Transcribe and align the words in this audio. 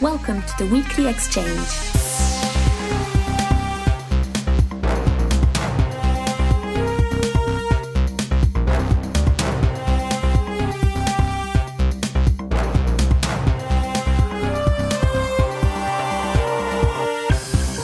Welcome 0.00 0.40
to 0.40 0.64
the 0.64 0.70
weekly 0.72 1.08
exchange. 1.08 1.46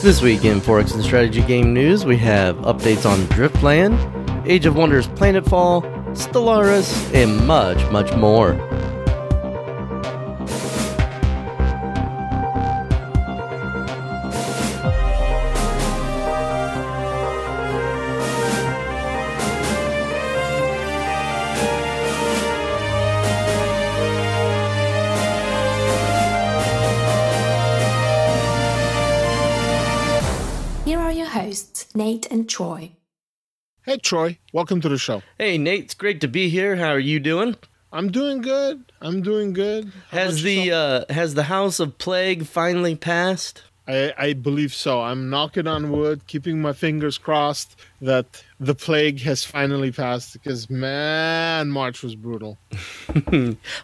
This 0.01 0.23
week 0.23 0.43
in 0.45 0.59
4X 0.59 0.95
and 0.95 1.03
Strategy 1.03 1.41
Game 1.43 1.71
News, 1.71 2.03
we 2.03 2.17
have 2.17 2.55
updates 2.57 3.07
on 3.07 3.19
Driftland, 3.27 4.47
Age 4.47 4.65
of 4.65 4.75
Wonders 4.75 5.07
Planetfall, 5.09 5.83
Stellaris, 6.15 7.13
and 7.13 7.45
much, 7.45 7.77
much 7.91 8.11
more. 8.15 8.53
Troy. 34.05 34.37
Welcome 34.53 34.81
to 34.81 34.89
the 34.89 34.99
show. 34.99 35.23
Hey, 35.39 35.57
Nate, 35.57 35.85
it's 35.85 35.93
great 35.95 36.21
to 36.21 36.27
be 36.27 36.47
here. 36.47 36.75
How 36.75 36.89
are 36.89 36.99
you 36.99 37.19
doing? 37.19 37.55
I'm 37.91 38.11
doing 38.11 38.41
good. 38.41 38.91
I'm 39.01 39.23
doing 39.23 39.51
good. 39.51 39.91
How 40.11 40.19
Has 40.19 40.43
the 40.43 40.71
uh, 40.71 41.11
has 41.11 41.33
the 41.33 41.43
House 41.43 41.79
of 41.79 41.97
Plague 41.97 42.45
finally 42.45 42.95
passed? 42.95 43.63
I, 43.87 44.13
I 44.15 44.33
believe 44.33 44.75
so. 44.75 45.01
I'm 45.01 45.31
knocking 45.31 45.65
on 45.65 45.91
wood, 45.91 46.27
keeping 46.27 46.61
my 46.61 46.73
fingers 46.73 47.17
crossed 47.17 47.79
that 47.99 48.43
the 48.59 48.75
plague 48.75 49.21
has 49.21 49.43
finally 49.43 49.91
passed 49.91 50.33
because, 50.33 50.69
man, 50.69 51.69
March 51.69 52.01
was 52.01 52.15
brutal. 52.15 52.57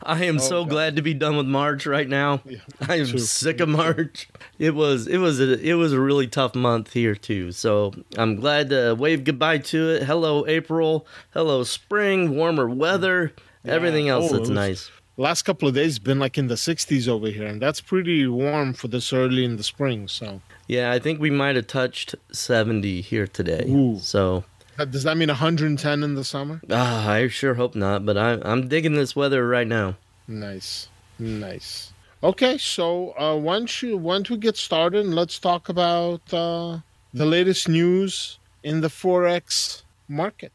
I 0.04 0.26
am 0.26 0.36
oh, 0.38 0.40
so 0.40 0.58
Oh, 0.60 0.64
God. 0.64 0.70
glad 0.70 0.96
to 0.96 1.02
be 1.02 1.14
done 1.14 1.36
with 1.38 1.46
March 1.48 1.86
right 1.86 2.08
now. 2.08 2.42
Yeah, 2.46 2.60
I 2.88 2.96
am 2.98 3.18
sick 3.18 3.60
of 3.60 3.70
March. 3.70 4.30
It 4.60 4.76
was 4.76 5.08
it 5.08 5.18
was 5.18 5.40
a 5.40 5.60
it 5.60 5.74
was 5.74 5.94
a 5.94 6.00
really 6.00 6.28
tough 6.28 6.56
month 6.56 6.94
here 6.94 7.16
too. 7.16 7.52
So 7.52 7.94
I'm 8.18 8.36
glad 8.36 8.70
to 8.70 8.94
wave 8.96 9.24
goodbye 9.24 9.60
to 9.60 9.90
it. 9.92 10.04
Hello 10.04 10.46
April. 10.48 11.06
Hello 11.34 11.64
spring. 11.64 12.36
Warmer 12.36 12.70
weather. 12.70 13.34
Everything 13.66 14.10
else 14.10 14.32
Oh, 14.32 14.38
that's 14.38 14.50
nice. 14.50 14.92
Last 15.18 15.44
couple 15.44 15.68
of 15.68 15.76
days 15.76 16.00
been 16.00 16.18
like 16.20 16.38
in 16.38 16.48
the 16.48 16.56
60s 16.56 17.08
over 17.08 17.28
here, 17.28 17.46
and 17.46 17.62
that's 17.62 17.80
pretty 17.82 18.26
warm 18.26 18.74
for 18.74 18.88
this 18.88 19.12
early 19.14 19.44
in 19.46 19.58
the 19.58 19.64
spring. 19.64 20.08
So, 20.08 20.42
Yeah, 20.68 20.92
I 20.92 20.98
think 21.00 21.20
we 21.20 21.30
might 21.30 21.56
have 21.58 21.68
touched 21.68 22.16
70 22.32 23.02
here 23.02 23.28
today. 23.28 23.66
Ooh. 23.70 24.00
So 24.00 24.46
does 24.86 25.04
that 25.04 25.18
mean 25.18 25.28
110 25.30 26.04
in 26.04 26.16
the 26.16 26.24
summer? 26.24 26.62
ah, 26.70 27.10
I 27.10 27.28
sure 27.28 27.56
hope 27.56 27.76
not. 27.76 28.06
But 28.06 28.18
I, 28.18 28.40
I'm 28.44 28.68
digging 28.68 28.94
this 28.94 29.16
weather 29.16 29.48
right 29.48 29.68
now. 29.68 29.96
Nice, 30.28 30.88
nice. 31.20 31.92
Okay, 32.24 32.58
so 32.58 33.18
uh, 33.20 33.36
once 33.36 33.82
you 33.82 33.98
once 33.98 34.30
we 34.30 34.38
get 34.38 34.56
started, 34.56 35.06
let's 35.08 35.40
talk 35.40 35.70
about 35.70 36.22
uh, 36.34 36.80
the 37.14 37.26
latest 37.26 37.68
news 37.68 38.38
in 38.64 38.82
the 38.82 38.90
4X 38.90 39.82
market. 40.08 40.52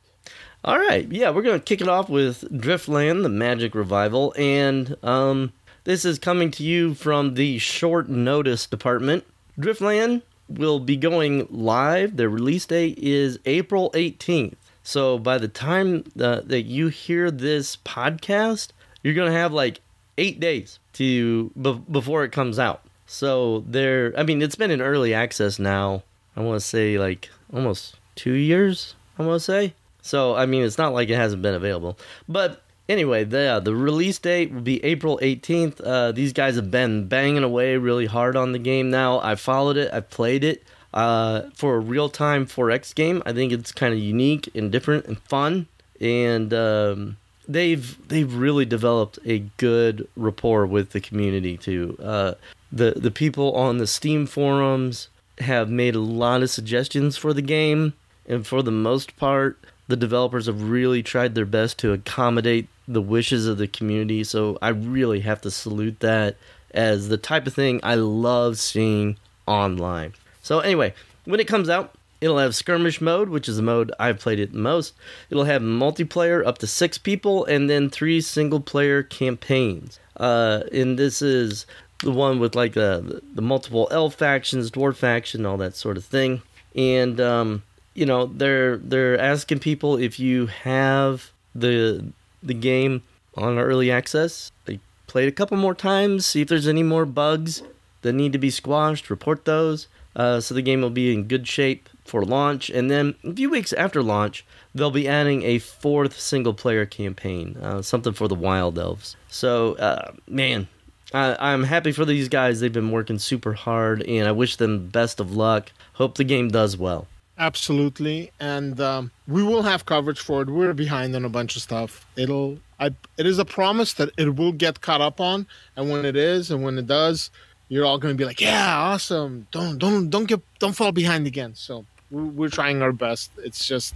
All 0.65 0.79
right, 0.79 1.11
yeah, 1.11 1.31
we're 1.31 1.43
gonna 1.43 1.59
kick 1.61 1.81
it 1.81 1.89
off 1.89 2.09
with 2.09 2.43
Driftland, 2.53 3.23
the 3.23 3.29
Magic 3.29 3.75
Revival, 3.75 4.33
and 4.37 4.97
um, 5.03 5.53
this 5.85 6.05
is 6.05 6.19
coming 6.19 6.51
to 6.53 6.63
you 6.65 6.95
from 6.95 7.35
the 7.35 7.59
short 7.59 8.09
notice 8.09 8.67
department. 8.67 9.25
Driftland 9.59 10.23
will 10.49 10.81
be 10.81 10.97
going 10.97 11.47
live. 11.51 12.17
The 12.17 12.29
release 12.29 12.67
date 12.67 12.99
is 12.99 13.39
April 13.47 13.91
18th. 13.93 14.55
So 14.83 15.19
by 15.19 15.39
the 15.39 15.49
time 15.49 16.05
uh, 16.21 16.43
that 16.45 16.63
you 16.63 16.89
hear 16.89 17.31
this 17.31 17.77
podcast, 17.77 18.69
you're 19.03 19.15
gonna 19.15 19.33
have 19.33 19.53
like 19.53 19.81
eight 20.19 20.39
days 20.39 20.79
to 20.95 21.51
be- 21.61 21.83
before 21.91 22.25
it 22.25 22.33
comes 22.33 22.59
out. 22.59 22.83
So 23.07 23.65
there, 23.67 24.13
I 24.17 24.23
mean, 24.23 24.43
it's 24.43 24.57
been 24.57 24.71
in 24.71 24.81
early 24.81 25.13
access 25.15 25.59
now. 25.59 26.03
I 26.37 26.41
want 26.41 26.61
to 26.61 26.67
say 26.67 26.99
like 26.99 27.31
almost 27.53 27.97
two 28.15 28.35
years. 28.35 28.95
I 29.19 29.23
want 29.23 29.41
to 29.41 29.45
say. 29.45 29.75
So 30.03 30.37
I 30.37 30.47
mean, 30.47 30.63
it's 30.63 30.79
not 30.79 30.93
like 30.93 31.09
it 31.09 31.17
hasn't 31.17 31.43
been 31.43 31.55
available. 31.55 31.99
But 32.29 32.63
anyway, 32.89 33.25
the 33.25 33.61
the 33.63 33.75
release 33.75 34.19
date 34.19 34.53
will 34.53 34.61
be 34.61 34.83
April 34.85 35.19
18th. 35.23 35.81
Uh, 35.83 36.13
these 36.13 36.33
guys 36.33 36.57
have 36.57 36.71
been 36.71 37.09
banging 37.09 37.45
away 37.45 37.77
really 37.77 38.07
hard 38.07 38.37
on 38.37 38.53
the 38.53 38.59
game 38.59 38.91
now. 38.91 39.21
I 39.21 39.35
followed 39.35 39.77
it. 39.77 39.93
I 39.93 40.01
played 40.01 40.45
it. 40.45 40.65
Uh, 40.95 41.51
for 41.55 41.75
a 41.75 41.79
real 41.79 42.09
time 42.09 42.47
4X 42.47 42.95
game, 42.95 43.23
I 43.27 43.35
think 43.35 43.53
it's 43.53 43.71
kind 43.71 43.93
of 43.93 44.01
unique 44.01 44.49
and 44.55 44.73
different 44.73 45.05
and 45.05 45.19
fun. 45.19 45.67
And 46.01 46.55
um, 46.55 47.17
they've 47.47 48.09
they've 48.09 48.33
really 48.33 48.65
developed 48.65 49.19
a 49.25 49.41
good 49.59 50.09
rapport 50.17 50.67
with 50.67 50.91
the 50.91 51.01
community 51.01 51.57
too. 51.57 51.99
Uh, 52.03 52.35
the 52.73 52.93
the 52.97 53.11
people 53.11 53.55
on 53.55 53.79
the 53.79 53.87
Steam 53.87 54.27
forums 54.27 55.09
have 55.39 55.69
made 55.69 55.95
a 55.95 56.01
lot 56.01 56.43
of 56.43 56.51
suggestions 56.51 57.17
for 57.17 57.35
the 57.35 57.43
game, 57.43 57.93
and 58.27 58.47
for 58.47 58.63
the 58.63 58.73
most 58.73 59.17
part, 59.17 59.59
the 59.89 59.97
developers 59.97 60.47
have 60.47 60.71
really 60.71 61.03
tried 61.03 61.35
their 61.35 61.47
best 61.47 61.79
to 61.81 61.93
accommodate 61.93 62.69
the 62.89 63.03
wishes 63.03 63.47
of 63.47 63.59
the 63.59 63.67
community. 63.67 64.25
So 64.25 64.59
I 64.63 64.69
really 64.69 65.21
have 65.21 65.41
to 65.43 65.51
salute 65.51 66.01
that 66.01 66.37
as 66.73 67.09
the 67.09 67.17
type 67.17 67.47
of 67.47 67.55
thing 67.55 67.81
I 67.83 67.95
love 67.95 68.59
seeing 68.59 69.17
online. 69.47 70.15
So 70.43 70.61
anyway, 70.61 70.95
when 71.25 71.41
it 71.41 71.49
comes 71.49 71.69
out, 71.69 71.95
it'll 72.21 72.39
have 72.39 72.55
skirmish 72.55 73.01
mode, 73.01 73.29
which 73.29 73.49
is 73.49 73.57
the 73.57 73.63
mode 73.63 73.93
I've 73.99 74.21
played 74.21 74.39
it 74.39 74.53
the 74.53 74.59
most. 74.59 74.95
It'll 75.31 75.45
have 75.45 75.63
multiplayer 75.63 76.47
up 76.47 76.59
to 76.59 76.67
six 76.67 76.99
people, 76.99 77.45
and 77.45 77.69
then 77.69 77.91
three 77.91 78.21
single 78.21 78.61
player 78.61 79.03
campaigns. 79.03 79.99
Uh, 80.17 80.63
and 80.73 80.99
this 80.99 81.21
is 81.21 81.67
the 82.03 82.13
one 82.13 82.39
with 82.39 82.55
like 82.55 82.75
the 82.75 83.23
the 83.35 83.43
multiple 83.43 83.89
elf 83.91 84.15
factions, 84.15 84.71
dwarf 84.71 84.97
faction, 84.97 85.47
all 85.47 85.57
that 85.59 85.75
sort 85.75 85.97
of 85.97 86.05
thing. 86.05 86.43
And 86.75 87.21
um, 87.21 87.63
you 87.95 88.07
know 88.07 88.27
they're 88.27 88.77
they're 88.79 89.19
asking 89.19 89.61
people 89.61 89.97
if 89.97 90.19
you 90.21 90.47
have 90.47 91.31
the 91.55 92.05
the 92.43 92.55
game 92.55 93.03
on 93.37 93.59
early 93.59 93.91
access. 93.91 94.51
They 94.65 94.81
played 95.07 95.29
a 95.29 95.33
couple 95.33 95.57
more 95.57 95.75
times, 95.75 96.27
see 96.27 96.43
if 96.43 96.49
there's 96.49 96.69
any 96.69 96.83
more 96.83 97.05
bugs 97.05 97.63
that 98.03 98.13
need 98.13 98.33
to 98.33 98.39
be 98.39 98.51
squashed. 98.51 99.11
Report 99.11 99.45
those. 99.45 99.89
Uh, 100.15 100.41
so 100.41 100.55
the 100.55 100.63
game 100.63 100.81
will 100.81 100.89
be 100.89 101.13
in 101.13 101.25
good 101.25 101.47
shape 101.47 101.91
for 102.03 102.25
launch, 102.25 102.71
and 102.71 102.91
then 102.91 103.15
a 103.23 103.35
few 103.35 103.51
weeks 103.51 103.73
after 103.75 104.03
launch, 104.03 104.47
they'll 104.75 104.91
be 104.91 105.07
adding 105.07 105.43
a 105.43 105.59
fourth 105.59 106.19
single-player 106.19 106.87
campaign, 106.87 107.57
uh, 107.61 107.83
something 107.83 108.15
for 108.15 108.27
the 108.27 108.35
Wild 108.35 108.79
Elves. 108.79 109.17
So, 109.29 109.75
uh, 109.75 110.13
man, 110.27 110.69
I, 111.13 111.37
I'm 111.39 111.65
happy 111.65 111.93
for 111.93 112.07
these 112.07 112.29
guys. 112.29 112.61
They've 112.61 112.73
been 112.73 112.93
working 112.93 113.19
super 113.19 113.53
hard, 113.53 114.03
and 114.05 114.27
I 114.27 114.33
wish 114.33 114.57
them 114.57 114.87
best 114.89 115.21
of 115.21 115.37
luck. 115.37 115.73
Hope 115.95 116.17
the 116.17 116.25
game 116.25 116.49
does 116.49 116.79
well. 116.79 117.09
Absolutely, 117.39 118.31
and 118.41 118.81
um, 118.81 119.11
we 119.29 119.43
will 119.43 119.63
have 119.63 119.85
coverage 119.85 120.21
for 120.21 120.43
it. 120.43 120.49
We're 120.49 120.73
behind 120.73 121.15
on 121.15 121.25
a 121.25 121.29
bunch 121.29 121.55
of 121.57 121.63
stuff. 121.63 122.07
It'll, 122.17 122.59
I, 122.81 122.87
it 123.19 123.27
is 123.27 123.39
a 123.39 123.45
promise 123.45 123.93
that 123.95 124.11
it 124.17 124.37
will 124.37 124.53
get 124.53 124.81
caught 124.81 125.01
up 125.03 125.21
on, 125.21 125.47
and 125.77 125.91
when 125.91 126.05
it 126.07 126.17
is, 126.17 126.51
and 126.51 126.63
when 126.65 126.79
it 126.79 126.87
does, 126.87 127.31
you're 127.69 127.85
all 127.85 127.99
going 127.99 128.15
to 128.15 128.19
be 128.19 128.25
like, 128.25 128.41
"Yeah, 128.41 128.79
awesome! 128.79 129.47
Don't, 129.51 129.77
don't, 129.79 130.09
don't 130.09 130.25
get, 130.25 130.41
don't 130.59 130.73
fall 130.75 130.93
behind 130.93 131.27
again." 131.27 131.55
So 131.55 131.85
we're, 132.11 132.25
we're 132.25 132.49
trying 132.49 132.81
our 132.81 132.93
best. 132.93 133.31
It's 133.39 133.67
just, 133.67 133.95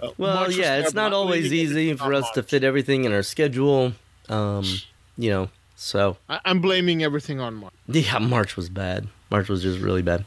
uh, 0.00 0.10
Well, 0.16 0.50
yeah, 0.50 0.78
it's 0.78 0.94
not 0.94 1.12
always 1.12 1.52
easy 1.52 1.92
for 1.94 2.14
us 2.14 2.30
to 2.32 2.42
fit 2.42 2.64
everything 2.64 3.04
in 3.04 3.12
our 3.12 3.22
schedule. 3.22 3.92
Um, 4.30 4.64
you 5.18 5.28
know, 5.30 5.50
so 5.76 6.16
I, 6.30 6.40
I'm 6.46 6.60
blaming 6.60 7.02
everything 7.02 7.40
on 7.40 7.56
March. 7.56 7.74
yeah, 7.88 8.18
March 8.18 8.56
was 8.56 8.68
bad. 8.70 9.08
March 9.30 9.48
was 9.48 9.62
just 9.62 9.80
really 9.80 10.02
bad. 10.02 10.24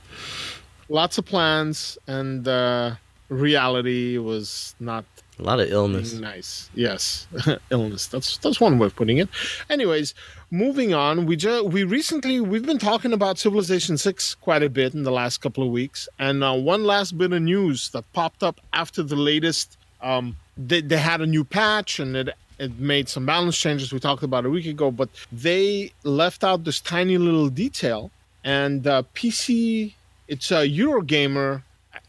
Lots 0.94 1.18
of 1.18 1.26
plans, 1.26 1.98
and 2.06 2.48
uh, 2.48 2.94
reality 3.28 4.20
was 4.20 4.76
not 4.80 5.06
A 5.40 5.42
lot 5.42 5.60
of 5.60 5.72
illness. 5.72 6.14
Nice. 6.14 6.70
Yes. 6.76 7.26
Illness. 7.72 8.06
That's 8.06 8.38
that's 8.38 8.62
one 8.62 8.78
way 8.78 8.86
of 8.86 8.96
putting 8.96 9.18
it. 9.18 9.28
Anyways, 9.72 10.14
moving 10.52 10.94
on. 10.94 11.26
We 11.26 11.36
just 11.36 11.66
we 11.66 11.84
recently 11.84 12.40
we've 12.42 12.68
been 12.68 12.78
talking 12.78 13.12
about 13.12 13.40
Civilization 13.40 13.98
6 13.98 14.36
quite 14.36 14.62
a 14.62 14.70
bit 14.70 14.94
in 14.94 15.02
the 15.02 15.12
last 15.12 15.42
couple 15.42 15.64
of 15.64 15.72
weeks. 15.72 16.08
And 16.20 16.44
uh, 16.44 16.54
one 16.54 16.84
last 16.84 17.18
bit 17.18 17.34
of 17.34 17.42
news 17.42 17.90
that 17.90 18.04
popped 18.14 18.44
up 18.44 18.62
after 18.74 19.02
the 19.02 19.16
latest 19.16 19.78
um 20.02 20.36
they, 20.56 20.82
they 20.82 20.98
had 20.98 21.22
a 21.22 21.26
new 21.26 21.44
patch 21.44 22.00
and 22.00 22.16
it 22.16 22.30
it 22.60 22.78
made 22.78 23.10
some 23.10 23.26
balance 23.26 23.58
changes 23.58 23.92
we 23.92 24.00
talked 24.00 24.22
about 24.22 24.46
a 24.46 24.50
week 24.52 24.68
ago, 24.68 24.92
but 24.92 25.10
they 25.32 25.92
left 26.04 26.44
out 26.44 26.66
this 26.66 26.80
tiny 26.80 27.18
little 27.18 27.50
detail 27.50 28.12
and 28.44 28.86
uh, 28.86 29.02
PC 29.16 29.96
it's 30.28 30.52
a 30.52 30.68
Eurogamer 30.68 31.64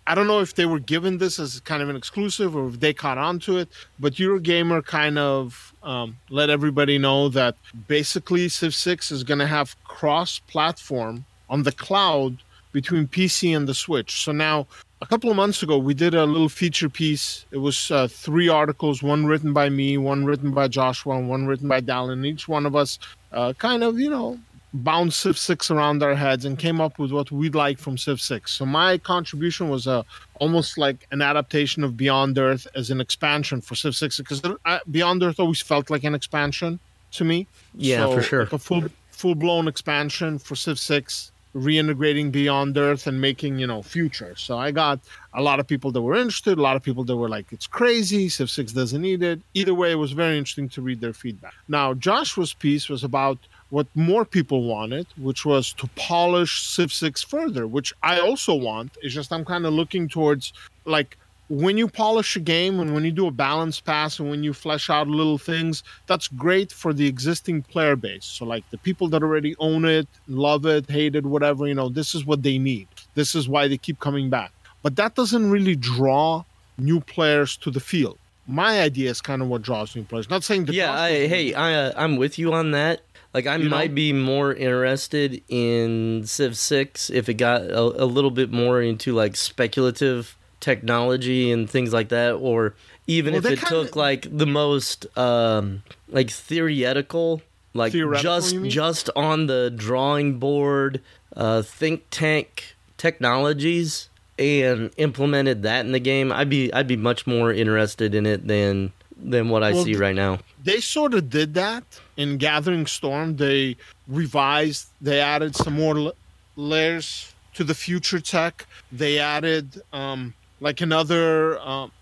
I 0.06 0.14
don't 0.14 0.26
know 0.26 0.40
if 0.40 0.54
they 0.54 0.66
were 0.66 0.80
given 0.80 1.16
this 1.16 1.38
as 1.38 1.60
kind 1.60 1.82
of 1.82 1.88
an 1.88 1.96
exclusive 1.96 2.54
or 2.54 2.68
if 2.68 2.80
they 2.80 2.92
caught 2.92 3.16
on 3.16 3.38
to 3.40 3.56
it, 3.56 3.70
but 3.98 4.14
Eurogamer 4.14 4.84
kind 4.84 5.18
of 5.18 5.72
um, 5.82 6.18
let 6.28 6.50
everybody 6.50 6.98
know 6.98 7.30
that 7.30 7.56
basically 7.88 8.48
Civ 8.50 8.74
6 8.74 9.10
is 9.10 9.24
going 9.24 9.38
to 9.38 9.46
have 9.46 9.82
cross 9.84 10.40
platform 10.40 11.24
on 11.48 11.62
the 11.62 11.72
cloud 11.72 12.36
between 12.72 13.06
PC 13.06 13.56
and 13.56 13.66
the 13.66 13.74
Switch. 13.74 14.24
So 14.24 14.32
now, 14.32 14.66
a 15.00 15.06
couple 15.06 15.30
of 15.30 15.36
months 15.36 15.62
ago, 15.62 15.78
we 15.78 15.94
did 15.94 16.14
a 16.14 16.26
little 16.26 16.48
feature 16.50 16.90
piece. 16.90 17.46
It 17.50 17.58
was 17.58 17.90
uh, 17.90 18.08
three 18.08 18.48
articles 18.48 19.02
one 19.02 19.24
written 19.24 19.54
by 19.54 19.70
me, 19.70 19.96
one 19.96 20.26
written 20.26 20.50
by 20.50 20.68
Joshua, 20.68 21.16
and 21.16 21.30
one 21.30 21.46
written 21.46 21.68
by 21.68 21.80
Dallin. 21.80 22.26
Each 22.26 22.46
one 22.46 22.66
of 22.66 22.76
us 22.76 22.98
uh, 23.32 23.54
kind 23.54 23.82
of, 23.82 23.98
you 23.98 24.10
know, 24.10 24.38
bound 24.74 25.14
Civ 25.14 25.38
6 25.38 25.70
around 25.70 26.02
our 26.02 26.16
heads 26.16 26.44
and 26.44 26.58
came 26.58 26.80
up 26.80 26.98
with 26.98 27.12
what 27.12 27.30
we'd 27.30 27.54
like 27.54 27.78
from 27.78 27.96
Civ 27.96 28.20
6. 28.20 28.52
So 28.52 28.66
my 28.66 28.98
contribution 28.98 29.68
was 29.68 29.86
uh, 29.86 30.02
almost 30.40 30.76
like 30.76 31.06
an 31.12 31.22
adaptation 31.22 31.84
of 31.84 31.96
Beyond 31.96 32.36
Earth 32.36 32.66
as 32.74 32.90
an 32.90 33.00
expansion 33.00 33.60
for 33.60 33.76
Civ 33.76 33.94
6 33.94 34.18
because 34.18 34.42
Beyond 34.90 35.22
Earth 35.22 35.38
always 35.38 35.62
felt 35.62 35.90
like 35.90 36.02
an 36.02 36.14
expansion 36.14 36.80
to 37.12 37.24
me. 37.24 37.46
Yeah, 37.76 38.04
So, 38.04 38.16
for 38.16 38.22
sure. 38.22 38.42
Like 38.44 38.52
a 38.52 38.58
full 38.58 38.84
full 39.12 39.36
blown 39.36 39.68
expansion 39.68 40.40
for 40.40 40.56
Civ 40.56 40.76
6 40.78 41.30
reintegrating 41.54 42.32
Beyond 42.32 42.76
Earth 42.76 43.06
and 43.06 43.20
making, 43.20 43.60
you 43.60 43.66
know, 43.68 43.80
future. 43.80 44.34
So 44.36 44.58
I 44.58 44.72
got 44.72 44.98
a 45.34 45.40
lot 45.40 45.60
of 45.60 45.68
people 45.68 45.92
that 45.92 46.02
were 46.02 46.16
interested, 46.16 46.58
a 46.58 46.62
lot 46.62 46.74
of 46.74 46.82
people 46.82 47.04
that 47.04 47.16
were 47.16 47.28
like, 47.28 47.46
it's 47.52 47.68
crazy, 47.68 48.28
Civ 48.28 48.50
6 48.50 48.72
doesn't 48.72 49.00
need 49.00 49.22
it. 49.22 49.40
Either 49.54 49.72
way, 49.72 49.92
it 49.92 49.96
was 49.96 50.10
very 50.10 50.36
interesting 50.36 50.68
to 50.70 50.82
read 50.82 51.00
their 51.00 51.12
feedback. 51.12 51.54
Now, 51.68 51.94
Joshua's 51.94 52.54
piece 52.54 52.88
was 52.88 53.04
about 53.04 53.38
what 53.74 53.88
more 53.96 54.24
people 54.24 54.62
wanted, 54.62 55.04
which 55.16 55.44
was 55.44 55.72
to 55.72 55.88
polish 55.96 56.62
Civ 56.62 56.92
6 56.92 57.24
further, 57.24 57.66
which 57.66 57.92
I 58.04 58.20
also 58.20 58.54
want. 58.54 58.96
It's 59.02 59.12
just 59.12 59.32
I'm 59.32 59.44
kind 59.44 59.66
of 59.66 59.72
looking 59.74 60.08
towards 60.08 60.52
like 60.84 61.18
when 61.48 61.76
you 61.76 61.88
polish 61.88 62.36
a 62.36 62.40
game 62.40 62.78
and 62.78 62.94
when 62.94 63.04
you 63.04 63.10
do 63.10 63.26
a 63.26 63.32
balance 63.32 63.80
pass 63.80 64.20
and 64.20 64.30
when 64.30 64.44
you 64.44 64.52
flesh 64.52 64.88
out 64.90 65.08
little 65.08 65.38
things, 65.38 65.82
that's 66.06 66.28
great 66.28 66.70
for 66.70 66.92
the 66.92 67.06
existing 67.08 67.62
player 67.62 67.96
base. 67.96 68.24
So 68.24 68.44
like 68.44 68.64
the 68.70 68.78
people 68.78 69.08
that 69.08 69.24
already 69.24 69.56
own 69.58 69.84
it, 69.84 70.06
love 70.28 70.66
it, 70.66 70.88
hate 70.88 71.16
it, 71.16 71.26
whatever, 71.26 71.66
you 71.66 71.74
know, 71.74 71.88
this 71.88 72.14
is 72.14 72.24
what 72.24 72.44
they 72.44 72.58
need. 72.58 72.86
This 73.16 73.34
is 73.34 73.48
why 73.48 73.66
they 73.66 73.76
keep 73.76 73.98
coming 73.98 74.30
back. 74.30 74.52
But 74.82 74.94
that 74.96 75.16
doesn't 75.16 75.50
really 75.50 75.74
draw 75.74 76.44
new 76.78 77.00
players 77.00 77.56
to 77.56 77.72
the 77.72 77.80
field. 77.80 78.18
My 78.46 78.80
idea 78.80 79.10
is 79.10 79.20
kind 79.20 79.40
of 79.42 79.48
what 79.48 79.62
draws 79.62 79.96
new 79.96 80.02
players. 80.04 80.28
Not 80.28 80.44
saying 80.44 80.66
the 80.66 80.74
Yeah, 80.74 80.92
I, 80.92 81.26
hey, 81.26 81.54
I, 81.54 81.74
uh, 81.74 81.92
I'm 81.96 82.16
with 82.16 82.38
you 82.38 82.52
on 82.52 82.72
that. 82.72 83.00
Like, 83.32 83.46
I 83.46 83.56
You 83.56 83.64
know? 83.64 83.70
might 83.70 83.94
be 83.94 84.12
more 84.12 84.52
interested 84.54 85.42
in 85.48 86.24
Civ 86.26 86.56
6 86.56 87.10
if 87.10 87.28
it 87.28 87.34
got 87.34 87.62
a, 87.62 87.80
a 87.80 88.04
little 88.06 88.30
bit 88.30 88.52
more 88.52 88.80
into 88.82 89.12
like 89.12 89.34
speculative 89.36 90.36
technology 90.60 91.50
and 91.50 91.68
things 91.68 91.92
like 91.92 92.10
that, 92.10 92.34
or 92.34 92.74
even 93.06 93.32
Well, 93.34 93.44
if 93.44 93.52
it 93.52 93.58
kinda- 93.60 93.68
took 93.84 93.96
like 93.96 94.26
the 94.30 94.46
most 94.46 95.06
um, 95.18 95.82
like 96.08 96.30
theoretical, 96.30 97.42
like 97.74 97.92
just 97.92 98.56
just 98.64 99.10
on 99.16 99.46
the 99.46 99.70
drawing 99.74 100.38
board, 100.38 101.00
uh, 101.36 101.62
think 101.62 102.04
tank 102.10 102.76
technologies, 102.96 104.08
and 104.38 104.90
implemented 104.96 105.62
that 105.62 105.84
in 105.86 105.92
the 105.92 106.00
game. 106.00 106.32
I'd 106.32 106.48
be 106.50 106.72
I'd 106.72 106.88
be 106.88 106.96
much 106.96 107.26
more 107.26 107.52
interested 107.52 108.14
in 108.14 108.26
it 108.26 108.46
than 108.46 108.92
than 109.16 109.48
what 109.48 109.62
I 109.62 109.72
Well, 109.72 109.84
see 109.84 109.94
right 109.96 110.14
now. 110.14 110.40
they 110.62 110.80
sort 110.80 111.14
of 111.14 111.30
did 111.30 111.54
that 111.54 111.84
in 112.16 112.36
Gathering 112.36 112.86
Storm. 112.86 113.36
They 113.36 113.76
revised, 114.08 114.88
they 115.00 115.20
added 115.20 115.54
some 115.54 115.74
more 115.74 115.96
l- 115.96 116.12
layers 116.56 117.32
to 117.54 117.62
the 117.64 117.74
future 117.74 118.18
tech. 118.18 118.66
They 118.90 119.18
added 119.20 119.80
um, 119.92 120.34
like 120.60 120.80
another. 120.80 121.58
Um, 121.60 121.92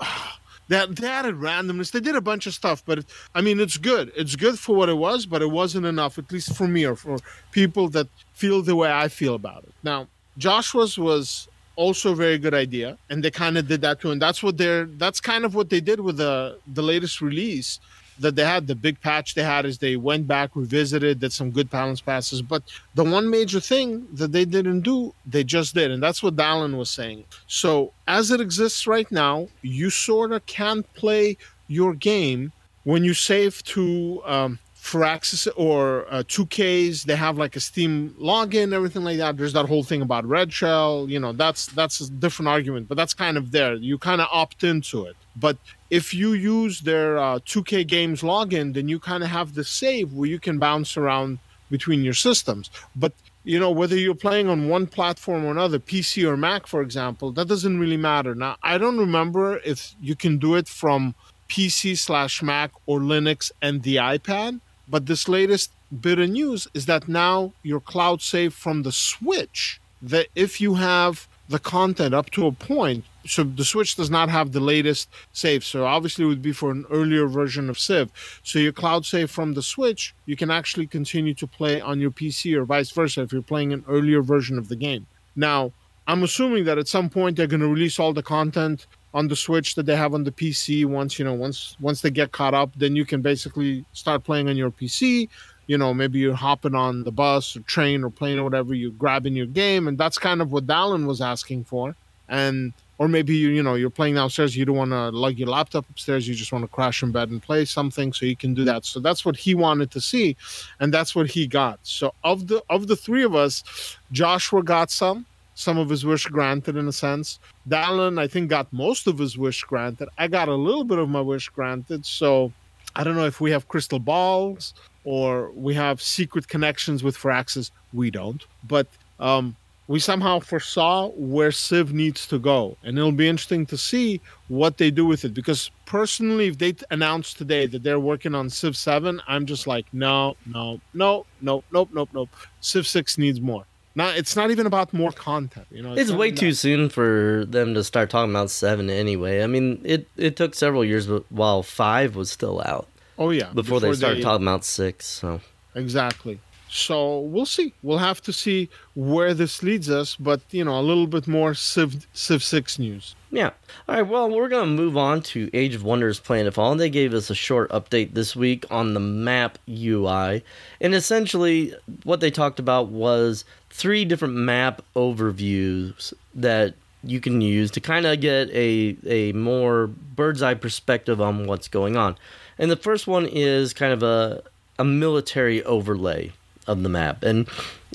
they, 0.68 0.84
they 0.86 1.06
added 1.08 1.34
randomness. 1.36 1.92
They 1.92 2.00
did 2.00 2.16
a 2.16 2.20
bunch 2.20 2.46
of 2.46 2.54
stuff, 2.54 2.82
but 2.86 3.00
it, 3.00 3.06
I 3.34 3.40
mean, 3.42 3.60
it's 3.60 3.76
good. 3.76 4.10
It's 4.16 4.34
good 4.36 4.58
for 4.58 4.74
what 4.74 4.88
it 4.88 4.96
was, 4.96 5.26
but 5.26 5.42
it 5.42 5.50
wasn't 5.50 5.84
enough, 5.86 6.18
at 6.18 6.30
least 6.32 6.56
for 6.56 6.66
me 6.68 6.84
or 6.86 6.96
for 6.96 7.18
people 7.52 7.88
that 7.90 8.08
feel 8.32 8.62
the 8.62 8.74
way 8.76 8.90
I 8.90 9.08
feel 9.08 9.34
about 9.34 9.64
it. 9.64 9.72
Now, 9.82 10.08
Joshua's 10.38 10.98
was 10.98 11.48
also 11.76 12.12
a 12.12 12.14
very 12.14 12.38
good 12.38 12.54
idea, 12.54 12.98
and 13.08 13.22
they 13.22 13.30
kind 13.30 13.56
of 13.56 13.66
did 13.66 13.80
that 13.82 14.00
too. 14.00 14.10
And 14.10 14.20
that's 14.20 14.42
what 14.42 14.58
they're. 14.58 14.84
That's 14.84 15.20
kind 15.20 15.44
of 15.44 15.54
what 15.54 15.70
they 15.70 15.80
did 15.80 16.00
with 16.00 16.16
the 16.16 16.58
the 16.66 16.82
latest 16.82 17.20
release 17.20 17.80
that 18.18 18.36
they 18.36 18.44
had. 18.44 18.66
The 18.66 18.74
big 18.74 19.00
patch 19.00 19.34
they 19.34 19.42
had 19.42 19.64
is 19.64 19.78
they 19.78 19.96
went 19.96 20.26
back, 20.26 20.50
revisited, 20.54 21.20
did 21.20 21.32
some 21.32 21.50
good 21.50 21.70
balance 21.70 22.00
passes. 22.00 22.42
But 22.42 22.62
the 22.94 23.04
one 23.04 23.30
major 23.30 23.60
thing 23.60 24.06
that 24.14 24.32
they 24.32 24.44
didn't 24.44 24.82
do, 24.82 25.14
they 25.26 25.44
just 25.44 25.74
did, 25.74 25.90
and 25.90 26.02
that's 26.02 26.22
what 26.22 26.36
Dallin 26.36 26.76
was 26.76 26.90
saying. 26.90 27.24
So 27.46 27.92
as 28.06 28.30
it 28.30 28.40
exists 28.40 28.86
right 28.86 29.10
now, 29.10 29.48
you 29.62 29.90
sort 29.90 30.32
of 30.32 30.44
can't 30.46 30.86
play 30.94 31.36
your 31.68 31.94
game 31.94 32.52
when 32.84 33.04
you 33.04 33.14
save 33.14 33.62
to 33.62 34.22
um, 34.24 34.58
Firaxis 34.90 35.48
or 35.56 36.06
uh, 36.10 36.22
2Ks. 36.24 37.04
They 37.04 37.16
have 37.16 37.38
like 37.38 37.54
a 37.56 37.60
Steam 37.60 38.14
login, 38.20 38.72
everything 38.72 39.04
like 39.04 39.18
that. 39.18 39.36
There's 39.36 39.52
that 39.52 39.66
whole 39.66 39.84
thing 39.84 40.02
about 40.02 40.24
Red 40.24 40.52
Shell. 40.52 41.06
You 41.08 41.20
know, 41.20 41.32
that's 41.32 41.66
that's 41.66 42.00
a 42.00 42.10
different 42.10 42.48
argument, 42.48 42.88
but 42.88 42.96
that's 42.96 43.14
kind 43.14 43.36
of 43.36 43.52
there. 43.52 43.74
You 43.74 43.98
kind 43.98 44.20
of 44.20 44.28
opt 44.32 44.64
into 44.64 45.04
it. 45.04 45.16
But 45.36 45.56
if 45.90 46.12
you 46.12 46.32
use 46.32 46.80
their 46.80 47.18
uh, 47.18 47.38
2K 47.40 47.86
Games 47.86 48.22
login, 48.22 48.74
then 48.74 48.88
you 48.88 48.98
kind 48.98 49.22
of 49.22 49.30
have 49.30 49.54
the 49.54 49.64
save 49.64 50.12
where 50.12 50.28
you 50.28 50.40
can 50.40 50.58
bounce 50.58 50.96
around 50.96 51.38
between 51.70 52.02
your 52.02 52.14
systems. 52.14 52.68
But 52.96 53.12
you 53.44 53.58
know 53.58 53.70
whether 53.70 53.96
you're 53.96 54.14
playing 54.14 54.48
on 54.48 54.68
one 54.68 54.86
platform 54.86 55.44
or 55.44 55.50
another, 55.52 55.78
PC 55.78 56.28
or 56.28 56.36
Mac, 56.36 56.66
for 56.66 56.82
example, 56.82 57.32
that 57.32 57.48
doesn't 57.48 57.78
really 57.78 57.96
matter. 57.96 58.34
Now 58.34 58.56
I 58.62 58.76
don't 58.76 58.98
remember 58.98 59.58
if 59.64 59.94
you 60.00 60.16
can 60.16 60.38
do 60.38 60.56
it 60.56 60.68
from 60.68 61.14
PC 61.48 61.96
slash 61.96 62.42
Mac 62.42 62.70
or 62.86 63.00
Linux 63.00 63.50
and 63.62 63.82
the 63.82 63.96
iPad. 63.96 64.60
But 64.90 65.06
this 65.06 65.28
latest 65.28 65.70
bit 66.00 66.18
of 66.18 66.28
news 66.30 66.66
is 66.74 66.86
that 66.86 67.08
now 67.08 67.52
your 67.62 67.80
cloud 67.80 68.20
save 68.20 68.52
from 68.52 68.82
the 68.82 68.92
Switch, 68.92 69.80
that 70.02 70.26
if 70.34 70.60
you 70.60 70.74
have 70.74 71.28
the 71.48 71.60
content 71.60 72.12
up 72.14 72.30
to 72.30 72.46
a 72.46 72.52
point, 72.52 73.04
so 73.26 73.44
the 73.44 73.64
Switch 73.64 73.94
does 73.96 74.10
not 74.10 74.28
have 74.28 74.50
the 74.50 74.60
latest 74.60 75.08
save. 75.32 75.64
So 75.64 75.86
obviously 75.86 76.24
it 76.24 76.28
would 76.28 76.42
be 76.42 76.52
for 76.52 76.70
an 76.70 76.86
earlier 76.90 77.26
version 77.26 77.70
of 77.70 77.78
Civ. 77.78 78.10
So 78.42 78.58
your 78.58 78.72
cloud 78.72 79.06
save 79.06 79.30
from 79.30 79.54
the 79.54 79.62
Switch, 79.62 80.14
you 80.26 80.36
can 80.36 80.50
actually 80.50 80.86
continue 80.86 81.34
to 81.34 81.46
play 81.46 81.80
on 81.80 82.00
your 82.00 82.10
PC 82.10 82.56
or 82.56 82.64
vice 82.64 82.90
versa 82.90 83.22
if 83.22 83.32
you're 83.32 83.42
playing 83.42 83.72
an 83.72 83.84
earlier 83.88 84.22
version 84.22 84.58
of 84.58 84.68
the 84.68 84.76
game. 84.76 85.06
Now, 85.36 85.72
I'm 86.08 86.24
assuming 86.24 86.64
that 86.64 86.78
at 86.78 86.88
some 86.88 87.08
point 87.08 87.36
they're 87.36 87.46
going 87.46 87.60
to 87.60 87.68
release 87.68 88.00
all 88.00 88.12
the 88.12 88.22
content 88.22 88.86
on 89.12 89.28
the 89.28 89.36
Switch 89.36 89.74
that 89.74 89.86
they 89.86 89.96
have 89.96 90.14
on 90.14 90.24
the 90.24 90.32
PC. 90.32 90.86
Once 90.86 91.18
you 91.18 91.24
know, 91.24 91.34
once 91.34 91.76
once 91.80 92.00
they 92.00 92.10
get 92.10 92.32
caught 92.32 92.54
up, 92.54 92.70
then 92.76 92.96
you 92.96 93.04
can 93.04 93.22
basically 93.22 93.84
start 93.92 94.24
playing 94.24 94.48
on 94.48 94.56
your 94.56 94.70
PC. 94.70 95.28
You 95.66 95.78
know, 95.78 95.94
maybe 95.94 96.18
you're 96.18 96.34
hopping 96.34 96.74
on 96.74 97.04
the 97.04 97.12
bus 97.12 97.56
or 97.56 97.60
train 97.60 98.02
or 98.02 98.10
plane 98.10 98.38
or 98.38 98.44
whatever, 98.44 98.74
you're 98.74 98.90
grabbing 98.90 99.36
your 99.36 99.46
game, 99.46 99.86
and 99.88 99.96
that's 99.96 100.18
kind 100.18 100.42
of 100.42 100.52
what 100.52 100.66
Dallin 100.66 101.06
was 101.06 101.20
asking 101.20 101.64
for. 101.64 101.94
And 102.28 102.72
or 102.98 103.08
maybe 103.08 103.34
you 103.34 103.48
you 103.48 103.62
know 103.62 103.74
you're 103.74 103.90
playing 103.90 104.14
downstairs, 104.14 104.56
you 104.56 104.64
don't 104.64 104.76
want 104.76 104.90
to 104.90 105.08
lug 105.08 105.38
your 105.38 105.48
laptop 105.48 105.88
upstairs, 105.88 106.28
you 106.28 106.34
just 106.34 106.52
want 106.52 106.64
to 106.64 106.68
crash 106.68 107.02
in 107.02 107.12
bed 107.12 107.30
and 107.30 107.42
play 107.42 107.64
something, 107.64 108.12
so 108.12 108.26
you 108.26 108.36
can 108.36 108.52
do 108.52 108.64
that. 108.64 108.84
So 108.84 109.00
that's 109.00 109.24
what 109.24 109.36
he 109.36 109.54
wanted 109.54 109.90
to 109.92 110.00
see, 110.00 110.36
and 110.80 110.92
that's 110.92 111.14
what 111.16 111.28
he 111.28 111.46
got. 111.46 111.80
So 111.82 112.14
of 112.24 112.46
the 112.46 112.62
of 112.68 112.86
the 112.88 112.96
three 112.96 113.24
of 113.24 113.34
us, 113.34 113.96
Joshua 114.12 114.62
got 114.62 114.90
some 114.90 115.24
some 115.60 115.76
of 115.76 115.90
his 115.90 116.06
wish 116.06 116.24
granted 116.26 116.76
in 116.76 116.88
a 116.88 116.92
sense. 116.92 117.38
Dallin, 117.68 118.18
I 118.18 118.26
think, 118.26 118.48
got 118.48 118.72
most 118.72 119.06
of 119.06 119.18
his 119.18 119.36
wish 119.36 119.62
granted. 119.64 120.08
I 120.16 120.26
got 120.26 120.48
a 120.48 120.54
little 120.54 120.84
bit 120.84 120.98
of 120.98 121.10
my 121.10 121.20
wish 121.20 121.50
granted. 121.50 122.06
So 122.06 122.50
I 122.96 123.04
don't 123.04 123.14
know 123.14 123.26
if 123.26 123.42
we 123.42 123.50
have 123.50 123.68
crystal 123.68 123.98
balls 123.98 124.72
or 125.04 125.50
we 125.52 125.74
have 125.74 126.00
secret 126.00 126.48
connections 126.48 127.02
with 127.02 127.16
Firaxis. 127.16 127.70
We 127.92 128.10
don't. 128.10 128.42
But 128.66 128.86
um, 129.18 129.54
we 129.86 129.98
somehow 130.00 130.38
foresaw 130.38 131.08
where 131.08 131.52
Civ 131.52 131.92
needs 131.92 132.26
to 132.28 132.38
go. 132.38 132.78
And 132.82 132.96
it'll 132.96 133.12
be 133.12 133.28
interesting 133.28 133.66
to 133.66 133.76
see 133.76 134.22
what 134.48 134.78
they 134.78 134.90
do 134.90 135.04
with 135.04 135.26
it. 135.26 135.34
Because 135.34 135.70
personally, 135.84 136.48
if 136.48 136.56
they 136.56 136.74
announce 136.90 137.34
today 137.34 137.66
that 137.66 137.82
they're 137.82 138.00
working 138.00 138.34
on 138.34 138.48
Civ 138.48 138.78
7, 138.78 139.20
I'm 139.28 139.44
just 139.44 139.66
like, 139.66 139.84
no, 139.92 140.36
no, 140.46 140.80
no, 140.94 141.26
no, 141.42 141.62
nope, 141.70 141.90
nope, 141.92 142.08
nope. 142.14 142.30
Civ 142.62 142.86
6 142.86 143.18
needs 143.18 143.42
more. 143.42 143.66
Not, 143.94 144.16
it's 144.16 144.36
not 144.36 144.50
even 144.50 144.66
about 144.66 144.92
more 144.92 145.10
content. 145.10 145.66
You 145.70 145.82
know, 145.82 145.94
It's 145.94 146.10
not 146.10 146.18
way 146.18 146.30
too 146.30 146.52
soon 146.52 146.88
for 146.88 147.44
them 147.46 147.74
to 147.74 147.82
start 147.82 148.08
talking 148.10 148.30
about 148.30 148.50
seven 148.50 148.88
anyway. 148.88 149.42
I 149.42 149.46
mean, 149.48 149.80
it, 149.84 150.08
it 150.16 150.36
took 150.36 150.54
several 150.54 150.84
years 150.84 151.08
while 151.28 151.62
five 151.62 152.14
was 152.14 152.30
still 152.30 152.62
out 152.64 152.86
Oh 153.20 153.28
yeah, 153.30 153.52
before, 153.52 153.80
they 153.80 153.92
started 153.92 154.22
talking 154.22 154.46
about 154.46 154.64
six. 154.64 155.04
So 155.04 155.42
Exactly. 155.74 156.40
So 156.72 157.18
we'll 157.18 157.46
see. 157.46 157.74
We'll 157.82 157.98
have 157.98 158.22
to 158.22 158.32
see 158.32 158.68
where 158.94 159.34
this 159.34 159.60
leads 159.62 159.90
us. 159.90 160.14
But 160.14 160.40
you 160.52 160.64
know, 160.64 160.78
a 160.78 160.80
little 160.80 161.08
bit 161.08 161.26
more 161.26 161.52
Civ 161.52 162.06
Civ 162.12 162.44
Six 162.44 162.78
news. 162.78 163.16
yeah. 163.32 163.50
All 163.88 163.96
right. 163.96 164.02
Well, 164.06 164.30
we're 164.30 164.48
gonna 164.48 164.70
move 164.70 164.96
on 164.96 165.20
to 165.22 165.50
Age 165.52 165.74
of 165.74 165.82
Wonders: 165.82 166.20
Planetfall. 166.20 166.78
They 166.78 166.88
gave 166.88 167.12
us 167.12 167.28
a 167.28 167.34
short 167.34 167.70
update 167.70 168.14
this 168.14 168.36
week 168.36 168.64
on 168.70 168.94
the 168.94 169.00
map 169.00 169.58
UI, 169.68 170.44
and 170.80 170.94
essentially 170.94 171.74
what 172.04 172.20
they 172.20 172.30
talked 172.30 172.60
about 172.60 172.88
was 172.88 173.44
three 173.70 174.04
different 174.04 174.34
map 174.34 174.80
overviews 174.94 176.12
that 176.34 176.74
you 177.02 177.20
can 177.20 177.40
use 177.40 177.70
to 177.72 177.80
kind 177.80 178.06
of 178.06 178.20
get 178.20 178.48
a 178.50 178.96
a 179.06 179.32
more 179.32 179.88
bird's 179.88 180.40
eye 180.42 180.54
perspective 180.54 181.20
on 181.20 181.46
what's 181.46 181.66
going 181.66 181.96
on. 181.96 182.16
And 182.58 182.70
the 182.70 182.76
first 182.76 183.08
one 183.08 183.26
is 183.26 183.72
kind 183.72 183.92
of 183.92 184.04
a 184.04 184.42
a 184.78 184.84
military 184.84 185.64
overlay 185.64 186.32
of 186.66 186.82
the 186.82 186.88
map, 186.88 187.22
and 187.22 187.48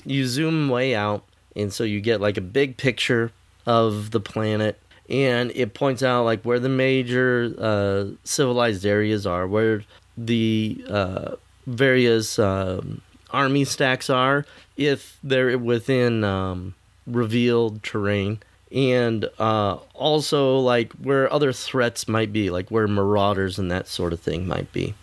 you 0.04 0.26
zoom 0.26 0.68
way 0.68 0.94
out, 0.94 1.24
and 1.54 1.72
so 1.72 1.84
you 1.84 2.00
get 2.00 2.20
like 2.20 2.36
a 2.36 2.42
big 2.42 2.76
picture 2.76 3.32
of 3.66 4.10
the 4.10 4.20
planet, 4.20 4.80
and 5.08 5.50
it 5.54 5.74
points 5.74 6.02
out 6.02 6.24
like 6.24 6.42
where 6.42 6.60
the 6.60 6.68
major 6.68 7.54
uh, 7.58 8.06
civilized 8.24 8.84
areas 8.86 9.26
are, 9.26 9.46
where 9.46 9.84
the 10.16 10.84
uh, 10.88 11.36
various 11.66 12.38
um, 12.38 13.00
army 13.30 13.64
stacks 13.64 14.08
are, 14.10 14.46
if 14.76 15.18
they're 15.22 15.58
within 15.58 16.24
um, 16.24 16.74
revealed 17.06 17.82
terrain. 17.82 18.38
And 18.72 19.30
uh, 19.38 19.78
also 19.94 20.58
like 20.58 20.92
where 20.94 21.32
other 21.32 21.52
threats 21.52 22.08
might 22.08 22.32
be, 22.32 22.50
like 22.50 22.68
where 22.68 22.88
marauders 22.88 23.58
and 23.58 23.70
that 23.70 23.86
sort 23.86 24.12
of 24.12 24.20
thing 24.20 24.46
might 24.46 24.72
be. 24.72 24.94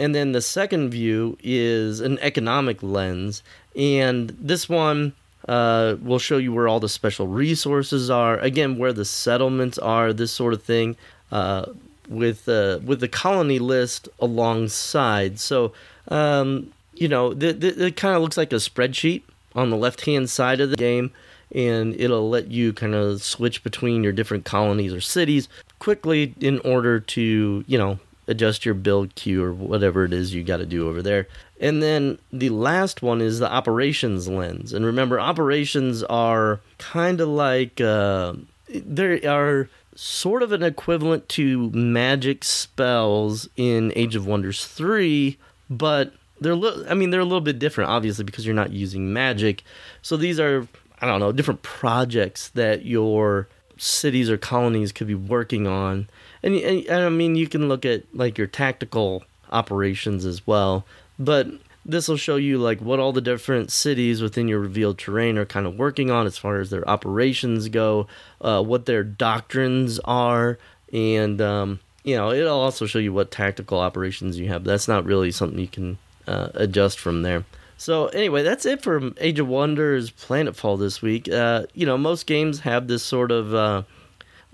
And 0.00 0.14
then 0.14 0.32
the 0.32 0.40
second 0.40 0.90
view 0.90 1.36
is 1.42 2.00
an 2.00 2.18
economic 2.20 2.82
lens, 2.82 3.42
and 3.76 4.30
this 4.40 4.66
one 4.66 5.12
uh, 5.46 5.96
will 6.00 6.18
show 6.18 6.38
you 6.38 6.54
where 6.54 6.68
all 6.68 6.80
the 6.80 6.88
special 6.88 7.26
resources 7.26 8.08
are. 8.08 8.38
Again, 8.38 8.78
where 8.78 8.94
the 8.94 9.04
settlements 9.04 9.78
are, 9.78 10.14
this 10.14 10.32
sort 10.32 10.54
of 10.54 10.62
thing, 10.62 10.96
uh, 11.30 11.66
with 12.08 12.48
uh, 12.48 12.78
with 12.82 13.00
the 13.00 13.08
colony 13.08 13.58
list 13.58 14.08
alongside. 14.20 15.38
So, 15.38 15.74
um, 16.08 16.72
you 16.94 17.08
know, 17.08 17.34
th- 17.34 17.60
th- 17.60 17.76
it 17.76 17.96
kind 17.96 18.16
of 18.16 18.22
looks 18.22 18.38
like 18.38 18.54
a 18.54 18.56
spreadsheet 18.56 19.22
on 19.54 19.68
the 19.68 19.76
left 19.76 20.06
hand 20.06 20.30
side 20.30 20.60
of 20.62 20.70
the 20.70 20.76
game 20.76 21.12
and 21.52 21.94
it'll 22.00 22.30
let 22.30 22.50
you 22.50 22.72
kind 22.72 22.94
of 22.94 23.22
switch 23.22 23.64
between 23.64 24.04
your 24.04 24.12
different 24.12 24.44
colonies 24.44 24.94
or 24.94 25.00
cities 25.00 25.48
quickly 25.80 26.32
in 26.40 26.60
order 26.60 27.00
to, 27.00 27.64
you 27.66 27.76
know, 27.76 27.98
adjust 28.30 28.64
your 28.64 28.74
build 28.74 29.14
queue 29.16 29.42
or 29.42 29.52
whatever 29.52 30.04
it 30.04 30.12
is 30.12 30.32
you 30.32 30.44
got 30.44 30.58
to 30.58 30.66
do 30.66 30.88
over 30.88 31.02
there. 31.02 31.26
And 31.60 31.82
then 31.82 32.18
the 32.32 32.48
last 32.50 33.02
one 33.02 33.20
is 33.20 33.40
the 33.40 33.52
operations 33.52 34.28
lens. 34.28 34.72
And 34.72 34.86
remember, 34.86 35.20
operations 35.20 36.02
are 36.04 36.60
kind 36.78 37.20
of 37.20 37.28
like 37.28 37.80
uh, 37.80 38.34
they 38.68 39.22
are 39.26 39.68
sort 39.96 40.42
of 40.42 40.52
an 40.52 40.62
equivalent 40.62 41.28
to 41.30 41.70
magic 41.70 42.44
spells 42.44 43.48
in 43.56 43.92
Age 43.96 44.14
of 44.14 44.26
Wonders 44.26 44.64
3, 44.64 45.36
but 45.68 46.14
they're 46.40 46.54
li- 46.54 46.86
I 46.88 46.94
mean 46.94 47.10
they're 47.10 47.20
a 47.20 47.24
little 47.24 47.42
bit 47.42 47.58
different 47.58 47.90
obviously 47.90 48.24
because 48.24 48.46
you're 48.46 48.54
not 48.54 48.72
using 48.72 49.12
magic. 49.12 49.62
So 50.00 50.16
these 50.16 50.40
are 50.40 50.66
I 51.02 51.06
don't 51.06 51.20
know, 51.20 51.32
different 51.32 51.62
projects 51.62 52.48
that 52.50 52.86
your 52.86 53.48
cities 53.80 54.28
or 54.28 54.36
colonies 54.36 54.92
could 54.92 55.06
be 55.06 55.14
working 55.14 55.66
on. 55.66 56.08
And, 56.42 56.54
and, 56.54 56.84
and 56.86 57.04
I 57.04 57.08
mean, 57.08 57.34
you 57.34 57.48
can 57.48 57.68
look 57.68 57.84
at 57.84 58.04
like 58.14 58.36
your 58.36 58.46
tactical 58.46 59.24
operations 59.50 60.24
as 60.24 60.46
well. 60.46 60.84
But 61.18 61.48
this 61.84 62.08
will 62.08 62.18
show 62.18 62.36
you 62.36 62.58
like 62.58 62.80
what 62.80 63.00
all 63.00 63.12
the 63.12 63.20
different 63.20 63.70
cities 63.72 64.20
within 64.20 64.48
your 64.48 64.60
revealed 64.60 64.98
terrain 64.98 65.38
are 65.38 65.46
kind 65.46 65.66
of 65.66 65.78
working 65.78 66.10
on 66.10 66.26
as 66.26 66.36
far 66.36 66.60
as 66.60 66.70
their 66.70 66.88
operations 66.88 67.68
go, 67.68 68.06
uh, 68.42 68.62
what 68.62 68.86
their 68.86 69.02
doctrines 69.02 69.98
are, 70.00 70.58
and 70.92 71.40
um, 71.40 71.80
you 72.04 72.16
know 72.16 72.32
it'll 72.32 72.60
also 72.60 72.84
show 72.86 72.98
you 72.98 73.12
what 73.12 73.30
tactical 73.30 73.80
operations 73.80 74.38
you 74.38 74.48
have. 74.48 74.64
That's 74.64 74.88
not 74.88 75.06
really 75.06 75.30
something 75.30 75.58
you 75.58 75.68
can 75.68 75.98
uh, 76.28 76.50
adjust 76.54 76.98
from 77.00 77.22
there. 77.22 77.44
So 77.80 78.08
anyway, 78.08 78.42
that's 78.42 78.66
it 78.66 78.82
for 78.82 79.10
Age 79.16 79.38
of 79.38 79.48
Wonders 79.48 80.10
Planetfall 80.10 80.78
this 80.78 81.00
week. 81.00 81.30
Uh, 81.30 81.64
you 81.72 81.86
know, 81.86 81.96
most 81.96 82.26
games 82.26 82.60
have 82.60 82.88
this 82.88 83.02
sort 83.02 83.32
of 83.32 83.54
uh, 83.54 83.82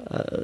uh, 0.08 0.42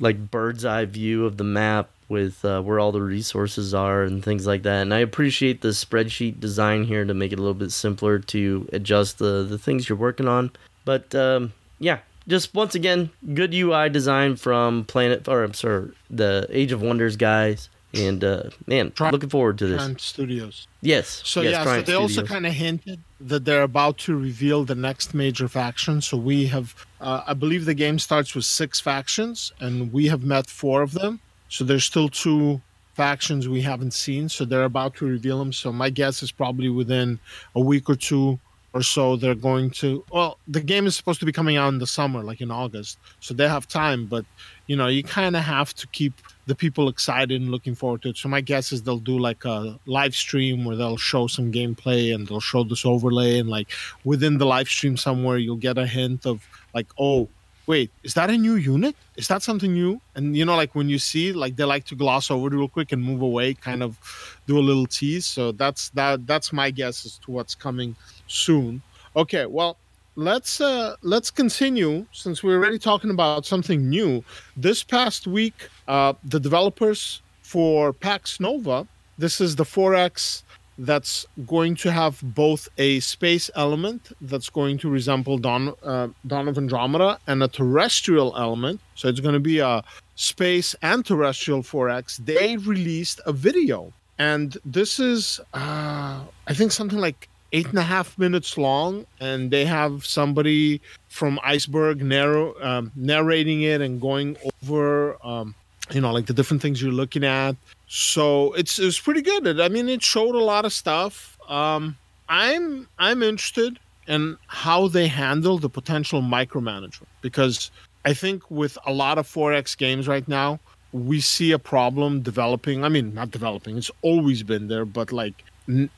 like 0.00 0.32
bird's 0.32 0.64
eye 0.64 0.84
view 0.84 1.26
of 1.26 1.36
the 1.36 1.44
map 1.44 1.90
with 2.08 2.44
uh, 2.44 2.60
where 2.60 2.80
all 2.80 2.90
the 2.90 3.00
resources 3.00 3.72
are 3.72 4.02
and 4.02 4.24
things 4.24 4.48
like 4.48 4.64
that. 4.64 4.82
And 4.82 4.92
I 4.92 4.98
appreciate 4.98 5.60
the 5.60 5.68
spreadsheet 5.68 6.40
design 6.40 6.82
here 6.82 7.04
to 7.04 7.14
make 7.14 7.30
it 7.30 7.38
a 7.38 7.40
little 7.40 7.54
bit 7.54 7.70
simpler 7.70 8.18
to 8.18 8.68
adjust 8.72 9.18
the 9.18 9.44
the 9.44 9.56
things 9.56 9.88
you're 9.88 9.96
working 9.96 10.26
on. 10.26 10.50
But 10.84 11.14
um, 11.14 11.52
yeah, 11.78 12.00
just 12.26 12.52
once 12.52 12.74
again, 12.74 13.10
good 13.32 13.54
UI 13.54 13.90
design 13.90 14.34
from 14.34 14.86
Planet 14.86 15.28
or 15.28 15.44
I'm 15.44 15.54
sorry, 15.54 15.92
the 16.10 16.48
Age 16.50 16.72
of 16.72 16.82
Wonders 16.82 17.14
guys. 17.14 17.68
And 17.96 18.24
uh, 18.24 18.44
man, 18.66 18.92
Tri- 18.92 19.10
looking 19.10 19.28
forward 19.28 19.58
to 19.58 19.66
this. 19.66 19.76
Triumph 19.76 20.00
Studios. 20.00 20.68
Yes. 20.80 21.22
So 21.24 21.40
yes, 21.40 21.52
yeah, 21.52 21.64
so 21.64 21.82
they 21.82 21.94
also 21.94 22.24
kind 22.24 22.46
of 22.46 22.52
hinted 22.52 23.00
that 23.20 23.44
they're 23.44 23.62
about 23.62 23.98
to 23.98 24.16
reveal 24.16 24.64
the 24.64 24.74
next 24.74 25.14
major 25.14 25.48
faction. 25.48 26.00
So 26.00 26.16
we 26.16 26.46
have, 26.46 26.86
uh, 27.00 27.22
I 27.26 27.34
believe, 27.34 27.64
the 27.64 27.74
game 27.74 27.98
starts 27.98 28.34
with 28.34 28.44
six 28.44 28.80
factions, 28.80 29.52
and 29.60 29.92
we 29.92 30.06
have 30.08 30.22
met 30.22 30.48
four 30.48 30.82
of 30.82 30.92
them. 30.92 31.20
So 31.48 31.64
there's 31.64 31.84
still 31.84 32.08
two 32.08 32.60
factions 32.94 33.48
we 33.48 33.60
haven't 33.60 33.92
seen. 33.92 34.28
So 34.28 34.44
they're 34.44 34.64
about 34.64 34.94
to 34.96 35.06
reveal 35.06 35.38
them. 35.38 35.52
So 35.52 35.72
my 35.72 35.90
guess 35.90 36.22
is 36.22 36.32
probably 36.32 36.68
within 36.68 37.18
a 37.54 37.60
week 37.60 37.88
or 37.88 37.96
two 37.96 38.38
or 38.74 38.82
so 38.82 39.16
they're 39.16 39.36
going 39.36 39.70
to. 39.70 40.04
Well, 40.12 40.38
the 40.48 40.60
game 40.60 40.86
is 40.86 40.96
supposed 40.96 41.20
to 41.20 41.26
be 41.26 41.32
coming 41.32 41.56
out 41.56 41.68
in 41.68 41.78
the 41.78 41.86
summer, 41.86 42.22
like 42.22 42.40
in 42.40 42.50
August. 42.50 42.98
So 43.20 43.32
they 43.32 43.48
have 43.48 43.68
time, 43.68 44.06
but 44.06 44.24
you 44.66 44.76
know, 44.76 44.86
you 44.86 45.02
kind 45.02 45.36
of 45.36 45.42
have 45.42 45.74
to 45.74 45.86
keep 45.88 46.14
the 46.46 46.54
people 46.54 46.88
excited 46.88 47.40
and 47.40 47.50
looking 47.50 47.74
forward 47.74 48.02
to 48.02 48.10
it. 48.10 48.16
So 48.16 48.28
my 48.28 48.40
guess 48.40 48.72
is 48.72 48.82
they'll 48.82 48.98
do 48.98 49.18
like 49.18 49.44
a 49.44 49.78
live 49.86 50.14
stream 50.14 50.64
where 50.64 50.76
they'll 50.76 50.96
show 50.96 51.26
some 51.26 51.50
gameplay 51.52 52.14
and 52.14 52.26
they'll 52.26 52.40
show 52.40 52.64
this 52.64 52.84
overlay 52.84 53.38
and 53.38 53.48
like 53.48 53.68
within 54.04 54.38
the 54.38 54.46
live 54.46 54.68
stream 54.68 54.96
somewhere 54.96 55.38
you'll 55.38 55.56
get 55.56 55.78
a 55.78 55.86
hint 55.86 56.26
of 56.26 56.46
like, 56.74 56.86
oh, 56.98 57.28
wait, 57.66 57.90
is 58.02 58.14
that 58.14 58.30
a 58.30 58.36
new 58.36 58.54
unit? 58.56 58.94
Is 59.16 59.28
that 59.28 59.42
something 59.42 59.72
new? 59.72 60.00
And 60.14 60.36
you 60.36 60.44
know, 60.44 60.56
like 60.56 60.74
when 60.74 60.88
you 60.88 60.98
see, 60.98 61.32
like 61.32 61.56
they 61.56 61.64
like 61.64 61.84
to 61.86 61.94
gloss 61.94 62.30
over 62.30 62.48
it 62.48 62.54
real 62.54 62.68
quick 62.68 62.92
and 62.92 63.02
move 63.02 63.22
away, 63.22 63.54
kind 63.54 63.82
of 63.82 63.98
do 64.46 64.58
a 64.58 64.60
little 64.60 64.86
tease. 64.86 65.26
So 65.26 65.52
that's 65.52 65.90
that. 65.90 66.26
That's 66.26 66.52
my 66.52 66.70
guess 66.70 67.06
as 67.06 67.18
to 67.18 67.30
what's 67.30 67.54
coming 67.54 67.96
soon. 68.26 68.82
Okay, 69.16 69.46
well, 69.46 69.78
let's 70.16 70.60
uh 70.60 70.94
let's 71.02 71.30
continue 71.30 72.06
since 72.12 72.42
we're 72.42 72.56
already 72.56 72.78
talking 72.78 73.10
about 73.10 73.44
something 73.44 73.88
new 73.88 74.22
this 74.56 74.84
past 74.84 75.26
week 75.26 75.68
uh 75.88 76.12
the 76.22 76.38
developers 76.38 77.20
for 77.42 77.92
pax 77.92 78.38
nova 78.38 78.86
this 79.18 79.40
is 79.40 79.56
the 79.56 79.64
4x 79.64 80.42
that's 80.78 81.26
going 81.46 81.76
to 81.76 81.92
have 81.92 82.20
both 82.22 82.68
a 82.78 83.00
space 83.00 83.50
element 83.54 84.12
that's 84.22 84.50
going 84.50 84.76
to 84.78 84.88
resemble 84.88 85.38
Dawn, 85.38 85.72
uh, 85.84 86.08
Dawn 86.26 86.48
of 86.48 86.58
Andromeda 86.58 87.18
and 87.26 87.42
a 87.42 87.48
terrestrial 87.48 88.34
element. 88.36 88.80
So 88.96 89.08
it's 89.08 89.20
going 89.20 89.34
to 89.34 89.40
be 89.40 89.60
a 89.60 89.84
space 90.16 90.74
and 90.82 91.06
terrestrial 91.06 91.62
4X. 91.62 92.24
They 92.24 92.56
released 92.56 93.20
a 93.26 93.32
video, 93.32 93.92
and 94.18 94.56
this 94.64 94.98
is, 94.98 95.40
uh, 95.52 96.22
I 96.46 96.54
think, 96.54 96.72
something 96.72 96.98
like 96.98 97.28
eight 97.54 97.68
and 97.68 97.78
a 97.78 97.82
half 97.82 98.18
minutes 98.18 98.58
long, 98.58 99.06
and 99.20 99.50
they 99.50 99.64
have 99.64 100.04
somebody 100.04 100.80
from 101.08 101.38
Iceberg 101.44 102.02
narrow, 102.02 102.60
um, 102.60 102.90
narrating 102.96 103.62
it 103.62 103.80
and 103.80 104.00
going 104.00 104.36
over. 104.62 105.16
Um, 105.24 105.54
you 105.92 106.00
know, 106.00 106.12
like 106.12 106.26
the 106.26 106.32
different 106.32 106.62
things 106.62 106.80
you're 106.82 106.92
looking 106.92 107.24
at. 107.24 107.56
So 107.86 108.52
it's 108.54 108.78
it's 108.78 108.98
pretty 108.98 109.22
good. 109.22 109.46
It, 109.46 109.60
I 109.60 109.68
mean, 109.68 109.88
it 109.88 110.02
showed 110.02 110.34
a 110.34 110.42
lot 110.42 110.64
of 110.64 110.72
stuff. 110.72 111.38
Um, 111.48 111.96
I'm 112.28 112.88
I'm 112.98 113.22
interested 113.22 113.78
in 114.08 114.36
how 114.48 114.88
they 114.88 115.06
handle 115.06 115.58
the 115.58 115.68
potential 115.68 116.20
micromanagement 116.22 117.06
because 117.20 117.70
I 118.04 118.14
think 118.14 118.50
with 118.50 118.76
a 118.86 118.92
lot 118.92 119.16
of 119.16 119.26
4X 119.26 119.78
games 119.78 120.06
right 120.08 120.26
now, 120.28 120.58
we 120.92 121.20
see 121.20 121.52
a 121.52 121.58
problem 121.58 122.20
developing. 122.20 122.84
I 122.84 122.88
mean, 122.88 123.14
not 123.14 123.30
developing; 123.30 123.76
it's 123.76 123.90
always 124.02 124.42
been 124.42 124.68
there, 124.68 124.84
but 124.84 125.12
like 125.12 125.44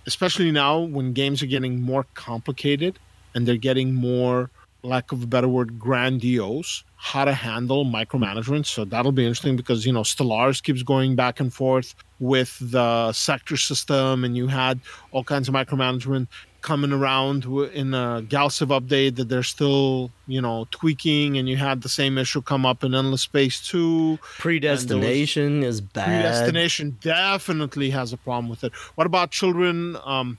especially 0.06 0.50
now 0.52 0.80
when 0.80 1.12
games 1.12 1.42
are 1.42 1.46
getting 1.46 1.80
more 1.80 2.06
complicated 2.14 2.98
and 3.34 3.46
they're 3.46 3.56
getting 3.56 3.94
more 3.94 4.50
lack 4.82 5.12
of 5.12 5.22
a 5.22 5.26
better 5.26 5.48
word 5.48 5.78
grandiose 5.78 6.84
how 6.96 7.24
to 7.24 7.32
handle 7.32 7.84
micromanagement. 7.84 8.66
So 8.66 8.84
that'll 8.84 9.12
be 9.12 9.24
interesting 9.24 9.56
because 9.56 9.84
you 9.84 9.92
know 9.92 10.02
stellaris 10.02 10.62
keeps 10.62 10.82
going 10.82 11.14
back 11.14 11.40
and 11.40 11.52
forth 11.52 11.94
with 12.20 12.56
the 12.60 13.12
sector 13.12 13.56
system 13.56 14.24
and 14.24 14.36
you 14.36 14.46
had 14.46 14.80
all 15.12 15.24
kinds 15.24 15.48
of 15.48 15.54
micromanagement 15.54 16.28
coming 16.62 16.92
around 16.92 17.44
in 17.72 17.94
a 17.94 18.22
galciv 18.28 18.68
update 18.78 19.16
that 19.16 19.28
they're 19.28 19.42
still 19.42 20.10
you 20.26 20.40
know 20.40 20.66
tweaking 20.70 21.36
and 21.38 21.48
you 21.48 21.56
had 21.56 21.82
the 21.82 21.88
same 21.88 22.18
issue 22.18 22.42
come 22.42 22.66
up 22.66 22.82
in 22.84 22.94
endless 22.94 23.22
space 23.22 23.60
2 23.68 24.18
Predestination 24.38 25.62
is 25.62 25.80
bad. 25.80 26.06
predestination 26.06 26.96
definitely 27.00 27.90
has 27.90 28.12
a 28.12 28.16
problem 28.16 28.48
with 28.48 28.64
it 28.64 28.72
what 28.96 29.06
about 29.06 29.30
children 29.30 29.96
um 30.04 30.38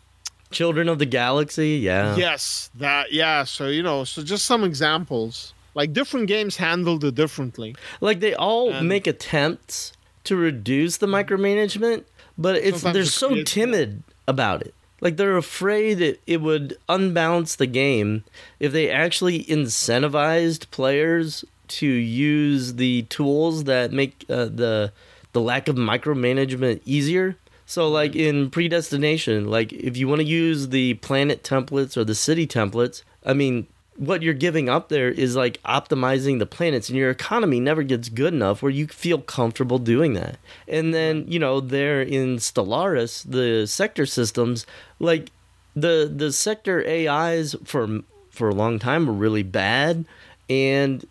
Children 0.49 0.87
of 0.87 0.97
the 0.97 1.05
Galaxy, 1.05 1.71
yeah. 1.71 2.15
Yes, 2.15 2.69
that 2.75 3.11
yeah. 3.11 3.43
So 3.43 3.67
you 3.67 3.83
know, 3.83 4.05
so 4.05 4.23
just 4.23 4.45
some 4.45 4.63
examples. 4.63 5.53
Like 5.75 5.91
different 5.91 6.27
games 6.27 6.55
handled 6.55 7.03
it 7.03 7.15
differently. 7.15 7.75
Like 7.99 8.21
they 8.21 8.33
all 8.33 8.71
And- 8.71 8.87
make 8.87 9.07
attempts 9.07 9.91
to 10.23 10.37
reduce 10.37 10.95
the 10.97 11.05
micromanagement, 11.07 12.05
but 12.37 12.55
it's 12.55 12.81
they're 12.81 13.03
so 13.03 13.43
timid 13.43 14.03
about 14.25 14.61
it. 14.61 14.73
Like 14.99 15.17
they're 15.17 15.37
afraid 15.37 15.95
that 15.95 16.19
it 16.25 16.41
would 16.41 16.77
unbalance 16.89 17.55
the 17.55 17.67
game 17.67 18.23
if 18.59 18.71
they 18.71 18.89
actually 18.89 19.43
incentivized 19.45 20.71
players 20.71 21.45
to 21.67 21.87
use 21.87 22.75
the 22.75 23.03
tools 23.03 23.65
that 23.65 23.91
make 23.91 24.25
uh, 24.29 24.45
the 24.45 24.51
the 24.55 24.91
the 25.33 25.41
lack 25.41 25.67
of 25.67 25.75
micromanagement 25.75 26.81
easier. 26.85 27.35
So 27.65 27.87
like 27.89 28.15
in 28.15 28.49
predestination, 28.49 29.51
like 29.51 29.71
if 29.73 29.97
you 29.97 30.07
want 30.07 30.21
to 30.21 30.27
use 30.27 30.69
the 30.69 30.95
planet 30.95 31.43
templates 31.43 31.95
or 31.97 32.03
the 32.03 32.15
city 32.15 32.47
templates, 32.47 33.03
I 33.25 33.33
mean, 33.33 33.67
what 33.97 34.21
you're 34.21 34.33
giving 34.33 34.69
up 34.69 34.89
there 34.89 35.09
is 35.09 35.35
like 35.35 35.61
optimizing 35.63 36.39
the 36.39 36.45
planets 36.45 36.89
and 36.89 36.97
your 36.97 37.09
economy 37.09 37.59
never 37.59 37.83
gets 37.83 38.09
good 38.09 38.33
enough 38.33 38.61
where 38.61 38.71
you 38.71 38.87
feel 38.87 39.19
comfortable 39.19 39.79
doing 39.79 40.13
that. 40.13 40.37
And 40.67 40.93
then, 40.93 41.25
you 41.27 41.39
know, 41.39 41.59
there 41.59 42.01
in 42.01 42.37
Stellaris, 42.37 43.29
the 43.29 43.65
sector 43.65 44.05
systems, 44.05 44.65
like 44.99 45.31
the 45.75 46.11
the 46.13 46.31
sector 46.31 46.85
AIs 46.87 47.55
for 47.63 48.01
for 48.29 48.49
a 48.49 48.55
long 48.55 48.79
time 48.79 49.07
were 49.07 49.13
really 49.13 49.43
bad 49.43 50.05
and 50.49 51.05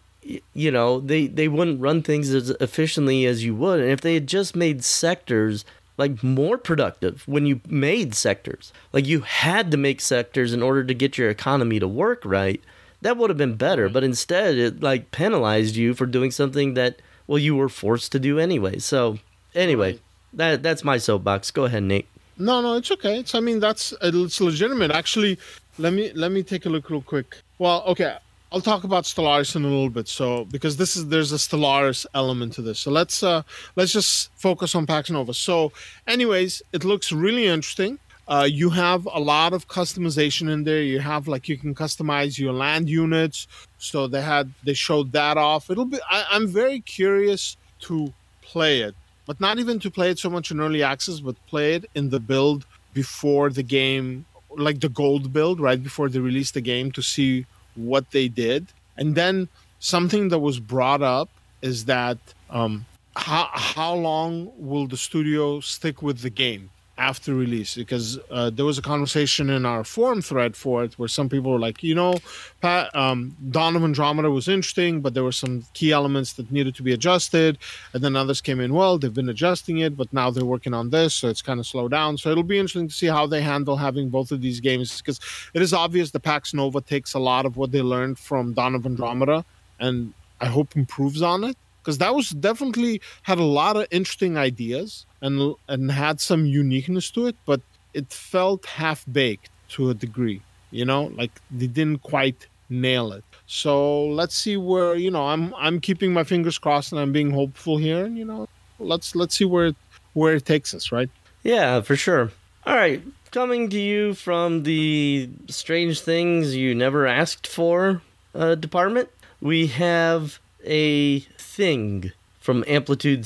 you 0.54 0.70
know, 0.70 1.00
they 1.00 1.26
they 1.26 1.48
wouldn't 1.48 1.80
run 1.80 2.02
things 2.02 2.30
as 2.30 2.50
efficiently 2.50 3.26
as 3.26 3.44
you 3.44 3.54
would. 3.54 3.80
And 3.80 3.90
if 3.90 4.00
they 4.00 4.14
had 4.14 4.26
just 4.26 4.56
made 4.56 4.84
sectors 4.84 5.64
like 5.98 6.22
more 6.22 6.58
productive 6.58 7.22
when 7.26 7.46
you 7.46 7.60
made 7.68 8.14
sectors. 8.14 8.72
Like 8.92 9.06
you 9.06 9.20
had 9.20 9.70
to 9.70 9.76
make 9.76 10.00
sectors 10.00 10.52
in 10.52 10.62
order 10.62 10.84
to 10.84 10.94
get 10.94 11.16
your 11.16 11.30
economy 11.30 11.80
to 11.80 11.88
work 11.88 12.22
right. 12.24 12.62
That 13.02 13.16
would 13.16 13.30
have 13.30 13.36
been 13.36 13.56
better, 13.56 13.88
but 13.88 14.04
instead 14.04 14.56
it 14.56 14.82
like 14.82 15.10
penalized 15.10 15.76
you 15.76 15.94
for 15.94 16.06
doing 16.06 16.30
something 16.30 16.74
that 16.74 17.00
well 17.26 17.38
you 17.38 17.54
were 17.54 17.68
forced 17.68 18.12
to 18.12 18.18
do 18.18 18.38
anyway. 18.38 18.78
So 18.78 19.18
anyway, 19.54 19.92
right. 19.92 20.00
that 20.34 20.62
that's 20.62 20.84
my 20.84 20.98
soapbox. 20.98 21.50
Go 21.50 21.64
ahead, 21.64 21.82
Nate. 21.82 22.06
No, 22.38 22.60
no, 22.60 22.74
it's 22.74 22.90
okay. 22.90 23.20
It's 23.20 23.34
I 23.34 23.40
mean 23.40 23.60
that's 23.60 23.94
it's 24.02 24.40
legitimate. 24.40 24.90
Actually, 24.90 25.38
let 25.78 25.92
me 25.92 26.12
let 26.14 26.32
me 26.32 26.42
take 26.42 26.66
a 26.66 26.68
look 26.68 26.90
real 26.90 27.02
quick. 27.02 27.36
Well, 27.58 27.82
okay, 27.86 28.16
I'll 28.52 28.60
talk 28.60 28.84
about 28.84 29.04
Stellaris 29.04 29.56
in 29.56 29.64
a 29.64 29.68
little 29.68 29.90
bit. 29.90 30.08
So 30.08 30.44
because 30.46 30.76
this 30.76 30.96
is 30.96 31.08
there's 31.08 31.32
a 31.32 31.36
Stellaris 31.36 32.06
element 32.14 32.52
to 32.54 32.62
this. 32.62 32.78
So 32.78 32.90
let's 32.90 33.22
uh 33.22 33.42
let's 33.76 33.92
just 33.92 34.30
focus 34.36 34.74
on 34.74 34.86
Pax 34.86 35.10
Nova. 35.10 35.34
So, 35.34 35.72
anyways, 36.06 36.62
it 36.72 36.84
looks 36.84 37.12
really 37.12 37.46
interesting. 37.46 37.98
Uh, 38.28 38.48
you 38.50 38.70
have 38.70 39.06
a 39.06 39.20
lot 39.20 39.52
of 39.52 39.68
customization 39.68 40.50
in 40.50 40.64
there. 40.64 40.82
You 40.82 40.98
have 40.98 41.28
like 41.28 41.48
you 41.48 41.56
can 41.56 41.74
customize 41.74 42.38
your 42.38 42.52
land 42.52 42.88
units. 42.88 43.46
So 43.78 44.06
they 44.06 44.22
had 44.22 44.52
they 44.64 44.74
showed 44.74 45.12
that 45.12 45.36
off. 45.36 45.70
It'll 45.70 45.84
be. 45.84 45.98
I, 46.10 46.24
I'm 46.30 46.48
very 46.48 46.80
curious 46.80 47.56
to 47.80 48.12
play 48.42 48.80
it, 48.80 48.94
but 49.26 49.40
not 49.40 49.58
even 49.58 49.78
to 49.80 49.90
play 49.90 50.10
it 50.10 50.18
so 50.18 50.30
much 50.30 50.50
in 50.50 50.60
early 50.60 50.82
access, 50.82 51.20
but 51.20 51.36
play 51.46 51.74
it 51.74 51.88
in 51.94 52.10
the 52.10 52.20
build 52.20 52.66
before 52.94 53.50
the 53.50 53.62
game, 53.62 54.24
like 54.56 54.80
the 54.80 54.88
gold 54.88 55.32
build, 55.32 55.60
right 55.60 55.82
before 55.82 56.08
they 56.08 56.18
release 56.18 56.50
the 56.50 56.60
game 56.60 56.90
to 56.92 57.02
see 57.02 57.46
what 57.74 58.10
they 58.10 58.26
did. 58.26 58.66
And 58.96 59.14
then 59.14 59.48
something 59.78 60.30
that 60.30 60.38
was 60.38 60.58
brought 60.58 61.02
up 61.02 61.28
is 61.62 61.84
that 61.84 62.18
um, 62.50 62.86
how 63.14 63.48
how 63.52 63.94
long 63.94 64.50
will 64.56 64.86
the 64.86 64.96
studio 64.96 65.60
stick 65.60 66.02
with 66.02 66.20
the 66.20 66.30
game? 66.30 66.70
After 66.98 67.34
release 67.34 67.74
because 67.74 68.18
uh, 68.30 68.50
there 68.50 68.64
was 68.64 68.78
a 68.78 68.82
conversation 68.82 69.50
in 69.50 69.66
our 69.66 69.84
forum 69.84 70.22
thread 70.22 70.56
for 70.56 70.84
it 70.84 70.94
where 70.98 71.08
some 71.08 71.28
people 71.28 71.52
were 71.52 71.58
like, 71.58 71.82
you 71.82 71.94
know, 71.94 72.14
Pat, 72.60 72.94
um, 72.96 73.36
Dawn 73.50 73.76
of 73.76 73.84
Andromeda 73.84 74.30
was 74.30 74.48
interesting, 74.48 75.00
but 75.00 75.14
there 75.14 75.24
were 75.24 75.32
some 75.32 75.64
key 75.74 75.92
elements 75.92 76.32
that 76.34 76.50
needed 76.50 76.74
to 76.76 76.82
be 76.82 76.92
adjusted. 76.92 77.58
And 77.92 78.02
then 78.02 78.16
others 78.16 78.40
came 78.40 78.60
in, 78.60 78.72
well, 78.72 78.98
they've 78.98 79.12
been 79.12 79.28
adjusting 79.28 79.78
it, 79.78 79.96
but 79.96 80.12
now 80.12 80.30
they're 80.30 80.44
working 80.44 80.74
on 80.74 80.90
this, 80.90 81.14
so 81.14 81.28
it's 81.28 81.42
kind 81.42 81.60
of 81.60 81.66
slowed 81.66 81.90
down. 81.90 82.16
So 82.18 82.30
it'll 82.30 82.42
be 82.42 82.58
interesting 82.58 82.88
to 82.88 82.94
see 82.94 83.06
how 83.06 83.26
they 83.26 83.42
handle 83.42 83.76
having 83.76 84.08
both 84.08 84.32
of 84.32 84.40
these 84.40 84.60
games 84.60 84.98
because 84.98 85.20
it 85.54 85.62
is 85.62 85.72
obvious 85.72 86.10
the 86.10 86.20
Pax 86.20 86.54
Nova 86.54 86.80
takes 86.80 87.14
a 87.14 87.18
lot 87.18 87.46
of 87.46 87.56
what 87.56 87.72
they 87.72 87.82
learned 87.82 88.18
from 88.18 88.54
Dawn 88.54 88.74
of 88.74 88.86
Andromeda 88.86 89.44
and 89.78 90.12
I 90.40 90.46
hope 90.46 90.76
improves 90.76 91.22
on 91.22 91.44
it 91.44 91.56
because 91.82 91.98
that 91.98 92.14
was 92.14 92.30
definitely 92.30 93.00
had 93.22 93.38
a 93.38 93.44
lot 93.44 93.76
of 93.76 93.86
interesting 93.90 94.36
ideas 94.36 95.05
and 95.20 95.54
and 95.68 95.90
had 95.90 96.20
some 96.20 96.46
uniqueness 96.46 97.10
to 97.12 97.26
it, 97.26 97.36
but 97.44 97.60
it 97.94 98.12
felt 98.12 98.66
half 98.66 99.04
baked 99.10 99.50
to 99.70 99.90
a 99.90 99.94
degree. 99.94 100.42
You 100.70 100.84
know, 100.84 101.04
like 101.16 101.30
they 101.50 101.66
didn't 101.66 102.02
quite 102.02 102.46
nail 102.68 103.12
it. 103.12 103.24
So 103.46 104.06
let's 104.06 104.36
see 104.36 104.56
where 104.56 104.96
you 104.96 105.10
know 105.10 105.28
I'm 105.28 105.54
I'm 105.54 105.80
keeping 105.80 106.12
my 106.12 106.24
fingers 106.24 106.58
crossed 106.58 106.92
and 106.92 107.00
I'm 107.00 107.12
being 107.12 107.30
hopeful 107.30 107.78
here. 107.78 108.04
And 108.04 108.18
you 108.18 108.24
know, 108.24 108.48
let's 108.78 109.14
let's 109.14 109.36
see 109.36 109.44
where 109.44 109.66
it, 109.66 109.76
where 110.14 110.34
it 110.34 110.44
takes 110.44 110.74
us. 110.74 110.92
Right? 110.92 111.10
Yeah, 111.42 111.80
for 111.80 111.96
sure. 111.96 112.32
All 112.66 112.74
right, 112.74 113.00
coming 113.30 113.70
to 113.70 113.78
you 113.78 114.14
from 114.14 114.64
the 114.64 115.30
strange 115.46 116.00
things 116.00 116.56
you 116.56 116.74
never 116.74 117.06
asked 117.06 117.46
for 117.46 118.02
uh, 118.34 118.56
department, 118.56 119.08
we 119.40 119.68
have 119.68 120.40
a 120.64 121.20
thing 121.38 122.12
from 122.40 122.64
Amplitude 122.66 123.24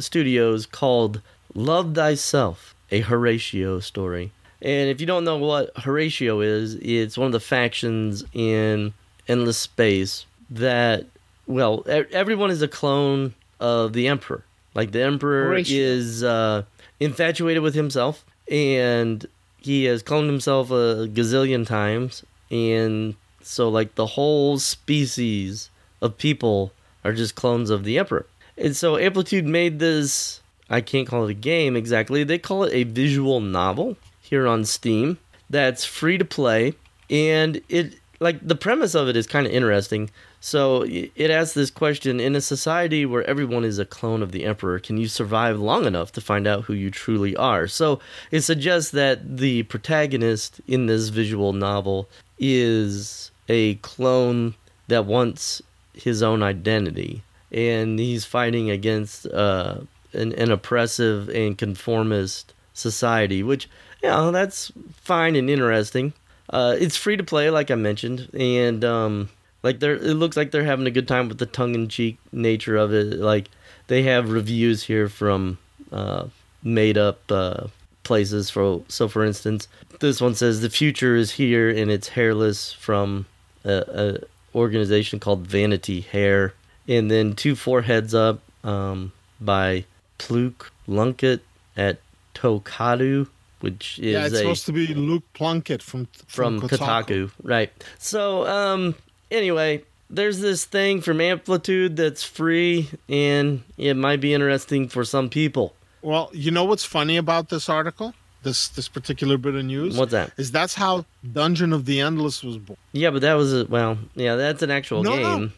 Studios 0.00 0.66
called 0.66 1.20
Love 1.54 1.94
Thyself, 1.94 2.74
a 2.90 3.00
Horatio 3.00 3.80
story. 3.80 4.32
And 4.60 4.88
if 4.90 5.00
you 5.00 5.06
don't 5.06 5.24
know 5.24 5.36
what 5.36 5.70
Horatio 5.76 6.40
is, 6.40 6.74
it's 6.76 7.16
one 7.16 7.26
of 7.26 7.32
the 7.32 7.40
factions 7.40 8.24
in 8.32 8.92
Endless 9.28 9.58
Space 9.58 10.26
that, 10.50 11.06
well, 11.46 11.84
everyone 11.86 12.50
is 12.50 12.62
a 12.62 12.68
clone 12.68 13.34
of 13.60 13.92
the 13.92 14.08
Emperor. 14.08 14.44
Like 14.74 14.92
the 14.92 15.02
Emperor 15.02 15.44
Horatio. 15.44 15.80
is 15.80 16.24
uh, 16.24 16.62
infatuated 17.00 17.62
with 17.62 17.74
himself, 17.74 18.24
and 18.50 19.26
he 19.58 19.84
has 19.84 20.02
cloned 20.02 20.26
himself 20.26 20.70
a 20.70 21.08
gazillion 21.08 21.66
times. 21.66 22.24
And 22.50 23.14
so, 23.42 23.68
like, 23.68 23.94
the 23.94 24.06
whole 24.06 24.58
species 24.58 25.70
of 26.00 26.18
people 26.18 26.72
are 27.04 27.12
just 27.12 27.34
clones 27.34 27.70
of 27.70 27.84
the 27.84 27.98
Emperor. 27.98 28.26
And 28.60 28.76
so 28.76 28.98
Amplitude 28.98 29.46
made 29.46 29.78
this, 29.78 30.40
I 30.68 30.80
can't 30.80 31.06
call 31.06 31.24
it 31.24 31.30
a 31.30 31.34
game 31.34 31.76
exactly, 31.76 32.24
they 32.24 32.38
call 32.38 32.64
it 32.64 32.72
a 32.72 32.84
visual 32.84 33.40
novel 33.40 33.96
here 34.20 34.46
on 34.46 34.64
Steam 34.64 35.18
that's 35.48 35.84
free 35.84 36.18
to 36.18 36.24
play. 36.24 36.74
And 37.08 37.60
it, 37.68 37.94
like, 38.20 38.46
the 38.46 38.56
premise 38.56 38.94
of 38.94 39.08
it 39.08 39.16
is 39.16 39.26
kind 39.26 39.46
of 39.46 39.52
interesting. 39.52 40.10
So 40.40 40.84
it 40.86 41.30
asks 41.30 41.54
this 41.54 41.70
question 41.70 42.20
In 42.20 42.36
a 42.36 42.40
society 42.40 43.04
where 43.04 43.24
everyone 43.24 43.64
is 43.64 43.78
a 43.78 43.84
clone 43.84 44.22
of 44.22 44.32
the 44.32 44.44
Emperor, 44.44 44.78
can 44.78 44.96
you 44.96 45.08
survive 45.08 45.58
long 45.58 45.84
enough 45.84 46.12
to 46.12 46.20
find 46.20 46.46
out 46.46 46.64
who 46.64 46.74
you 46.74 46.90
truly 46.90 47.34
are? 47.36 47.66
So 47.66 48.00
it 48.30 48.42
suggests 48.42 48.90
that 48.92 49.38
the 49.38 49.64
protagonist 49.64 50.60
in 50.66 50.86
this 50.86 51.08
visual 51.08 51.52
novel 51.52 52.08
is 52.38 53.30
a 53.48 53.76
clone 53.76 54.54
that 54.86 55.06
wants 55.06 55.62
his 55.94 56.22
own 56.22 56.42
identity, 56.42 57.22
and 57.50 57.98
he's 57.98 58.24
fighting 58.24 58.70
against 58.70 59.26
uh, 59.26 59.78
an, 60.12 60.32
an 60.34 60.50
oppressive 60.50 61.28
and 61.28 61.56
conformist 61.56 62.52
society, 62.72 63.42
which 63.42 63.68
you 64.02 64.08
know 64.08 64.30
that's 64.30 64.72
fine 64.94 65.36
and 65.36 65.50
interesting. 65.50 66.12
Uh, 66.50 66.76
it's 66.78 66.96
free 66.96 67.16
to 67.16 67.24
play, 67.24 67.50
like 67.50 67.70
I 67.70 67.74
mentioned, 67.74 68.28
and 68.32 68.84
um, 68.84 69.28
like 69.62 69.80
they're 69.80 69.96
it 69.96 70.14
looks 70.14 70.36
like 70.36 70.50
they're 70.50 70.64
having 70.64 70.86
a 70.86 70.90
good 70.90 71.08
time 71.08 71.28
with 71.28 71.38
the 71.38 71.46
tongue 71.46 71.74
in 71.74 71.88
cheek 71.88 72.18
nature 72.32 72.76
of 72.76 72.92
it. 72.92 73.18
Like 73.18 73.48
they 73.88 74.02
have 74.04 74.30
reviews 74.30 74.82
here 74.84 75.08
from 75.08 75.58
uh, 75.92 76.26
made 76.62 76.96
up 76.96 77.20
uh, 77.30 77.66
places. 78.02 78.50
For 78.50 78.82
so, 78.88 79.08
for 79.08 79.24
instance, 79.24 79.68
this 80.00 80.20
one 80.20 80.34
says 80.34 80.60
the 80.60 80.70
future 80.70 81.16
is 81.16 81.32
here 81.32 81.68
and 81.68 81.90
it's 81.90 82.08
hairless 82.08 82.72
from 82.72 83.26
a, 83.64 83.84
a 83.88 84.18
organization 84.56 85.20
called 85.20 85.46
Vanity 85.46 86.00
Hair, 86.00 86.54
and 86.88 87.10
then 87.10 87.34
Two 87.34 87.54
Foreheads 87.54 88.14
Up 88.14 88.40
um, 88.64 89.12
by 89.40 89.84
Pluke 90.16 90.72
Lunkett 90.88 91.40
at 91.76 91.98
Tokadu, 92.34 93.28
which 93.60 93.98
is 93.98 94.12
yeah, 94.12 94.24
it's 94.24 94.34
a, 94.34 94.38
supposed 94.38 94.66
to 94.66 94.72
be 94.72 94.88
Luke 94.88 95.24
Plunkett 95.34 95.82
from 95.82 96.08
from, 96.26 96.60
from 96.60 96.68
Kotaku. 96.68 96.78
Kotaku. 96.78 97.30
right? 97.42 97.72
So, 97.98 98.46
um, 98.46 98.94
anyway, 99.30 99.84
there's 100.10 100.40
this 100.40 100.64
thing 100.64 101.00
from 101.00 101.20
Amplitude 101.20 101.96
that's 101.96 102.24
free, 102.24 102.88
and 103.08 103.62
it 103.76 103.94
might 103.94 104.20
be 104.20 104.34
interesting 104.34 104.88
for 104.88 105.04
some 105.04 105.28
people. 105.28 105.74
Well, 106.00 106.30
you 106.32 106.50
know 106.50 106.64
what's 106.64 106.84
funny 106.84 107.16
about 107.16 107.48
this 107.50 107.68
article? 107.68 108.14
this 108.42 108.68
this 108.68 108.88
particular 108.88 109.36
bit 109.36 109.54
of 109.54 109.64
news. 109.64 109.96
What's 109.96 110.12
that? 110.12 110.32
Is 110.36 110.52
that's 110.52 110.74
how 110.74 111.04
Dungeon 111.32 111.72
of 111.72 111.84
the 111.84 112.00
Endless 112.00 112.42
was 112.42 112.58
born. 112.58 112.78
Yeah, 112.92 113.10
but 113.10 113.22
that 113.22 113.34
was 113.34 113.52
a, 113.52 113.64
well, 113.66 113.98
yeah, 114.14 114.36
that's 114.36 114.62
an 114.62 114.70
actual 114.70 115.02
no, 115.02 115.16
game. 115.16 115.22
No. 115.22 115.50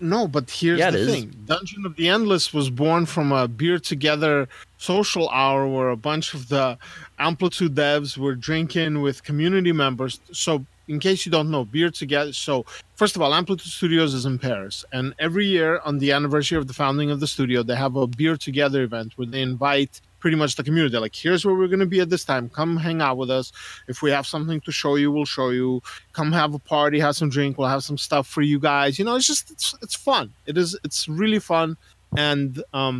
No, 0.00 0.26
but 0.26 0.50
here's 0.50 0.78
yeah, 0.78 0.90
the 0.90 1.06
thing: 1.06 1.34
Dungeon 1.46 1.86
of 1.86 1.96
the 1.96 2.08
Endless 2.08 2.52
was 2.52 2.68
born 2.68 3.06
from 3.06 3.30
a 3.32 3.46
beer 3.46 3.78
together 3.78 4.48
social 4.76 5.28
hour 5.28 5.68
where 5.68 5.90
a 5.90 5.96
bunch 5.96 6.34
of 6.34 6.48
the 6.48 6.76
Amplitude 7.18 7.74
devs 7.74 8.18
were 8.18 8.34
drinking 8.34 9.00
with 9.00 9.22
community 9.22 9.70
members. 9.70 10.20
So, 10.32 10.66
in 10.88 10.98
case 10.98 11.24
you 11.24 11.30
don't 11.30 11.50
know, 11.50 11.64
beer 11.64 11.90
together. 11.90 12.32
So, 12.32 12.66
first 12.96 13.14
of 13.14 13.22
all, 13.22 13.32
Amplitude 13.32 13.70
Studios 13.70 14.14
is 14.14 14.26
in 14.26 14.38
Paris, 14.38 14.84
and 14.92 15.14
every 15.20 15.46
year 15.46 15.80
on 15.84 15.98
the 15.98 16.10
anniversary 16.10 16.58
of 16.58 16.66
the 16.66 16.74
founding 16.74 17.10
of 17.10 17.20
the 17.20 17.28
studio, 17.28 17.62
they 17.62 17.76
have 17.76 17.94
a 17.94 18.08
beer 18.08 18.36
together 18.36 18.82
event 18.82 19.12
where 19.16 19.28
they 19.28 19.42
invite 19.42 20.00
pretty 20.22 20.36
much 20.42 20.54
the 20.56 20.62
community. 20.68 20.96
Like, 20.96 21.14
here's 21.24 21.44
where 21.44 21.54
we're 21.58 21.66
going 21.74 21.80
to 21.88 21.92
be 21.96 22.00
at 22.00 22.08
this 22.14 22.24
time. 22.24 22.48
Come 22.48 22.76
hang 22.76 23.02
out 23.02 23.16
with 23.22 23.30
us. 23.30 23.46
If 23.88 23.96
we 24.02 24.10
have 24.16 24.26
something 24.34 24.60
to 24.66 24.72
show 24.72 24.94
you, 25.00 25.10
we'll 25.14 25.24
show 25.38 25.50
you. 25.50 25.82
Come 26.18 26.30
have 26.32 26.54
a 26.54 26.60
party, 26.60 27.00
have 27.00 27.16
some 27.16 27.28
drink. 27.28 27.58
We'll 27.58 27.68
have 27.76 27.82
some 27.90 27.98
stuff 27.98 28.26
for 28.34 28.40
you 28.50 28.58
guys. 28.70 28.98
You 28.98 29.04
know, 29.04 29.16
it's 29.16 29.26
just 29.26 29.50
it's 29.50 29.74
it's 29.82 29.96
fun. 29.96 30.32
It 30.46 30.56
is 30.56 30.78
it's 30.84 31.08
really 31.08 31.40
fun. 31.40 31.76
And 32.16 32.62
um, 32.72 32.96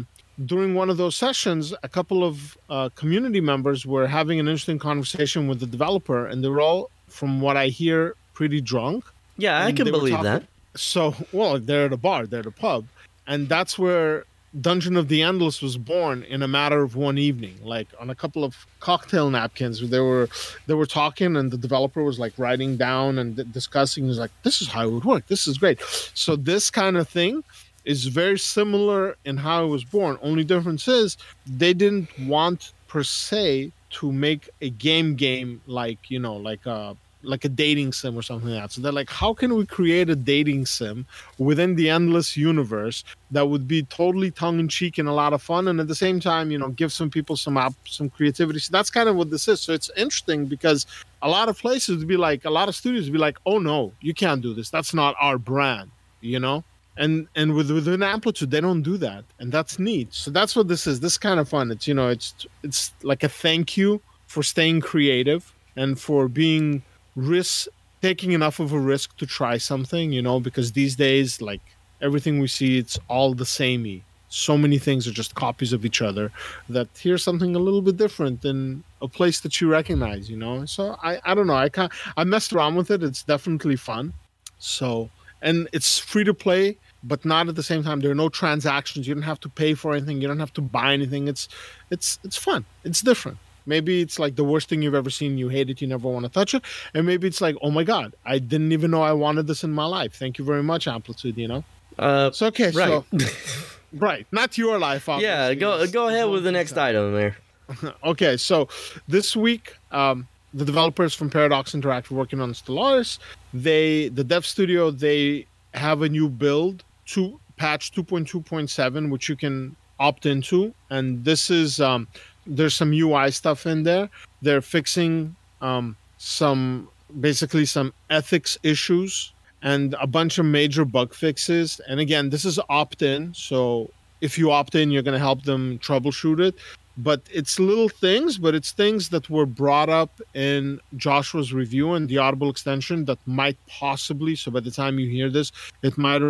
during 0.47 0.75
one 0.75 0.91
of 0.91 0.97
those 0.97 1.15
sessions, 1.17 1.73
a 1.83 1.89
couple 1.89 2.25
of 2.25 2.59
uh, 2.69 2.89
community 3.01 3.41
members 3.41 3.87
were 3.87 4.07
having 4.09 4.41
an 4.41 4.49
interesting 4.49 4.81
conversation 4.81 5.41
with 5.49 5.61
the 5.61 5.67
developer, 5.77 6.27
and 6.27 6.43
they 6.43 6.49
were 6.49 6.61
all, 6.61 6.91
from 7.09 7.41
what 7.41 7.57
I 7.57 7.67
hear, 7.69 8.15
pretty 8.35 8.61
drunk. 8.61 9.05
Yeah, 9.37 9.59
I 9.59 9.69
And 9.69 9.77
can 9.77 9.87
believe 9.91 10.15
talking- 10.15 10.25
that. 10.25 10.43
So, 10.75 11.15
well, 11.33 11.59
they're 11.61 11.85
at 11.87 11.93
a 11.93 11.99
bar, 11.99 12.27
they're 12.27 12.41
at 12.41 12.47
a 12.47 12.51
pub, 12.67 12.87
and 13.27 13.47
that's 13.47 13.79
where 13.79 14.25
Dungeon 14.61 14.97
of 14.97 15.09
the 15.09 15.23
Endless 15.23 15.62
was 15.62 15.79
born 15.79 16.25
in 16.25 16.43
a 16.43 16.49
matter 16.49 16.83
of 16.83 16.95
one 16.95 17.17
evening. 17.17 17.57
Like 17.62 17.88
on 17.99 18.11
a 18.11 18.15
couple 18.15 18.45
of 18.45 18.67
cocktail 18.81 19.31
napkins, 19.31 19.88
they 19.88 20.01
were 20.01 20.29
they 20.67 20.75
were 20.75 20.87
talking, 20.87 21.37
and 21.37 21.51
the 21.51 21.57
developer 21.57 22.03
was 22.03 22.19
like 22.19 22.35
writing 22.38 22.77
down 22.77 23.19
and 23.19 23.37
d- 23.37 23.45
discussing. 23.51 24.07
He's 24.07 24.19
like, 24.19 24.31
"This 24.43 24.61
is 24.61 24.69
how 24.69 24.87
it 24.87 24.91
would 24.91 25.05
work. 25.05 25.27
This 25.27 25.47
is 25.47 25.57
great." 25.57 25.81
So 26.15 26.37
this 26.37 26.71
kind 26.71 26.97
of 26.97 27.09
thing 27.09 27.43
is 27.85 28.07
very 28.07 28.38
similar 28.38 29.17
in 29.25 29.38
how 29.38 29.65
it 29.65 29.69
was 29.69 29.85
born. 29.85 30.19
Only 30.23 30.45
difference 30.45 30.87
is 30.87 31.17
they 31.47 31.73
didn't 31.73 32.09
want 32.27 32.73
per 32.88 33.03
se 33.03 33.73
to 33.91 34.12
make 34.12 34.49
a 34.61 34.71
game 34.71 35.17
game 35.17 35.61
like 35.67 36.11
you 36.11 36.19
know 36.19 36.37
like 36.37 36.65
a 36.67 36.97
like 37.23 37.45
a 37.45 37.49
dating 37.49 37.93
sim 37.93 38.17
or 38.17 38.23
something 38.23 38.51
like 38.51 38.63
that. 38.63 38.73
So 38.73 38.81
they're 38.81 38.93
like, 38.93 39.11
how 39.11 39.35
can 39.35 39.55
we 39.55 39.67
create 39.67 40.11
a 40.11 40.17
dating 40.17 40.67
sim 40.67 41.07
within 41.39 41.75
the 41.77 41.91
endless 41.91 42.37
universe 42.37 43.05
that 43.31 43.49
would 43.49 43.67
be 43.67 43.83
totally 43.85 44.31
tongue 44.31 44.59
in 44.61 44.69
cheek 44.69 44.99
and 44.99 45.09
a 45.09 45.13
lot 45.13 45.33
of 45.33 45.43
fun, 45.43 45.69
and 45.69 45.81
at 45.81 45.89
the 45.89 45.95
same 45.95 46.21
time, 46.21 46.51
you 46.51 46.59
know, 46.59 46.69
give 46.69 46.93
some 46.93 47.11
people 47.11 47.37
some 47.37 47.57
up 47.57 47.75
some 47.87 48.11
creativity. 48.11 48.59
So 48.59 48.71
that's 48.73 48.91
kind 48.91 49.09
of 49.09 49.17
what 49.17 49.31
this 49.31 49.49
is. 49.49 49.61
So 49.61 49.73
it's 49.73 49.91
interesting 49.97 50.47
because 50.47 50.87
a 51.23 51.29
lot 51.29 51.49
of 51.49 51.59
places 51.59 51.99
would 51.99 52.09
be 52.09 52.17
like, 52.17 52.45
a 52.45 52.51
lot 52.51 52.69
of 52.69 52.75
studios 52.75 53.05
would 53.05 53.13
be 53.13 53.19
like, 53.19 53.39
oh 53.47 53.59
no, 53.59 53.93
you 54.01 54.15
can't 54.15 54.43
do 54.43 54.55
this. 54.55 54.71
That's 54.71 54.93
not 54.93 55.15
our 55.21 55.39
brand, 55.39 55.91
you 56.21 56.41
know. 56.41 56.65
And 56.99 57.27
and 57.37 57.55
with 57.55 57.71
within 57.71 58.03
Amplitude, 58.03 58.51
they 58.51 58.61
don't 58.61 58.83
do 58.83 58.99
that, 58.99 59.25
and 59.39 59.51
that's 59.51 59.79
neat. 59.79 60.13
So 60.13 60.31
that's 60.31 60.55
what 60.55 60.69
this 60.69 60.87
is. 60.87 61.01
This 61.01 61.13
is 61.13 61.19
kind 61.19 61.41
of 61.41 61.49
fun. 61.49 61.71
It's 61.71 61.89
you 61.89 61.95
know, 61.95 62.09
it's 62.09 62.47
it's 62.63 62.93
like 63.03 63.23
a 63.23 63.31
thank 63.31 63.79
you 63.79 64.01
for 64.27 64.43
staying 64.43 64.83
creative 64.83 65.55
and 65.77 65.99
for 65.99 66.29
being 66.29 66.83
risk 67.16 67.68
taking 68.01 68.33
enough 68.33 68.59
of 68.59 68.72
a 68.72 68.79
risk 68.79 69.16
to 69.16 69.27
try 69.27 69.57
something 69.57 70.12
you 70.12 70.22
know 70.22 70.40
because 70.40 70.72
these 70.72 70.96
days 70.96 71.40
like 71.40 71.61
everything 72.01 72.40
we 72.40 72.48
see 72.48 72.79
it's 72.79 72.98
all 73.09 73.33
the 73.35 73.46
samey. 73.46 74.03
So 74.29 74.57
many 74.57 74.79
things 74.79 75.07
are 75.07 75.12
just 75.12 75.35
copies 75.35 75.75
of 75.75 75.85
each 75.85 76.01
other 76.01 76.33
that 76.70 76.88
here's 76.98 77.22
something 77.22 77.55
a 77.55 77.59
little 77.59 77.83
bit 77.83 77.98
different 77.98 78.44
in 78.46 78.83
a 79.03 79.09
place 79.09 79.40
that 79.40 79.61
you 79.61 79.68
recognize 79.68 80.31
you 80.31 80.37
know? 80.37 80.64
So 80.64 80.96
i 81.03 81.20
i 81.25 81.35
don't 81.35 81.46
know. 81.46 81.55
I 81.55 81.68
can't 81.68 81.92
i 82.16 82.25
messed 82.25 82.53
around 82.53 82.75
with 82.77 82.90
it. 82.90 83.03
It's 83.03 83.22
definitely 83.22 83.77
fun. 83.77 84.12
So 84.59 85.11
and 85.42 85.68
it's 85.72 85.98
free 85.98 86.25
to 86.25 86.35
play 86.35 86.79
but 87.05 87.25
not 87.25 87.48
at 87.48 87.57
the 87.57 87.64
same 87.64 87.83
time. 87.83 87.98
There 88.01 88.12
are 88.12 88.22
no 88.27 88.29
transactions. 88.29 89.09
You 89.09 89.14
don't 89.14 89.25
have 89.25 89.40
to 89.40 89.48
pay 89.48 89.75
for 89.75 89.92
anything. 89.92 90.20
You 90.20 90.29
don't 90.29 90.38
have 90.38 90.53
to 90.55 90.61
buy 90.61 90.92
anything. 90.92 91.29
It's 91.29 91.48
it's 91.90 92.18
it's 92.25 92.37
fun. 92.37 92.64
It's 92.85 93.03
different 93.03 93.38
maybe 93.66 94.01
it's 94.01 94.18
like 94.18 94.37
the 94.37 94.44
worst 94.44 94.68
thing 94.68 94.83
you've 94.83 94.94
ever 94.94 95.11
seen 95.11 95.38
you 95.38 95.48
hate 95.48 95.70
it 95.70 95.81
you 95.81 95.88
never 95.88 96.09
want 96.09 96.25
to 96.25 96.31
touch 96.31 96.55
it. 96.55 96.62
And 96.94 97.07
maybe 97.07 97.27
it's 97.27 97.40
like 97.40 97.57
oh 97.62 97.70
my 97.70 97.85
god 97.85 98.14
i 98.25 98.38
didn't 98.38 98.72
even 98.72 98.90
know 98.90 99.03
i 99.03 99.12
wanted 99.12 99.46
this 99.46 99.64
in 99.64 99.72
my 99.72 99.85
life. 99.85 100.14
Thank 100.14 100.38
you 100.38 100.44
very 100.44 100.62
much 100.62 100.87
amplitude 100.87 101.37
you 101.37 101.48
know? 101.48 101.64
Uh, 101.98 102.31
so 102.31 102.46
okay 102.46 102.70
right. 102.70 102.72
so 102.72 103.05
right. 103.92 104.27
Not 104.33 104.57
your 104.57 104.79
life 104.79 105.09
yeah, 105.18 105.55
go 105.55 105.87
go 105.87 106.09
ahead 106.09 106.29
with 106.29 106.44
the 106.44 106.53
next 106.53 106.77
item 106.77 107.12
there. 107.12 107.37
okay, 108.05 108.37
so 108.37 108.68
this 109.09 109.37
week, 109.37 109.77
um, 109.90 110.27
the 110.55 110.64
developers 110.64 111.14
from 111.14 111.31
Paradox 111.31 111.72
Interactive 111.72 112.11
working 112.11 112.40
on 112.40 112.53
Stellaris, 112.53 113.18
they 113.55 114.09
the 114.09 114.25
dev 114.25 114.44
studio 114.46 114.90
they 114.90 115.46
have 115.75 116.03
a 116.03 116.09
new 116.09 116.29
build 116.29 116.85
to 117.07 117.38
patch 117.57 117.92
2.2.7, 117.92 119.11
which 119.11 119.29
you 119.29 119.37
can 119.37 119.77
opt 119.98 120.27
into, 120.27 120.75
and 120.90 121.25
this 121.25 121.51
is 121.51 121.81
um, 121.81 122.09
there's 122.46 122.74
some 122.74 122.92
UI 122.92 123.31
stuff 123.31 123.66
in 123.66 123.83
there. 123.83 124.09
They're 124.40 124.62
fixing 124.62 125.37
um, 125.61 125.96
some 126.18 126.88
basically 127.20 127.66
some 127.66 127.92
ethics 128.11 128.59
issues 128.62 129.33
and 129.62 129.94
a 130.00 130.07
bunch 130.07 130.38
of 130.38 130.46
major 130.46 130.85
bug 130.85 131.14
fixes. 131.14 131.81
And 131.88 132.00
again, 132.00 132.31
this 132.31 132.44
is 132.44 132.59
opt 132.68 133.02
in, 133.02 133.33
so 133.35 133.90
if 134.20 134.38
you 134.38 134.50
opt 134.50 134.74
in, 134.74 134.90
you're 134.90 135.02
going 135.02 135.14
to 135.14 135.18
help 135.18 135.42
them 135.44 135.78
troubleshoot 135.78 136.40
it 136.40 136.55
but 136.96 137.22
it's 137.33 137.59
little 137.59 137.88
things, 137.88 138.38
but 138.38 138.55
it's 138.55 138.72
things 138.72 139.09
that 139.11 139.31
were 139.31 139.46
brought 139.46 139.88
up 139.88 140.20
in 140.35 140.81
Joshua's 140.96 141.52
review 141.52 141.94
and 141.94 142.09
the 142.09 142.18
Audible 142.18 142.50
extension 142.50 143.05
that 143.07 143.18
might 143.26 143.57
possibly, 143.66 144.37
so 144.37 144.50
by 144.50 144.61
the 144.61 144.70
time 144.70 144.98
you 144.98 145.09
hear 145.09 145.31
this, 145.31 145.52
it 145.83 145.96
might 145.96 146.22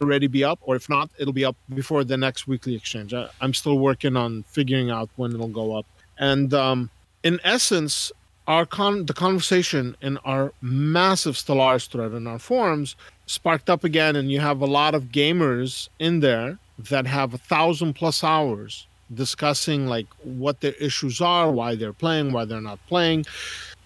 already 0.00 0.26
be 0.26 0.44
up, 0.44 0.58
or 0.62 0.76
if 0.76 0.88
not, 0.88 1.10
it'll 1.18 1.32
be 1.32 1.44
up 1.44 1.56
before 1.74 2.04
the 2.04 2.16
next 2.16 2.46
weekly 2.46 2.74
exchange. 2.74 3.14
I, 3.14 3.28
I'm 3.40 3.54
still 3.54 3.78
working 3.78 4.16
on 4.16 4.44
figuring 4.44 4.90
out 4.90 5.08
when 5.16 5.32
it'll 5.32 5.48
go 5.48 5.76
up. 5.76 5.86
And 6.18 6.52
um, 6.54 6.90
in 7.22 7.40
essence, 7.44 8.12
our 8.46 8.64
con- 8.64 9.06
the 9.06 9.12
conversation 9.12 9.96
in 10.00 10.16
our 10.18 10.52
massive 10.62 11.34
Stellaris 11.34 11.88
thread 11.88 12.12
in 12.12 12.26
our 12.26 12.38
forums 12.38 12.96
sparked 13.26 13.68
up 13.68 13.84
again, 13.84 14.16
and 14.16 14.30
you 14.30 14.40
have 14.40 14.60
a 14.60 14.66
lot 14.66 14.94
of 14.94 15.04
gamers 15.04 15.88
in 15.98 16.20
there 16.20 16.58
that 16.78 17.06
have 17.06 17.34
a 17.34 17.38
thousand 17.38 17.94
plus 17.94 18.24
hours 18.24 18.86
discussing 19.14 19.86
like 19.86 20.06
what 20.22 20.60
their 20.60 20.72
issues 20.72 21.20
are, 21.20 21.50
why 21.50 21.74
they're 21.74 21.92
playing, 21.92 22.32
why 22.32 22.44
they're 22.44 22.60
not 22.60 22.78
playing, 22.88 23.24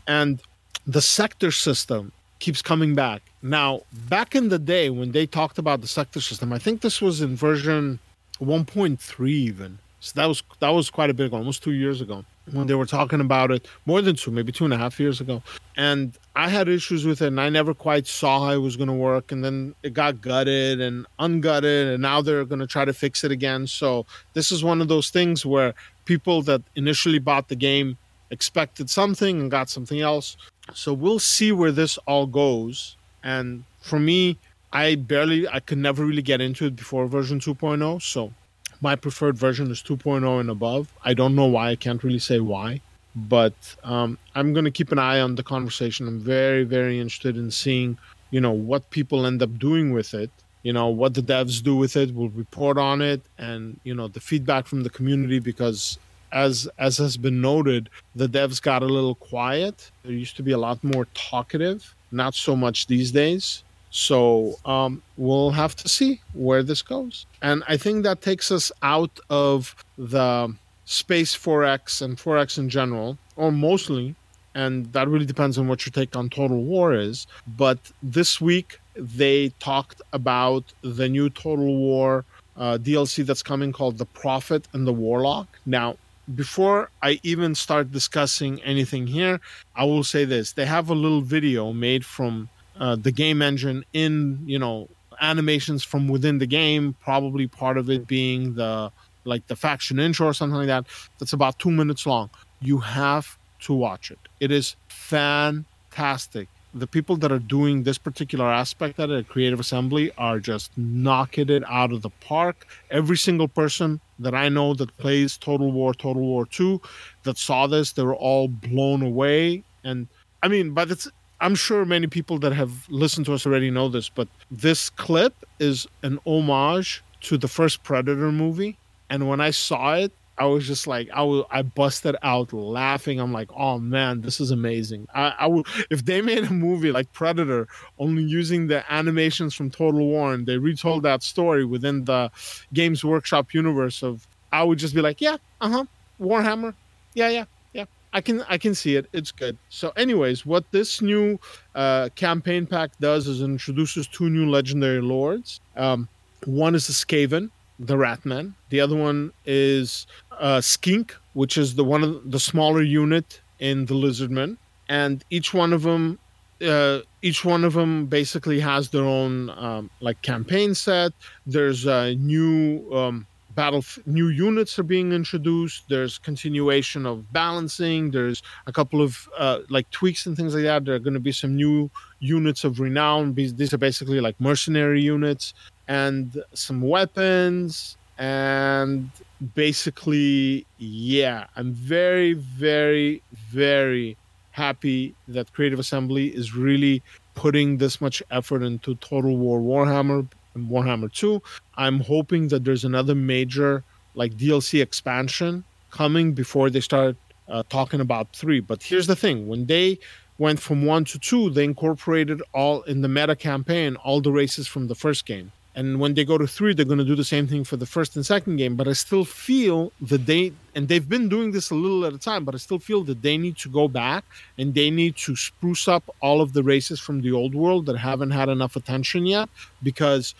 and 0.06 0.40
the 0.86 1.02
sector 1.02 1.50
system 1.50 2.12
keeps 2.42 2.60
coming 2.60 2.94
back. 2.94 3.22
Now, 3.40 3.82
back 4.08 4.34
in 4.34 4.48
the 4.48 4.58
day 4.58 4.90
when 4.90 5.12
they 5.12 5.26
talked 5.26 5.58
about 5.58 5.80
the 5.80 5.86
sector 5.86 6.20
system, 6.20 6.52
I 6.52 6.58
think 6.58 6.80
this 6.80 7.00
was 7.00 7.22
in 7.22 7.36
version 7.36 8.00
1.3 8.40 9.28
even. 9.28 9.78
So 10.00 10.12
that 10.16 10.26
was 10.26 10.42
that 10.58 10.70
was 10.70 10.90
quite 10.90 11.10
a 11.10 11.14
bit 11.14 11.26
ago, 11.26 11.36
almost 11.36 11.62
two 11.62 11.70
years 11.70 12.00
ago, 12.00 12.24
when 12.50 12.66
they 12.66 12.74
were 12.74 12.86
talking 12.86 13.20
about 13.20 13.52
it. 13.52 13.68
More 13.86 14.02
than 14.02 14.16
two, 14.16 14.32
maybe 14.32 14.50
two 14.50 14.64
and 14.64 14.74
a 14.74 14.76
half 14.76 14.98
years 14.98 15.20
ago. 15.20 15.40
And 15.76 16.18
I 16.34 16.48
had 16.48 16.68
issues 16.68 17.06
with 17.06 17.22
it, 17.22 17.28
and 17.28 17.40
I 17.40 17.48
never 17.48 17.72
quite 17.72 18.08
saw 18.08 18.44
how 18.44 18.50
it 18.50 18.56
was 18.68 18.76
going 18.76 18.88
to 18.88 19.00
work. 19.10 19.30
And 19.30 19.44
then 19.44 19.76
it 19.84 19.94
got 19.94 20.20
gutted 20.20 20.80
and 20.80 21.06
ungutted, 21.20 21.94
and 21.94 22.02
now 22.02 22.20
they're 22.20 22.44
going 22.44 22.58
to 22.58 22.66
try 22.66 22.84
to 22.84 22.92
fix 22.92 23.22
it 23.22 23.30
again. 23.30 23.68
So 23.68 24.04
this 24.32 24.50
is 24.50 24.64
one 24.64 24.80
of 24.80 24.88
those 24.88 25.10
things 25.10 25.46
where 25.46 25.72
people 26.04 26.42
that 26.42 26.62
initially 26.74 27.20
bought 27.20 27.46
the 27.46 27.54
game 27.54 27.96
expected 28.32 28.90
something 28.90 29.40
and 29.40 29.48
got 29.48 29.70
something 29.70 30.00
else. 30.00 30.36
So 30.74 30.92
we'll 30.92 31.18
see 31.18 31.52
where 31.52 31.72
this 31.72 31.98
all 32.06 32.26
goes. 32.26 32.96
And 33.22 33.64
for 33.80 33.98
me, 33.98 34.38
I 34.72 34.94
barely, 34.94 35.46
I 35.48 35.60
could 35.60 35.78
never 35.78 36.04
really 36.04 36.22
get 36.22 36.40
into 36.40 36.66
it 36.66 36.76
before 36.76 37.06
version 37.06 37.40
2.0. 37.40 38.00
So 38.02 38.32
my 38.80 38.96
preferred 38.96 39.36
version 39.36 39.70
is 39.70 39.82
2.0 39.82 40.40
and 40.40 40.50
above. 40.50 40.92
I 41.04 41.14
don't 41.14 41.34
know 41.34 41.46
why. 41.46 41.70
I 41.70 41.76
can't 41.76 42.02
really 42.02 42.18
say 42.18 42.40
why. 42.40 42.80
But 43.14 43.54
um, 43.84 44.18
I'm 44.34 44.52
going 44.52 44.64
to 44.64 44.70
keep 44.70 44.90
an 44.90 44.98
eye 44.98 45.20
on 45.20 45.34
the 45.34 45.42
conversation. 45.42 46.08
I'm 46.08 46.20
very, 46.20 46.64
very 46.64 46.98
interested 46.98 47.36
in 47.36 47.50
seeing, 47.50 47.98
you 48.30 48.40
know, 48.40 48.52
what 48.52 48.88
people 48.90 49.26
end 49.26 49.42
up 49.42 49.58
doing 49.58 49.92
with 49.92 50.14
it. 50.14 50.30
You 50.62 50.72
know, 50.72 50.88
what 50.88 51.14
the 51.14 51.22
devs 51.22 51.62
do 51.62 51.76
with 51.76 51.96
it. 51.96 52.14
We'll 52.14 52.28
report 52.30 52.78
on 52.78 53.02
it 53.02 53.20
and, 53.36 53.78
you 53.82 53.94
know, 53.94 54.08
the 54.08 54.20
feedback 54.20 54.66
from 54.66 54.84
the 54.84 54.90
community 54.90 55.40
because 55.40 55.98
as 56.32 56.68
as 56.78 56.98
has 56.98 57.16
been 57.16 57.40
noted, 57.40 57.90
the 58.14 58.28
devs 58.28 58.60
got 58.60 58.82
a 58.82 58.86
little 58.86 59.14
quiet. 59.14 59.90
There 60.02 60.12
used 60.12 60.36
to 60.36 60.42
be 60.42 60.52
a 60.52 60.58
lot 60.58 60.82
more 60.82 61.06
talkative, 61.14 61.94
not 62.10 62.34
so 62.34 62.56
much 62.56 62.86
these 62.86 63.12
days. 63.12 63.62
So 63.90 64.56
um, 64.64 65.02
we'll 65.18 65.50
have 65.50 65.76
to 65.76 65.88
see 65.88 66.20
where 66.32 66.62
this 66.62 66.80
goes. 66.80 67.26
And 67.42 67.62
I 67.68 67.76
think 67.76 68.04
that 68.04 68.22
takes 68.22 68.50
us 68.50 68.72
out 68.82 69.20
of 69.28 69.76
the 69.98 70.54
space 70.86 71.36
4X 71.36 72.00
and 72.00 72.16
4X 72.16 72.58
in 72.58 72.70
general, 72.70 73.18
or 73.36 73.52
mostly. 73.52 74.14
And 74.54 74.90
that 74.92 75.08
really 75.08 75.26
depends 75.26 75.58
on 75.58 75.68
what 75.68 75.84
your 75.84 75.92
take 75.92 76.16
on 76.16 76.30
Total 76.30 76.62
War 76.62 76.94
is. 76.94 77.26
But 77.46 77.78
this 78.02 78.40
week, 78.40 78.80
they 78.96 79.50
talked 79.60 80.00
about 80.12 80.64
the 80.82 81.08
new 81.08 81.28
Total 81.30 81.76
War 81.76 82.24
uh, 82.56 82.78
DLC 82.78 83.24
that's 83.24 83.42
coming 83.42 83.72
called 83.72 83.98
The 83.98 84.06
Prophet 84.06 84.68
and 84.72 84.86
the 84.86 84.92
Warlock. 84.92 85.48
Now, 85.64 85.96
before 86.34 86.90
I 87.02 87.20
even 87.22 87.54
start 87.54 87.90
discussing 87.90 88.62
anything 88.62 89.06
here, 89.06 89.40
I 89.74 89.84
will 89.84 90.04
say 90.04 90.24
this. 90.24 90.52
They 90.52 90.66
have 90.66 90.90
a 90.90 90.94
little 90.94 91.20
video 91.20 91.72
made 91.72 92.04
from 92.04 92.48
uh, 92.78 92.96
the 92.96 93.12
game 93.12 93.42
engine 93.42 93.84
in, 93.92 94.42
you 94.46 94.58
know, 94.58 94.88
animations 95.20 95.84
from 95.84 96.08
within 96.08 96.38
the 96.38 96.46
game, 96.46 96.94
probably 97.00 97.46
part 97.46 97.78
of 97.78 97.90
it 97.90 98.06
being 98.06 98.54
the 98.54 98.90
like 99.24 99.46
the 99.46 99.54
faction 99.54 99.98
intro 100.00 100.26
or 100.26 100.34
something 100.34 100.56
like 100.56 100.66
that. 100.66 100.84
That's 101.18 101.32
about 101.32 101.58
two 101.58 101.70
minutes 101.70 102.06
long. 102.06 102.30
You 102.60 102.78
have 102.78 103.38
to 103.60 103.72
watch 103.72 104.10
it. 104.10 104.18
It 104.40 104.50
is 104.50 104.74
fantastic. 104.88 106.48
The 106.74 106.86
people 106.86 107.16
that 107.18 107.30
are 107.30 107.38
doing 107.38 107.82
this 107.82 107.98
particular 107.98 108.46
aspect 108.46 108.98
at 108.98 109.28
Creative 109.28 109.60
Assembly 109.60 110.10
are 110.16 110.40
just 110.40 110.76
knocking 110.76 111.50
it 111.50 111.62
out 111.68 111.92
of 111.92 112.02
the 112.02 112.10
park. 112.10 112.66
Every 112.90 113.16
single 113.16 113.46
person 113.46 114.00
that 114.22 114.34
I 114.34 114.48
know 114.48 114.74
that 114.74 114.96
plays 114.98 115.36
Total 115.36 115.70
War, 115.70 115.94
Total 115.94 116.22
War 116.22 116.46
2, 116.46 116.80
that 117.24 117.38
saw 117.38 117.66
this, 117.66 117.92
they 117.92 118.02
were 118.02 118.16
all 118.16 118.48
blown 118.48 119.02
away. 119.02 119.62
And 119.84 120.08
I 120.42 120.48
mean, 120.48 120.72
but 120.72 120.90
it's 120.90 121.08
I'm 121.40 121.56
sure 121.56 121.84
many 121.84 122.06
people 122.06 122.38
that 122.38 122.52
have 122.52 122.88
listened 122.88 123.26
to 123.26 123.34
us 123.34 123.44
already 123.46 123.68
know 123.68 123.88
this, 123.88 124.08
but 124.08 124.28
this 124.48 124.90
clip 124.90 125.34
is 125.58 125.88
an 126.04 126.20
homage 126.24 127.02
to 127.22 127.36
the 127.36 127.48
first 127.48 127.82
Predator 127.82 128.30
movie. 128.30 128.78
And 129.10 129.28
when 129.28 129.40
I 129.40 129.50
saw 129.50 129.94
it, 129.94 130.12
I 130.42 130.44
was 130.46 130.66
just 130.66 130.88
like, 130.88 131.08
I 131.14 131.22
was, 131.22 131.44
I 131.52 131.62
busted 131.62 132.16
out 132.24 132.52
laughing. 132.52 133.20
I'm 133.20 133.32
like, 133.32 133.48
oh 133.56 133.78
man, 133.78 134.22
this 134.22 134.40
is 134.40 134.50
amazing. 134.50 135.06
I, 135.14 135.32
I 135.38 135.46
would, 135.46 135.66
if 135.88 136.04
they 136.04 136.20
made 136.20 136.42
a 136.42 136.52
movie 136.52 136.90
like 136.90 137.12
Predator, 137.12 137.68
only 138.00 138.24
using 138.24 138.66
the 138.66 138.82
animations 138.92 139.54
from 139.54 139.70
Total 139.70 140.00
War, 140.00 140.34
and 140.34 140.44
they 140.44 140.58
retold 140.58 141.04
that 141.04 141.22
story 141.22 141.64
within 141.64 142.06
the 142.06 142.28
Games 142.72 143.04
Workshop 143.04 143.54
universe 143.54 144.02
of, 144.02 144.26
I 144.52 144.64
would 144.64 144.80
just 144.80 144.96
be 144.96 145.00
like, 145.00 145.20
yeah, 145.20 145.36
uh 145.60 145.68
huh, 145.68 145.84
Warhammer, 146.20 146.74
yeah, 147.14 147.28
yeah, 147.28 147.44
yeah. 147.72 147.84
I 148.12 148.20
can, 148.20 148.44
I 148.48 148.58
can 148.58 148.74
see 148.74 148.96
it. 148.96 149.06
It's 149.12 149.30
good. 149.30 149.56
So, 149.68 149.92
anyways, 149.96 150.44
what 150.44 150.64
this 150.72 151.00
new 151.00 151.38
uh, 151.76 152.08
campaign 152.16 152.66
pack 152.66 152.90
does 152.98 153.28
is 153.28 153.42
introduces 153.42 154.08
two 154.08 154.28
new 154.28 154.50
legendary 154.50 155.02
lords. 155.02 155.60
Um, 155.76 156.08
one 156.46 156.74
is 156.74 156.88
the 156.88 156.94
Skaven, 156.94 157.50
the 157.78 157.96
Ratman. 157.96 158.54
The 158.70 158.80
other 158.80 158.96
one 158.96 159.32
is 159.44 160.06
uh, 160.38 160.60
Skink, 160.60 161.16
which 161.34 161.56
is 161.58 161.74
the 161.74 161.84
one 161.84 162.02
of 162.02 162.30
the 162.30 162.40
smaller 162.40 162.82
unit 162.82 163.40
in 163.58 163.86
the 163.86 163.94
Lizardmen, 163.94 164.56
and 164.88 165.24
each 165.30 165.54
one 165.54 165.72
of 165.72 165.82
them, 165.82 166.18
uh, 166.66 167.00
each 167.22 167.44
one 167.44 167.64
of 167.64 167.74
them 167.74 168.06
basically 168.06 168.60
has 168.60 168.90
their 168.90 169.04
own 169.04 169.50
um, 169.50 169.90
like 170.00 170.20
campaign 170.22 170.74
set. 170.74 171.12
There's 171.46 171.86
a 171.86 172.14
new 172.16 172.88
um, 172.92 173.26
battle, 173.54 173.84
new 174.06 174.28
units 174.28 174.78
are 174.78 174.84
being 174.84 175.12
introduced. 175.12 175.84
There's 175.88 176.18
continuation 176.18 177.06
of 177.06 177.32
balancing. 177.32 178.10
There's 178.10 178.42
a 178.66 178.72
couple 178.72 179.02
of 179.02 179.28
uh, 179.38 179.60
like 179.68 179.90
tweaks 179.90 180.26
and 180.26 180.36
things 180.36 180.54
like 180.54 180.64
that. 180.64 180.84
There 180.84 180.94
are 180.94 180.98
going 180.98 181.14
to 181.14 181.20
be 181.20 181.32
some 181.32 181.56
new 181.56 181.90
units 182.20 182.64
of 182.64 182.80
renown. 182.80 183.34
These 183.34 183.72
are 183.72 183.78
basically 183.78 184.20
like 184.20 184.40
mercenary 184.40 185.02
units 185.02 185.54
and 185.88 186.42
some 186.54 186.80
weapons 186.80 187.96
and 188.18 189.10
basically 189.54 190.64
yeah 190.78 191.46
i'm 191.56 191.72
very 191.72 192.34
very 192.34 193.22
very 193.32 194.16
happy 194.52 195.14
that 195.26 195.52
creative 195.52 195.78
assembly 195.78 196.28
is 196.28 196.54
really 196.54 197.02
putting 197.34 197.78
this 197.78 198.00
much 198.00 198.22
effort 198.30 198.62
into 198.62 198.94
total 198.96 199.36
war 199.36 199.60
warhammer 199.60 200.28
and 200.54 200.70
warhammer 200.70 201.12
2 201.12 201.42
i'm 201.76 202.00
hoping 202.00 202.48
that 202.48 202.64
there's 202.64 202.84
another 202.84 203.14
major 203.14 203.82
like 204.14 204.36
dlc 204.36 204.80
expansion 204.80 205.64
coming 205.90 206.32
before 206.32 206.70
they 206.70 206.80
start 206.80 207.16
uh, 207.48 207.62
talking 207.68 208.00
about 208.00 208.30
3 208.34 208.60
but 208.60 208.82
here's 208.82 209.06
the 209.06 209.16
thing 209.16 209.48
when 209.48 209.66
they 209.66 209.98
went 210.38 210.60
from 210.60 210.84
1 210.84 211.04
to 211.06 211.18
2 211.18 211.50
they 211.50 211.64
incorporated 211.64 212.42
all 212.52 212.82
in 212.82 213.00
the 213.00 213.08
meta 213.08 213.34
campaign 213.34 213.96
all 213.96 214.20
the 214.20 214.30
races 214.30 214.68
from 214.68 214.86
the 214.86 214.94
first 214.94 215.26
game 215.26 215.50
and 215.74 216.00
when 216.00 216.12
they 216.14 216.24
go 216.24 216.36
to 216.36 216.46
three, 216.46 216.74
they're 216.74 216.84
going 216.84 216.98
to 216.98 217.04
do 217.04 217.14
the 217.14 217.24
same 217.24 217.46
thing 217.46 217.64
for 217.64 217.76
the 217.78 217.86
first 217.86 218.14
and 218.16 218.26
second 218.26 218.56
game. 218.56 218.76
But 218.76 218.88
I 218.88 218.92
still 218.92 219.24
feel 219.24 219.90
that 220.02 220.26
they, 220.26 220.52
and 220.74 220.86
they've 220.86 221.08
been 221.08 221.28
doing 221.30 221.52
this 221.52 221.70
a 221.70 221.74
little 221.74 222.04
at 222.04 222.12
a 222.12 222.18
time, 222.18 222.44
but 222.44 222.54
I 222.54 222.58
still 222.58 222.78
feel 222.78 223.04
that 223.04 223.22
they 223.22 223.38
need 223.38 223.56
to 223.58 223.70
go 223.70 223.88
back 223.88 224.24
and 224.58 224.74
they 224.74 224.90
need 224.90 225.16
to 225.16 225.34
spruce 225.34 225.88
up 225.88 226.14
all 226.20 226.42
of 226.42 226.52
the 226.52 226.62
races 226.62 227.00
from 227.00 227.22
the 227.22 227.32
old 227.32 227.54
world 227.54 227.86
that 227.86 227.96
haven't 227.96 228.32
had 228.32 228.50
enough 228.50 228.76
attention 228.76 229.24
yet. 229.24 229.48
Because, 229.82 230.34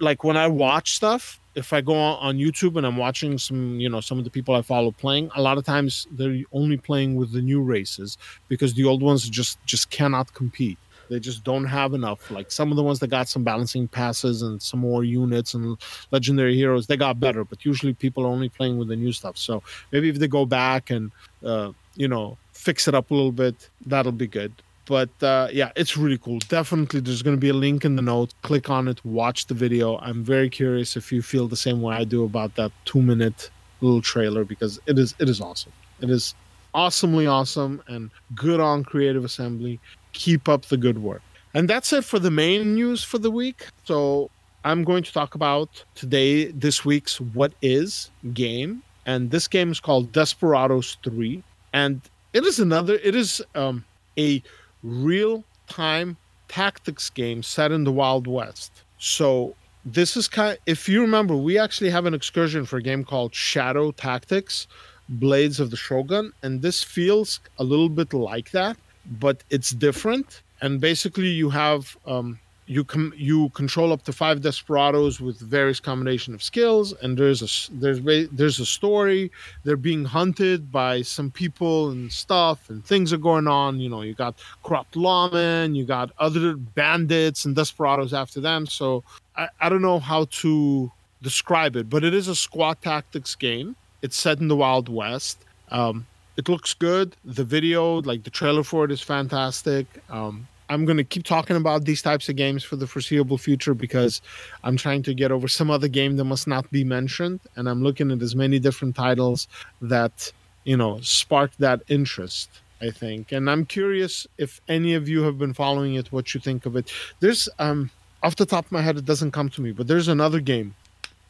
like, 0.00 0.24
when 0.24 0.36
I 0.36 0.48
watch 0.48 0.96
stuff, 0.96 1.38
if 1.54 1.72
I 1.72 1.80
go 1.80 1.94
on 1.94 2.38
YouTube 2.38 2.76
and 2.76 2.84
I'm 2.84 2.96
watching 2.96 3.38
some, 3.38 3.78
you 3.78 3.88
know, 3.88 4.00
some 4.00 4.18
of 4.18 4.24
the 4.24 4.30
people 4.30 4.56
I 4.56 4.62
follow 4.62 4.90
playing, 4.90 5.30
a 5.36 5.42
lot 5.42 5.56
of 5.56 5.64
times 5.64 6.08
they're 6.10 6.42
only 6.52 6.76
playing 6.76 7.14
with 7.14 7.32
the 7.32 7.40
new 7.40 7.62
races 7.62 8.18
because 8.48 8.74
the 8.74 8.84
old 8.84 9.02
ones 9.02 9.28
just 9.28 9.64
just 9.64 9.90
cannot 9.90 10.34
compete. 10.34 10.78
They 11.08 11.20
just 11.20 11.44
don't 11.44 11.64
have 11.64 11.94
enough. 11.94 12.30
Like 12.30 12.50
some 12.50 12.70
of 12.70 12.76
the 12.76 12.82
ones 12.82 12.98
that 13.00 13.08
got 13.08 13.28
some 13.28 13.44
balancing 13.44 13.88
passes 13.88 14.42
and 14.42 14.60
some 14.60 14.80
more 14.80 15.04
units 15.04 15.54
and 15.54 15.76
legendary 16.10 16.56
heroes, 16.56 16.86
they 16.86 16.96
got 16.96 17.20
better. 17.20 17.44
But 17.44 17.64
usually 17.64 17.94
people 17.94 18.24
are 18.24 18.28
only 18.28 18.48
playing 18.48 18.78
with 18.78 18.88
the 18.88 18.96
new 18.96 19.12
stuff. 19.12 19.36
So 19.36 19.62
maybe 19.92 20.08
if 20.08 20.18
they 20.18 20.28
go 20.28 20.46
back 20.46 20.90
and 20.90 21.10
uh, 21.44 21.72
you 21.94 22.08
know 22.08 22.36
fix 22.52 22.88
it 22.88 22.94
up 22.94 23.10
a 23.10 23.14
little 23.14 23.32
bit, 23.32 23.68
that'll 23.86 24.12
be 24.12 24.26
good. 24.26 24.52
But 24.86 25.10
uh, 25.22 25.48
yeah, 25.52 25.72
it's 25.76 25.96
really 25.96 26.18
cool. 26.18 26.40
Definitely, 26.40 27.00
there's 27.00 27.22
going 27.22 27.36
to 27.36 27.40
be 27.40 27.48
a 27.48 27.54
link 27.54 27.84
in 27.84 27.96
the 27.96 28.02
notes. 28.02 28.34
Click 28.42 28.68
on 28.68 28.88
it, 28.88 29.02
watch 29.04 29.46
the 29.46 29.54
video. 29.54 29.98
I'm 29.98 30.22
very 30.22 30.50
curious 30.50 30.96
if 30.96 31.10
you 31.10 31.22
feel 31.22 31.48
the 31.48 31.56
same 31.56 31.80
way 31.80 31.96
I 31.96 32.04
do 32.04 32.24
about 32.24 32.54
that 32.56 32.70
two 32.84 33.00
minute 33.00 33.50
little 33.80 34.02
trailer 34.02 34.44
because 34.44 34.80
it 34.86 34.98
is 34.98 35.14
it 35.18 35.28
is 35.28 35.40
awesome. 35.40 35.72
It 36.00 36.10
is 36.10 36.34
awesomely 36.74 37.26
awesome 37.26 37.82
and 37.86 38.10
good 38.34 38.60
on 38.60 38.84
Creative 38.84 39.24
Assembly 39.24 39.80
keep 40.14 40.48
up 40.48 40.66
the 40.66 40.78
good 40.78 41.02
work. 41.02 41.22
And 41.52 41.68
that's 41.68 41.92
it 41.92 42.04
for 42.04 42.18
the 42.18 42.30
main 42.30 42.74
news 42.74 43.04
for 43.04 43.18
the 43.18 43.30
week. 43.30 43.66
So 43.84 44.30
I'm 44.64 44.82
going 44.82 45.02
to 45.02 45.12
talk 45.12 45.34
about 45.34 45.84
today, 45.94 46.46
this 46.46 46.84
week's 46.84 47.20
What 47.20 47.52
Is 47.60 48.10
game. 48.32 48.82
And 49.06 49.30
this 49.30 49.46
game 49.46 49.70
is 49.70 49.78
called 49.78 50.10
Desperados 50.12 50.96
3. 51.04 51.42
And 51.72 52.00
it 52.32 52.44
is 52.44 52.58
another, 52.58 52.94
it 52.94 53.14
is 53.14 53.42
um, 53.54 53.84
a 54.18 54.42
real 54.82 55.44
time 55.68 56.16
tactics 56.48 57.10
game 57.10 57.42
set 57.42 57.70
in 57.70 57.84
the 57.84 57.92
Wild 57.92 58.26
West. 58.26 58.72
So 58.98 59.54
this 59.84 60.16
is 60.16 60.26
kind 60.26 60.54
of, 60.54 60.58
if 60.66 60.88
you 60.88 61.02
remember, 61.02 61.36
we 61.36 61.58
actually 61.58 61.90
have 61.90 62.06
an 62.06 62.14
excursion 62.14 62.64
for 62.64 62.78
a 62.78 62.82
game 62.82 63.04
called 63.04 63.34
Shadow 63.34 63.92
Tactics 63.92 64.66
Blades 65.08 65.60
of 65.60 65.70
the 65.70 65.76
Shogun. 65.76 66.32
And 66.42 66.62
this 66.62 66.82
feels 66.82 67.38
a 67.58 67.64
little 67.64 67.90
bit 67.90 68.12
like 68.12 68.50
that 68.52 68.76
but 69.20 69.42
it's 69.50 69.70
different. 69.70 70.42
And 70.60 70.80
basically, 70.80 71.28
you 71.28 71.50
have 71.50 71.96
um, 72.06 72.38
you 72.66 72.84
com- 72.84 73.12
you 73.16 73.50
control 73.50 73.92
up 73.92 74.02
to 74.04 74.12
five 74.12 74.40
desperados 74.40 75.20
with 75.20 75.38
various 75.38 75.80
combination 75.80 76.34
of 76.34 76.42
skills, 76.42 76.94
and 77.02 77.18
there's 77.18 77.42
a 77.42 77.72
there's 77.72 78.28
there's 78.30 78.60
a 78.60 78.66
story. 78.66 79.30
They're 79.64 79.76
being 79.76 80.04
hunted 80.04 80.72
by 80.72 81.02
some 81.02 81.30
people 81.30 81.90
and 81.90 82.10
stuff, 82.10 82.70
and 82.70 82.84
things 82.84 83.12
are 83.12 83.18
going 83.18 83.46
on. 83.46 83.80
You 83.80 83.90
know, 83.90 84.02
you 84.02 84.14
got 84.14 84.34
corrupt 84.62 84.94
lawmen, 84.94 85.76
you 85.76 85.84
got 85.84 86.10
other 86.18 86.54
bandits 86.56 87.44
and 87.44 87.54
desperados 87.54 88.14
after 88.14 88.40
them. 88.40 88.66
So 88.66 89.04
I, 89.36 89.48
I 89.60 89.68
don't 89.68 89.82
know 89.82 89.98
how 89.98 90.26
to 90.42 90.90
describe 91.20 91.76
it, 91.76 91.90
but 91.90 92.04
it 92.04 92.14
is 92.14 92.28
a 92.28 92.34
squad 92.34 92.80
tactics 92.80 93.34
game. 93.34 93.76
It's 94.02 94.16
set 94.16 94.38
in 94.38 94.48
the 94.48 94.56
Wild 94.56 94.88
West. 94.88 95.38
Um, 95.70 96.06
it 96.36 96.48
looks 96.48 96.74
good. 96.74 97.16
The 97.24 97.44
video, 97.44 98.02
like 98.02 98.24
the 98.24 98.30
trailer 98.30 98.64
for 98.64 98.84
it, 98.84 98.90
is 98.90 99.00
fantastic. 99.00 99.86
Um, 100.10 100.48
I'm 100.68 100.84
going 100.84 100.96
to 100.96 101.04
keep 101.04 101.24
talking 101.24 101.56
about 101.56 101.84
these 101.84 102.02
types 102.02 102.28
of 102.28 102.36
games 102.36 102.64
for 102.64 102.76
the 102.76 102.86
foreseeable 102.86 103.38
future 103.38 103.74
because 103.74 104.22
I'm 104.64 104.76
trying 104.76 105.02
to 105.04 105.14
get 105.14 105.30
over 105.30 105.46
some 105.46 105.70
other 105.70 105.88
game 105.88 106.16
that 106.16 106.24
must 106.24 106.46
not 106.46 106.70
be 106.70 106.84
mentioned. 106.84 107.40
And 107.56 107.68
I'm 107.68 107.82
looking 107.82 108.10
at 108.10 108.22
as 108.22 108.34
many 108.34 108.58
different 108.58 108.96
titles 108.96 109.46
that, 109.82 110.32
you 110.64 110.76
know, 110.76 111.00
spark 111.02 111.50
that 111.58 111.82
interest, 111.88 112.48
I 112.80 112.90
think. 112.90 113.30
And 113.30 113.50
I'm 113.50 113.66
curious 113.66 114.26
if 114.38 114.60
any 114.68 114.94
of 114.94 115.08
you 115.08 115.22
have 115.22 115.38
been 115.38 115.52
following 115.52 115.94
it, 115.94 116.10
what 116.12 116.34
you 116.34 116.40
think 116.40 116.64
of 116.66 116.76
it. 116.76 116.90
There's, 117.20 117.48
um, 117.58 117.90
off 118.22 118.36
the 118.36 118.46
top 118.46 118.64
of 118.64 118.72
my 118.72 118.80
head, 118.80 118.96
it 118.96 119.04
doesn't 119.04 119.32
come 119.32 119.50
to 119.50 119.60
me, 119.60 119.72
but 119.72 119.86
there's 119.86 120.08
another 120.08 120.40
game 120.40 120.74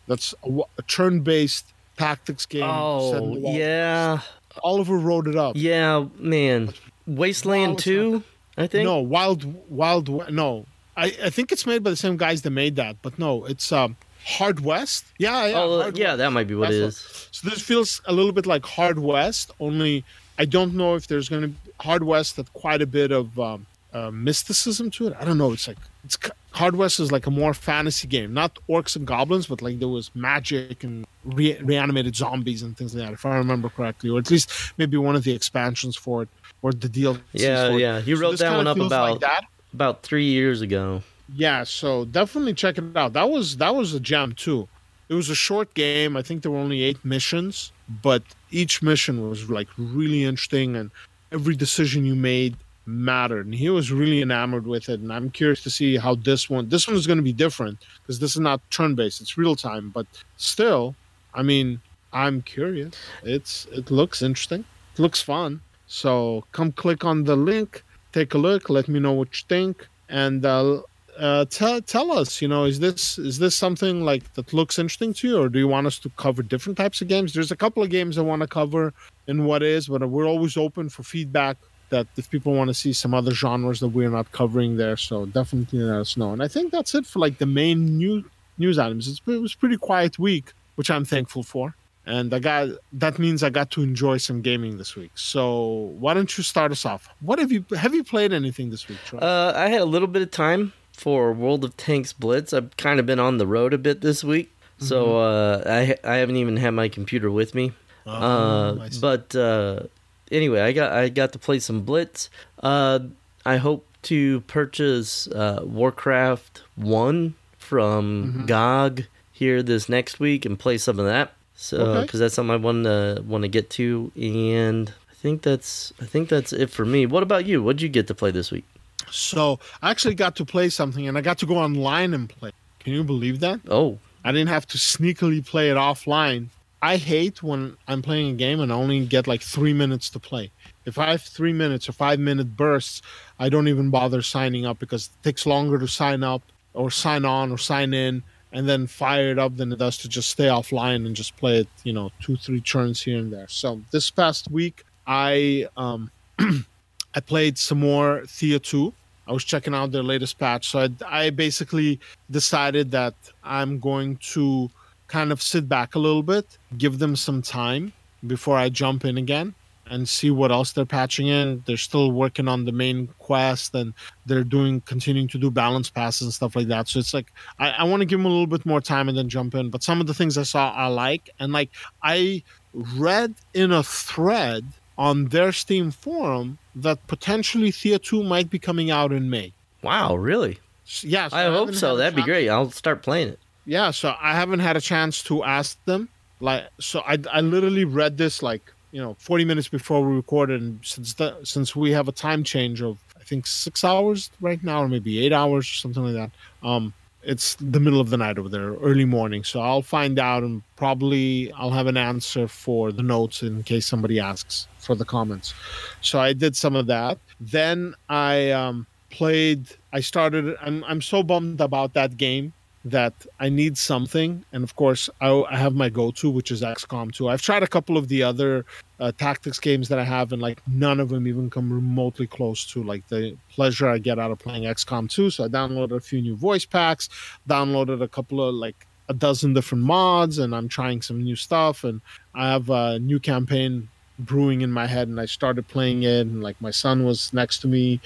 that's 0.06 0.32
a, 0.44 0.60
a 0.78 0.82
turn 0.82 1.20
based 1.20 1.66
tactics 1.96 2.46
game. 2.46 2.62
Oh, 2.64 3.36
yeah. 3.36 4.20
Oliver 4.62 4.96
wrote 4.96 5.26
it 5.26 5.36
up. 5.36 5.56
Yeah, 5.56 6.06
man. 6.18 6.72
Wasteland 7.06 7.78
2, 7.78 8.22
I 8.56 8.66
think. 8.66 8.84
No, 8.84 9.00
Wild 9.00 9.70
Wild 9.70 10.30
no. 10.32 10.66
I, 10.96 11.06
I 11.24 11.30
think 11.30 11.50
it's 11.50 11.66
made 11.66 11.82
by 11.82 11.90
the 11.90 11.96
same 11.96 12.16
guys 12.16 12.42
that 12.42 12.50
made 12.50 12.76
that, 12.76 12.96
but 13.02 13.18
no, 13.18 13.44
it's 13.44 13.72
um 13.72 13.96
Hard 14.24 14.60
West. 14.60 15.04
Yeah, 15.18 15.46
yeah. 15.46 15.58
Oh, 15.58 15.90
yeah, 15.94 16.08
West. 16.08 16.18
that 16.18 16.30
might 16.30 16.46
be 16.46 16.54
what 16.54 16.70
That's 16.70 16.74
it 16.76 16.82
is. 16.82 17.28
So 17.30 17.50
this 17.50 17.60
feels 17.60 18.00
a 18.06 18.12
little 18.12 18.32
bit 18.32 18.46
like 18.46 18.64
Hard 18.64 18.98
West, 18.98 19.50
only 19.60 20.04
I 20.38 20.44
don't 20.44 20.74
know 20.74 20.94
if 20.94 21.06
there's 21.06 21.28
going 21.28 21.42
to 21.42 21.48
be 21.48 21.56
Hard 21.80 22.04
West 22.04 22.36
had 22.36 22.52
quite 22.52 22.80
a 22.82 22.86
bit 22.86 23.10
of 23.10 23.38
um, 23.38 23.66
uh, 23.94 24.10
mysticism 24.10 24.90
to 24.90 25.06
it. 25.06 25.16
I 25.18 25.24
don't 25.24 25.38
know. 25.38 25.52
It's 25.52 25.68
like 25.68 25.78
it's 26.04 26.18
Hard 26.50 26.76
West 26.76 27.00
is 27.00 27.10
like 27.10 27.26
a 27.26 27.30
more 27.30 27.54
fantasy 27.54 28.06
game, 28.06 28.34
not 28.34 28.58
orcs 28.68 28.96
and 28.96 29.06
goblins, 29.06 29.46
but 29.46 29.62
like 29.62 29.78
there 29.78 29.88
was 29.88 30.10
magic 30.14 30.84
and 30.84 31.06
re- 31.24 31.58
reanimated 31.62 32.14
zombies 32.16 32.62
and 32.62 32.76
things 32.76 32.94
like 32.94 33.06
that, 33.06 33.12
if 33.14 33.24
I 33.24 33.36
remember 33.36 33.68
correctly, 33.68 34.10
or 34.10 34.18
at 34.18 34.30
least 34.30 34.50
maybe 34.76 34.96
one 34.96 35.16
of 35.16 35.24
the 35.24 35.32
expansions 35.32 35.96
for 35.96 36.22
it 36.22 36.28
or 36.62 36.72
the 36.72 36.88
deal. 36.88 37.18
Yeah, 37.32 37.70
yeah. 37.70 38.00
He 38.00 38.14
wrote 38.14 38.32
this 38.32 38.40
that 38.40 38.56
one 38.56 38.66
up 38.66 38.78
about 38.78 39.22
like 39.22 39.44
about 39.72 40.02
three 40.02 40.26
years 40.26 40.60
ago. 40.60 41.02
Yeah, 41.34 41.64
so 41.64 42.04
definitely 42.04 42.54
check 42.54 42.76
it 42.78 42.96
out. 42.96 43.14
That 43.14 43.30
was 43.30 43.56
that 43.56 43.74
was 43.74 43.94
a 43.94 44.00
gem 44.00 44.32
too. 44.32 44.68
It 45.08 45.14
was 45.14 45.30
a 45.30 45.34
short 45.34 45.74
game. 45.74 46.16
I 46.16 46.22
think 46.22 46.42
there 46.42 46.50
were 46.50 46.58
only 46.58 46.82
eight 46.82 47.04
missions, 47.04 47.72
but 48.02 48.22
each 48.50 48.82
mission 48.82 49.28
was 49.28 49.48
like 49.48 49.68
really 49.78 50.24
interesting, 50.24 50.76
and 50.76 50.90
every 51.32 51.56
decision 51.56 52.04
you 52.04 52.14
made 52.14 52.56
mattered. 52.86 53.46
And 53.46 53.54
he 53.54 53.70
was 53.70 53.90
really 53.90 54.22
enamored 54.22 54.66
with 54.66 54.88
it. 54.88 55.00
And 55.00 55.12
I'm 55.12 55.30
curious 55.30 55.62
to 55.62 55.70
see 55.70 55.96
how 55.96 56.14
this 56.14 56.50
one. 56.50 56.68
This 56.68 56.86
one 56.86 56.96
is 56.96 57.06
going 57.06 57.18
to 57.18 57.22
be 57.22 57.32
different 57.32 57.78
because 58.02 58.18
this 58.18 58.32
is 58.32 58.40
not 58.40 58.60
turn-based; 58.70 59.20
it's 59.20 59.38
real 59.38 59.56
time. 59.56 59.90
But 59.90 60.06
still, 60.36 60.94
I 61.34 61.42
mean, 61.42 61.80
I'm 62.12 62.42
curious. 62.42 62.94
It's 63.22 63.66
it 63.72 63.90
looks 63.90 64.22
interesting. 64.22 64.64
It 64.94 65.00
looks 65.00 65.20
fun. 65.20 65.60
So 65.86 66.44
come 66.52 66.72
click 66.72 67.04
on 67.04 67.24
the 67.24 67.36
link, 67.36 67.84
take 68.12 68.34
a 68.34 68.38
look, 68.38 68.70
let 68.70 68.88
me 68.88 69.00
know 69.00 69.12
what 69.12 69.28
you 69.32 69.44
think, 69.48 69.86
and 70.08 70.44
uh, 70.46 70.82
uh, 71.18 71.44
tell 71.46 71.80
tell 71.82 72.12
us. 72.12 72.40
You 72.40 72.48
know, 72.48 72.64
is 72.64 72.80
this 72.80 73.18
is 73.18 73.38
this 73.38 73.54
something 73.54 74.04
like 74.04 74.32
that 74.34 74.52
looks 74.52 74.78
interesting 74.78 75.12
to 75.14 75.28
you, 75.28 75.38
or 75.42 75.48
do 75.48 75.58
you 75.58 75.68
want 75.68 75.86
us 75.86 75.98
to 76.00 76.10
cover 76.10 76.42
different 76.42 76.78
types 76.78 77.00
of 77.00 77.08
games? 77.08 77.32
There's 77.32 77.52
a 77.52 77.56
couple 77.56 77.82
of 77.82 77.90
games 77.90 78.16
I 78.16 78.22
want 78.22 78.42
to 78.42 78.48
cover 78.48 78.94
in 79.26 79.44
what 79.44 79.62
is, 79.62 79.88
but 79.88 80.08
we're 80.08 80.26
always 80.26 80.56
open 80.56 80.88
for 80.88 81.02
feedback. 81.02 81.56
That 81.94 82.06
if 82.16 82.26
people 82.34 82.52
want 82.60 82.68
to 82.68 82.78
see 82.84 82.92
some 82.92 83.12
other 83.14 83.32
genres 83.42 83.78
that 83.80 83.92
we're 83.96 84.14
not 84.18 84.26
covering 84.40 84.76
there, 84.82 84.96
so 84.96 85.26
definitely 85.26 85.80
let 85.80 86.00
us 86.06 86.16
know. 86.16 86.30
And 86.34 86.42
I 86.42 86.48
think 86.48 86.72
that's 86.72 86.94
it 86.98 87.06
for 87.06 87.18
like 87.24 87.38
the 87.38 87.50
main 87.62 87.78
new 88.02 88.24
news 88.62 88.78
items. 88.78 89.08
It's, 89.08 89.20
it 89.26 89.40
was 89.46 89.54
a 89.54 89.58
pretty 89.62 89.78
quiet 89.88 90.18
week, 90.18 90.46
which 90.76 90.90
I'm 90.90 91.04
thankful 91.04 91.42
for 91.42 91.74
and 92.06 92.34
I 92.34 92.38
got 92.38 92.68
that 92.92 93.18
means 93.18 93.42
I 93.42 93.50
got 93.50 93.70
to 93.72 93.82
enjoy 93.82 94.18
some 94.18 94.42
gaming 94.42 94.76
this 94.78 94.94
week. 94.96 95.12
So 95.14 95.92
why 95.98 96.14
don't 96.14 96.36
you 96.36 96.44
start 96.44 96.72
us 96.72 96.84
off? 96.84 97.08
What 97.20 97.38
have 97.38 97.50
you 97.50 97.64
have 97.76 97.94
you 97.94 98.04
played 98.04 98.32
anything 98.32 98.70
this 98.70 98.88
week? 98.88 98.98
Troy? 99.06 99.20
Uh, 99.20 99.52
I 99.56 99.68
had 99.68 99.80
a 99.80 99.86
little 99.86 100.08
bit 100.08 100.22
of 100.22 100.30
time 100.30 100.72
for 100.92 101.32
World 101.32 101.64
of 101.64 101.76
Tanks 101.76 102.12
Blitz. 102.12 102.52
I've 102.52 102.76
kind 102.76 103.00
of 103.00 103.06
been 103.06 103.18
on 103.18 103.38
the 103.38 103.46
road 103.46 103.72
a 103.72 103.78
bit 103.78 104.00
this 104.00 104.22
week, 104.22 104.50
mm-hmm. 104.76 104.84
so 104.84 105.18
uh, 105.18 105.62
I 105.66 105.96
I 106.04 106.16
haven't 106.16 106.36
even 106.36 106.56
had 106.56 106.70
my 106.70 106.88
computer 106.88 107.30
with 107.30 107.54
me. 107.54 107.72
Oh, 108.06 108.12
uh, 108.12 108.88
but 109.00 109.34
uh, 109.34 109.84
anyway, 110.30 110.60
I 110.60 110.72
got 110.72 110.92
I 110.92 111.08
got 111.08 111.32
to 111.32 111.38
play 111.38 111.58
some 111.58 111.82
Blitz. 111.82 112.30
Uh, 112.62 113.00
I 113.44 113.56
hope 113.56 113.86
to 114.02 114.40
purchase 114.42 115.26
uh, 115.28 115.60
Warcraft 115.64 116.62
One 116.76 117.34
from 117.58 118.24
mm-hmm. 118.24 118.46
GOG 118.46 119.04
here 119.32 119.62
this 119.62 119.88
next 119.88 120.20
week 120.20 120.44
and 120.44 120.58
play 120.58 120.78
some 120.78 120.98
of 120.98 121.06
that. 121.06 121.32
So, 121.56 122.02
because 122.02 122.08
okay. 122.08 122.18
that's 122.18 122.34
something 122.34 122.52
I 122.52 122.56
want 122.56 122.84
to 122.84 123.22
want 123.26 123.42
to 123.42 123.48
get 123.48 123.70
to, 123.70 124.10
and 124.16 124.92
I 125.10 125.14
think 125.14 125.42
that's 125.42 125.92
I 126.00 126.04
think 126.04 126.28
that's 126.28 126.52
it 126.52 126.70
for 126.70 126.84
me. 126.84 127.06
What 127.06 127.22
about 127.22 127.46
you? 127.46 127.62
What 127.62 127.76
did 127.76 127.82
you 127.82 127.88
get 127.88 128.06
to 128.08 128.14
play 128.14 128.30
this 128.30 128.50
week? 128.50 128.64
So 129.10 129.60
I 129.82 129.90
actually 129.90 130.14
got 130.14 130.36
to 130.36 130.44
play 130.44 130.68
something, 130.68 131.06
and 131.06 131.16
I 131.16 131.20
got 131.20 131.38
to 131.38 131.46
go 131.46 131.56
online 131.56 132.12
and 132.12 132.28
play. 132.28 132.50
Can 132.80 132.92
you 132.92 133.04
believe 133.04 133.40
that? 133.40 133.60
Oh, 133.68 133.98
I 134.24 134.32
didn't 134.32 134.48
have 134.48 134.66
to 134.68 134.78
sneakily 134.78 135.44
play 135.46 135.70
it 135.70 135.76
offline. 135.76 136.48
I 136.84 136.98
hate 136.98 137.42
when 137.42 137.78
I'm 137.88 138.02
playing 138.02 138.32
a 138.32 138.34
game 138.34 138.60
and 138.60 138.70
I 138.70 138.74
only 138.74 139.06
get 139.06 139.26
like 139.26 139.40
three 139.40 139.72
minutes 139.72 140.10
to 140.10 140.18
play. 140.18 140.50
If 140.84 140.98
I 140.98 141.12
have 141.12 141.22
three 141.22 141.54
minutes 141.54 141.88
or 141.88 141.92
five 141.92 142.20
minute 142.20 142.58
bursts, 142.58 143.00
I 143.38 143.48
don't 143.48 143.68
even 143.68 143.88
bother 143.88 144.20
signing 144.20 144.66
up 144.66 144.80
because 144.80 145.06
it 145.06 145.24
takes 145.24 145.46
longer 145.46 145.78
to 145.78 145.88
sign 145.88 146.22
up 146.22 146.42
or 146.74 146.90
sign 146.90 147.24
on 147.24 147.50
or 147.50 147.56
sign 147.56 147.94
in 147.94 148.22
and 148.52 148.68
then 148.68 148.86
fire 148.86 149.30
it 149.30 149.38
up 149.38 149.56
than 149.56 149.72
it 149.72 149.78
does 149.78 149.96
to 149.96 150.10
just 150.10 150.28
stay 150.28 150.48
offline 150.48 151.06
and 151.06 151.16
just 151.16 151.34
play 151.38 151.60
it, 151.60 151.68
you 151.84 151.94
know, 151.94 152.12
two, 152.20 152.36
three 152.36 152.60
turns 152.60 153.00
here 153.00 153.18
and 153.18 153.32
there. 153.32 153.48
So 153.48 153.80
this 153.90 154.10
past 154.10 154.50
week, 154.50 154.84
I 155.06 155.66
um, 155.78 156.10
I 156.38 157.20
played 157.24 157.56
some 157.56 157.80
more 157.80 158.24
Thea 158.26 158.58
2. 158.58 158.92
I 159.26 159.32
was 159.32 159.42
checking 159.42 159.74
out 159.74 159.90
their 159.90 160.02
latest 160.02 160.38
patch. 160.38 160.68
So 160.68 160.80
I, 160.80 160.90
I 161.06 161.30
basically 161.30 161.98
decided 162.30 162.90
that 162.90 163.14
I'm 163.42 163.78
going 163.78 164.18
to 164.34 164.70
kind 165.08 165.32
of 165.32 165.42
sit 165.42 165.68
back 165.68 165.94
a 165.94 165.98
little 165.98 166.22
bit, 166.22 166.58
give 166.78 166.98
them 166.98 167.16
some 167.16 167.42
time 167.42 167.92
before 168.26 168.56
I 168.56 168.68
jump 168.68 169.04
in 169.04 169.18
again 169.18 169.54
and 169.86 170.08
see 170.08 170.30
what 170.30 170.50
else 170.50 170.72
they're 170.72 170.86
patching 170.86 171.28
in. 171.28 171.62
They're 171.66 171.76
still 171.76 172.12
working 172.12 172.48
on 172.48 172.64
the 172.64 172.72
main 172.72 173.08
quest 173.18 173.74
and 173.74 173.92
they're 174.26 174.44
doing 174.44 174.80
continuing 174.82 175.28
to 175.28 175.38
do 175.38 175.50
balance 175.50 175.90
passes 175.90 176.22
and 176.22 176.34
stuff 176.34 176.56
like 176.56 176.68
that. 176.68 176.88
So 176.88 176.98
it's 176.98 177.12
like 177.12 177.32
I, 177.58 177.70
I 177.70 177.84
want 177.84 178.00
to 178.00 178.06
give 178.06 178.18
them 178.18 178.26
a 178.26 178.30
little 178.30 178.46
bit 178.46 178.64
more 178.64 178.80
time 178.80 179.08
and 179.08 179.16
then 179.16 179.28
jump 179.28 179.54
in. 179.54 179.70
But 179.70 179.82
some 179.82 180.00
of 180.00 180.06
the 180.06 180.14
things 180.14 180.38
I 180.38 180.42
saw 180.42 180.72
I 180.72 180.86
like 180.86 181.30
and 181.38 181.52
like 181.52 181.70
I 182.02 182.42
read 182.72 183.34
in 183.52 183.72
a 183.72 183.82
thread 183.82 184.64
on 184.96 185.26
their 185.26 185.52
Steam 185.52 185.90
forum 185.90 186.58
that 186.76 187.04
potentially 187.06 187.70
Thea 187.70 187.98
2 187.98 188.22
might 188.22 188.48
be 188.48 188.58
coming 188.58 188.90
out 188.90 189.12
in 189.12 189.28
May. 189.28 189.52
Wow, 189.82 190.16
really? 190.16 190.58
Yeah, 191.00 191.28
so 191.28 191.36
I, 191.36 191.46
I 191.46 191.50
hope 191.50 191.74
so. 191.74 191.96
That'd 191.96 192.16
be 192.16 192.22
great. 192.22 192.48
I'll 192.48 192.70
start 192.70 193.02
playing 193.02 193.28
it. 193.28 193.38
Yeah, 193.66 193.90
so 193.90 194.14
I 194.20 194.34
haven't 194.34 194.60
had 194.60 194.76
a 194.76 194.80
chance 194.80 195.22
to 195.24 195.42
ask 195.44 195.82
them. 195.84 196.08
Like, 196.40 196.68
so 196.80 197.00
I, 197.00 197.18
I 197.32 197.40
literally 197.40 197.84
read 197.84 198.18
this 198.18 198.42
like 198.42 198.72
you 198.92 199.00
know 199.00 199.16
40 199.18 199.44
minutes 199.44 199.68
before 199.68 200.02
we 200.06 200.14
recorded 200.14 200.62
and 200.62 200.78
since 200.84 201.14
the, 201.14 201.36
since 201.42 201.74
we 201.74 201.90
have 201.90 202.06
a 202.06 202.12
time 202.12 202.44
change 202.44 202.80
of 202.80 202.96
i 203.18 203.24
think 203.24 203.44
six 203.44 203.82
hours 203.82 204.30
right 204.40 204.62
now 204.62 204.84
or 204.84 204.88
maybe 204.88 205.18
eight 205.24 205.32
hours 205.32 205.66
or 205.68 205.74
something 205.74 206.04
like 206.04 206.14
that 206.14 206.30
um 206.66 206.94
it's 207.26 207.56
the 207.56 207.80
middle 207.80 208.00
of 208.00 208.10
the 208.10 208.16
night 208.16 208.38
over 208.38 208.48
there 208.48 208.74
early 208.74 209.04
morning. 209.04 209.42
So 209.44 209.60
i'll 209.60 209.82
find 209.82 210.18
out 210.18 210.42
and 210.42 210.62
probably 210.76 211.50
i'll 211.52 211.70
have 211.70 211.86
an 211.86 211.96
answer 211.96 212.46
for 212.46 212.92
the 212.92 213.02
notes 213.02 213.42
in 213.42 213.62
case 213.62 213.86
somebody 213.86 214.20
asks 214.20 214.68
for 214.78 214.94
the 214.94 215.04
comments. 215.04 215.54
So 216.00 216.20
i 216.20 216.32
did 216.32 216.56
some 216.56 216.76
of 216.76 216.86
that. 216.86 217.18
Then 217.40 217.94
i 218.08 218.50
um 218.50 218.86
played 219.10 219.68
i 219.92 220.00
started 220.00 220.56
i'm, 220.60 220.82
I'm 220.84 221.00
so 221.00 221.22
bummed 221.22 221.60
about 221.60 221.94
that 221.94 222.16
game 222.16 222.52
that 222.84 223.14
I 223.40 223.48
need 223.48 223.78
something, 223.78 224.44
and 224.52 224.62
of 224.62 224.76
course, 224.76 225.08
I, 225.20 225.30
I 225.30 225.56
have 225.56 225.74
my 225.74 225.88
go-to, 225.88 226.30
which 226.30 226.50
is 226.50 226.60
XCOM 226.60 227.14
2. 227.14 227.28
I've 227.28 227.40
tried 227.40 227.62
a 227.62 227.66
couple 227.66 227.96
of 227.96 228.08
the 228.08 228.22
other 228.22 228.66
uh, 229.00 229.10
tactics 229.12 229.58
games 229.58 229.88
that 229.88 229.98
I 229.98 230.04
have, 230.04 230.32
and 230.32 230.42
like 230.42 230.60
none 230.66 231.00
of 231.00 231.08
them 231.08 231.26
even 231.26 231.48
come 231.48 231.72
remotely 231.72 232.26
close 232.26 232.66
to 232.72 232.82
like 232.82 233.08
the 233.08 233.36
pleasure 233.48 233.88
I 233.88 233.98
get 233.98 234.18
out 234.18 234.30
of 234.30 234.38
playing 234.38 234.64
XCOM 234.64 235.08
2. 235.08 235.30
So 235.30 235.44
I 235.44 235.48
downloaded 235.48 235.96
a 235.96 236.00
few 236.00 236.20
new 236.20 236.36
voice 236.36 236.66
packs, 236.66 237.08
downloaded 237.48 238.02
a 238.02 238.08
couple 238.08 238.46
of 238.46 238.54
like 238.54 238.86
a 239.08 239.14
dozen 239.14 239.54
different 239.54 239.84
mods, 239.84 240.38
and 240.38 240.54
I'm 240.54 240.68
trying 240.68 241.00
some 241.00 241.22
new 241.22 241.36
stuff. 241.36 241.84
And 241.84 242.02
I 242.34 242.50
have 242.50 242.68
a 242.68 242.98
new 242.98 243.18
campaign 243.18 243.88
brewing 244.18 244.60
in 244.60 244.70
my 244.70 244.86
head, 244.86 245.08
and 245.08 245.18
I 245.18 245.24
started 245.24 245.66
playing 245.68 246.02
it, 246.02 246.20
and 246.20 246.42
like 246.42 246.60
my 246.60 246.70
son 246.70 247.04
was 247.04 247.32
next 247.32 247.60
to 247.60 247.68
me, 247.68 248.00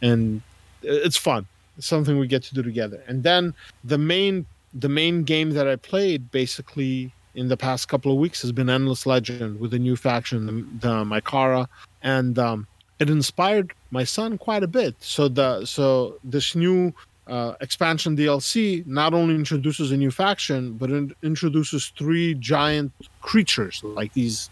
and 0.00 0.40
it's 0.82 1.18
fun 1.18 1.46
something 1.78 2.18
we 2.18 2.26
get 2.26 2.42
to 2.44 2.54
do 2.54 2.62
together. 2.62 3.02
And 3.06 3.22
then 3.22 3.54
the 3.84 3.98
main 3.98 4.46
the 4.74 4.88
main 4.88 5.22
game 5.22 5.50
that 5.50 5.68
I 5.68 5.76
played 5.76 6.30
basically 6.30 7.12
in 7.34 7.48
the 7.48 7.56
past 7.56 7.88
couple 7.88 8.12
of 8.12 8.18
weeks 8.18 8.42
has 8.42 8.52
been 8.52 8.68
Endless 8.68 9.06
Legend 9.06 9.58
with 9.60 9.74
a 9.74 9.78
new 9.78 9.96
faction, 9.96 10.46
the, 10.80 10.86
the 10.86 11.62
and 12.02 12.38
um, 12.38 12.66
it 12.98 13.08
inspired 13.08 13.72
my 13.90 14.04
son 14.04 14.38
quite 14.38 14.62
a 14.62 14.66
bit. 14.66 14.94
So 15.00 15.28
the 15.28 15.64
so 15.64 16.18
this 16.24 16.54
new 16.54 16.92
uh, 17.26 17.54
expansion 17.60 18.16
DLC 18.16 18.86
not 18.86 19.14
only 19.14 19.34
introduces 19.34 19.92
a 19.92 19.96
new 19.96 20.10
faction, 20.10 20.74
but 20.74 20.90
it 20.90 21.12
introduces 21.22 21.92
three 21.96 22.34
giant 22.34 22.92
creatures 23.20 23.82
like 23.84 24.12
these. 24.12 24.50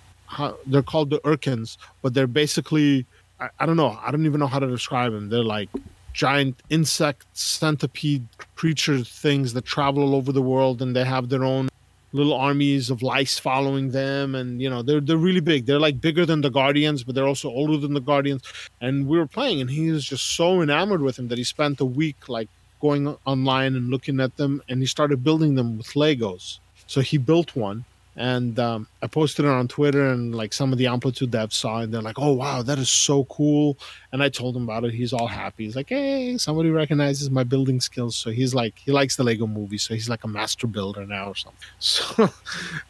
They're 0.66 0.82
called 0.82 1.10
the 1.10 1.18
Urkans, 1.20 1.76
but 2.02 2.14
they're 2.14 2.28
basically 2.28 3.04
I, 3.40 3.48
I 3.58 3.66
don't 3.66 3.76
know. 3.76 3.98
I 4.02 4.10
don't 4.10 4.26
even 4.26 4.40
know 4.40 4.46
how 4.46 4.58
to 4.58 4.66
describe 4.66 5.12
them. 5.12 5.28
They're 5.28 5.42
like 5.42 5.68
giant 6.12 6.62
insect 6.70 7.26
centipede 7.32 8.26
creature 8.56 8.98
things 9.04 9.52
that 9.54 9.64
travel 9.64 10.02
all 10.02 10.14
over 10.14 10.32
the 10.32 10.42
world 10.42 10.82
and 10.82 10.94
they 10.94 11.04
have 11.04 11.28
their 11.28 11.44
own 11.44 11.68
little 12.12 12.34
armies 12.34 12.90
of 12.90 13.02
lice 13.02 13.38
following 13.38 13.90
them. 13.90 14.34
And 14.34 14.60
you 14.60 14.68
know 14.68 14.82
they're 14.82 15.00
they're 15.00 15.16
really 15.16 15.40
big. 15.40 15.66
They're 15.66 15.80
like 15.80 16.00
bigger 16.00 16.26
than 16.26 16.40
the 16.40 16.50
guardians 16.50 17.04
but 17.04 17.14
they're 17.14 17.26
also 17.26 17.48
older 17.48 17.76
than 17.76 17.94
the 17.94 18.00
guardians. 18.00 18.42
And 18.80 19.06
we 19.06 19.18
were 19.18 19.26
playing 19.26 19.60
and 19.60 19.70
he 19.70 19.90
was 19.90 20.04
just 20.04 20.36
so 20.36 20.62
enamored 20.62 21.02
with 21.02 21.18
him 21.18 21.28
that 21.28 21.38
he 21.38 21.44
spent 21.44 21.80
a 21.80 21.84
week 21.84 22.28
like 22.28 22.48
going 22.80 23.16
online 23.26 23.74
and 23.76 23.90
looking 23.90 24.20
at 24.20 24.36
them 24.36 24.62
and 24.68 24.80
he 24.80 24.86
started 24.86 25.22
building 25.22 25.54
them 25.54 25.78
with 25.78 25.88
legos. 25.88 26.58
So 26.86 27.00
he 27.00 27.18
built 27.18 27.54
one 27.54 27.84
and 28.20 28.58
um, 28.58 28.86
I 29.00 29.06
posted 29.06 29.46
it 29.46 29.48
on 29.48 29.66
Twitter, 29.66 30.10
and 30.10 30.34
like 30.34 30.52
some 30.52 30.72
of 30.72 30.78
the 30.78 30.86
Amplitude 30.88 31.30
devs 31.30 31.54
saw 31.54 31.80
it, 31.80 31.84
and 31.84 31.94
they're 31.94 32.02
like, 32.02 32.18
"Oh 32.18 32.34
wow, 32.34 32.60
that 32.60 32.78
is 32.78 32.90
so 32.90 33.24
cool!" 33.24 33.78
And 34.12 34.22
I 34.22 34.28
told 34.28 34.54
him 34.54 34.64
about 34.64 34.84
it. 34.84 34.92
He's 34.92 35.14
all 35.14 35.26
happy. 35.26 35.64
He's 35.64 35.74
like, 35.74 35.88
"Hey, 35.88 36.36
somebody 36.36 36.68
recognizes 36.68 37.30
my 37.30 37.44
building 37.44 37.80
skills." 37.80 38.16
So 38.16 38.30
he's 38.30 38.54
like, 38.54 38.78
he 38.78 38.92
likes 38.92 39.16
the 39.16 39.24
Lego 39.24 39.46
Movie, 39.46 39.78
so 39.78 39.94
he's 39.94 40.10
like 40.10 40.22
a 40.24 40.28
master 40.28 40.66
builder 40.66 41.06
now 41.06 41.28
or 41.28 41.34
something. 41.34 41.58
So, 41.78 42.28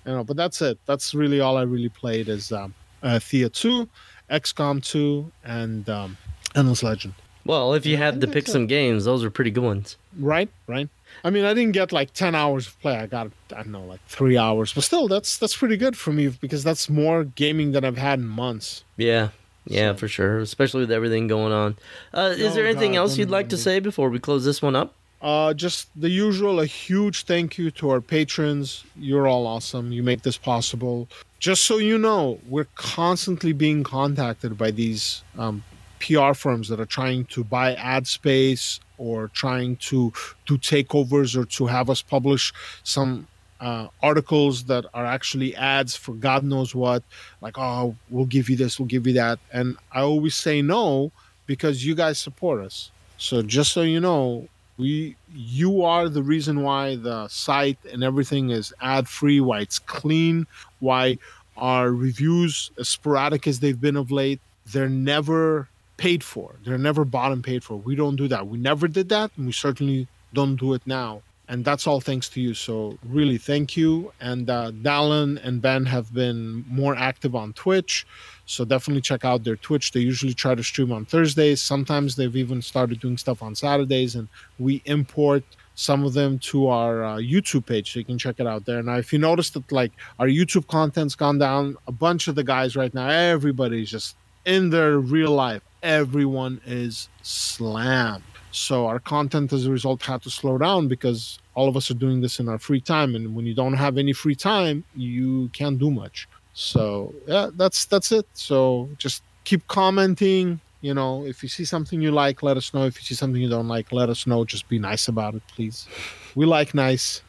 you 0.05 0.13
know, 0.13 0.25
but 0.25 0.37
that's 0.37 0.61
it. 0.63 0.79
That's 0.87 1.15
really 1.15 1.39
all 1.41 1.57
I 1.57 1.63
really 1.63 1.89
played 1.89 2.29
is 2.29 2.51
um, 2.51 2.75
uh, 3.05 3.21
Thea 3.21 3.51
two, 3.51 3.89
XCOM 4.31 4.83
two, 4.83 5.31
and 5.45 5.89
um, 5.89 6.17
Endless 6.57 6.83
Legend. 6.83 7.15
Well, 7.45 7.75
if 7.75 7.87
you 7.87 7.97
had 7.97 8.21
to 8.21 8.27
pick 8.27 8.49
some 8.49 8.67
games, 8.67 9.05
those 9.05 9.23
are 9.23 9.31
pretty 9.31 9.53
good 9.53 9.65
ones. 9.65 9.97
Right, 10.19 10.51
right. 10.67 10.89
I 11.25 11.31
mean, 11.31 11.45
I 11.45 11.55
didn't 11.55 11.73
get 11.73 11.93
like 11.93 12.13
ten 12.13 12.35
hours 12.35 12.67
of 12.67 12.81
play. 12.81 12.97
I 12.97 13.07
got 13.07 13.31
I 13.53 13.63
don't 13.63 13.73
know 13.73 13.85
like 13.85 14.01
three 14.07 14.39
hours, 14.39 14.73
but 14.73 14.85
still, 14.85 15.09
that's 15.09 15.39
that's 15.39 15.57
pretty 15.57 15.77
good 15.77 15.97
for 15.97 16.13
me 16.13 16.29
because 16.29 16.65
that's 16.65 16.89
more 16.89 17.25
gaming 17.25 17.73
than 17.73 17.85
I've 17.85 17.99
had 17.99 18.19
in 18.19 18.27
months. 18.27 18.85
Yeah, 18.97 19.29
yeah, 19.67 19.93
so. 19.93 19.99
for 19.99 20.09
sure. 20.09 20.39
Especially 20.39 20.81
with 20.81 20.93
everything 20.93 21.27
going 21.27 21.53
on. 21.53 21.77
Uh, 22.13 22.35
is 22.37 22.53
oh, 22.53 22.55
there 22.55 22.67
anything 22.67 22.93
God, 22.93 22.99
else 22.99 23.19
you'd 23.19 23.31
like 23.31 23.49
to 23.51 23.57
say 23.57 23.81
before 23.81 24.11
we 24.11 24.19
close 24.19 24.45
this 24.45 24.63
one 24.63 24.77
up? 24.77 24.95
Uh, 25.21 25.53
just 25.53 25.89
the 26.01 26.09
usual. 26.09 26.61
A 26.61 26.67
huge 26.67 27.25
thank 27.25 27.59
you 27.59 27.71
to 27.73 27.91
our 27.91 28.01
patrons. 28.01 28.85
You're 28.97 29.29
all 29.29 29.47
awesome. 29.47 29.93
You 29.93 30.03
make 30.03 30.23
this 30.23 30.39
possible. 30.39 31.09
Just 31.39 31.65
so 31.65 31.79
you 31.79 31.99
know, 31.99 32.39
we're 32.49 32.69
constantly 32.75 33.53
being 33.53 33.83
contacted 33.83 34.57
by 34.57 34.71
these 34.71 35.23
um, 35.39 35.63
PR 36.01 36.33
firms 36.33 36.69
that 36.69 36.81
are 36.81 36.87
trying 36.87 37.27
to 37.27 37.45
buy 37.45 37.75
ad 37.75 38.07
space 38.07 38.81
or 39.07 39.29
trying 39.43 39.77
to 39.91 40.13
do 40.49 40.55
takeovers 40.59 41.31
or 41.41 41.45
to 41.59 41.67
have 41.67 41.89
us 41.91 42.03
publish 42.03 42.53
some 42.85 43.27
uh, 43.61 43.87
articles 44.03 44.65
that 44.65 44.85
are 44.95 45.09
actually 45.17 45.51
ads 45.57 45.97
for 45.97 46.15
God 46.29 46.43
knows 46.45 46.71
what, 46.75 47.03
like, 47.41 47.57
oh, 47.59 47.97
we'll 48.13 48.31
give 48.37 48.47
you 48.51 48.57
this, 48.57 48.79
we'll 48.79 48.93
give 48.95 49.07
you 49.09 49.15
that. 49.15 49.39
And 49.53 49.77
I 49.93 50.01
always 50.03 50.35
say 50.47 50.63
no 50.63 51.13
because 51.47 51.77
you 51.87 51.95
guys 51.95 52.17
support 52.19 52.59
us. 52.69 52.91
So 53.19 53.43
just 53.43 53.73
so 53.73 53.83
you 53.83 54.01
know, 54.01 54.49
We 54.81 55.17
you 55.29 55.85
are 55.85 56.09
the 56.09 56.23
reason 56.23 56.63
why 56.63 56.97
the 56.97 57.29
site 57.29 57.77
and 57.93 58.03
everything 58.03 58.49
is 58.51 58.73
ad 58.81 59.05
free, 59.09 59.41
why 59.49 59.61
it's 59.61 59.79
clean, 59.79 60.47
why 60.81 61.19
our 61.57 61.93
reviews, 61.93 62.71
as 62.81 62.89
sporadic 62.89 63.47
as 63.47 63.61
they've 63.61 63.83
been 63.87 63.97
of 63.97 64.11
late, 64.11 64.41
they're 64.73 64.89
never 64.89 65.69
paid 66.01 66.25
for. 66.25 66.57
They're 66.65 66.79
never 66.79 67.05
bought 67.05 67.31
and 67.31 67.45
paid 67.45 67.63
for. 67.63 67.77
We 67.77 67.95
don't 67.95 68.17
do 68.17 68.27
that. 68.29 68.47
We 68.47 68.57
never 68.57 68.89
did 68.89 69.11
that, 69.11 69.31
and 69.37 69.45
we 69.45 69.53
certainly 69.53 70.09
don't 70.33 70.57
do 70.57 70.73
it 70.73 70.83
now. 70.87 71.21
And 71.47 71.63
that's 71.63 71.87
all 71.87 72.01
thanks 72.01 72.29
to 72.31 72.41
you. 72.41 72.55
So 72.55 72.97
really, 73.05 73.37
thank 73.37 73.77
you. 73.77 74.13
And 74.21 74.49
uh, 74.49 74.71
Dallin 74.71 75.45
and 75.45 75.61
Ben 75.61 75.85
have 75.85 76.15
been 76.15 76.65
more 76.69 76.95
active 76.97 77.35
on 77.35 77.53
Twitch. 77.53 78.07
So 78.47 78.65
definitely 78.65 79.03
check 79.03 79.25
out 79.27 79.45
their 79.45 79.57
Twitch. 79.57 79.93
They 79.93 80.01
usually 80.01 80.33
try 80.33 80.55
to 80.55 80.63
stream 80.63 80.91
on 80.91 81.05
Thursdays. 81.05 81.61
Sometimes 81.61 82.17
they've 82.17 82.37
even 82.45 82.63
started 82.63 83.01
doing 83.01 83.19
stuff 83.19 83.43
on 83.43 83.55
Saturdays, 83.55 84.15
and 84.15 84.27
we 84.59 84.81
import 84.87 85.43
some 85.75 86.05
of 86.05 86.15
them 86.15 86.39
to 86.51 86.69
our 86.69 87.05
uh, 87.05 87.17
YouTube 87.17 87.67
page, 87.67 87.93
so 87.93 87.99
you 87.99 88.07
can 88.07 88.19
check 88.19 88.37
it 88.39 88.47
out 88.47 88.65
there. 88.65 88.83
Now, 88.83 88.97
if 88.97 89.13
you 89.13 89.19
notice 89.19 89.51
that 89.51 89.71
like 89.71 89.93
our 90.19 90.29
YouTube 90.29 90.67
content's 90.67 91.15
gone 91.15 91.39
down, 91.39 91.77
a 91.87 91.93
bunch 91.93 92.29
of 92.29 92.37
the 92.37 92.45
guys 92.45 92.75
right 92.75 92.95
now, 92.95 93.09
everybody's 93.09 93.91
just 93.91 94.17
in 94.47 94.71
their 94.71 94.99
real 94.99 95.33
life. 95.33 95.63
Everyone 95.83 96.61
is 96.67 97.09
slammed. 97.23 98.23
So 98.53 98.87
our 98.87 98.99
content 98.99 99.53
as 99.53 99.67
a 99.67 99.71
result 99.71 100.03
had 100.03 100.23
to 100.23 100.31
slow 100.31 100.59
down 100.59 100.89
because 100.89 101.39
all 101.55 101.69
of 101.69 101.77
us 101.77 101.91
are 101.91 101.95
doing 101.95 102.21
this 102.21 102.41
in 102.41 102.49
our 102.49 102.59
free 102.59 102.81
time, 102.81 103.15
and 103.15 103.35
when 103.35 103.47
you 103.47 103.55
don't 103.55 103.75
have 103.75 103.97
any 103.97 104.13
free 104.13 104.35
time, 104.35 104.85
you 104.95 105.49
can't 105.53 105.79
do 105.79 105.91
much. 105.91 106.29
So 106.53 107.15
yeah, 107.27 107.51
that's 107.55 107.85
that's 107.85 108.13
it. 108.13 108.27
So 108.35 108.89
just 108.99 109.23
keep 109.45 109.67
commenting. 109.69 110.61
You 110.81 110.95
know, 110.95 111.25
if 111.27 111.43
you 111.43 111.49
see 111.49 111.65
something 111.65 112.01
you 112.01 112.11
like, 112.11 112.43
let 112.43 112.57
us 112.57 112.73
know. 112.73 112.85
If 112.87 112.97
you 112.97 113.05
see 113.05 113.15
something 113.15 113.41
you 113.41 113.51
don't 113.51 113.69
like, 113.69 113.93
let 113.93 114.09
us 114.09 114.27
know. 114.27 114.45
Just 114.45 114.69
be 114.69 114.79
nice 114.79 115.09
about 115.09 115.35
it, 115.35 115.43
please. 115.49 115.87
We 116.35 116.47
like 116.47 116.75
nice. 116.75 117.23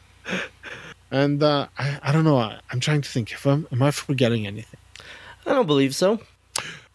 And 1.10 1.42
uh, 1.42 1.66
I, 1.78 1.98
I 2.02 2.12
don't 2.12 2.24
know. 2.24 2.38
I, 2.38 2.58
I'm 2.70 2.80
trying 2.80 3.02
to 3.02 3.08
think. 3.08 3.30
If 3.32 3.46
I'm, 3.46 3.68
am 3.70 3.82
I 3.82 3.90
forgetting 3.90 4.46
anything? 4.46 4.80
I 5.44 5.52
don't 5.52 5.66
believe 5.66 5.94
so. 5.94 6.20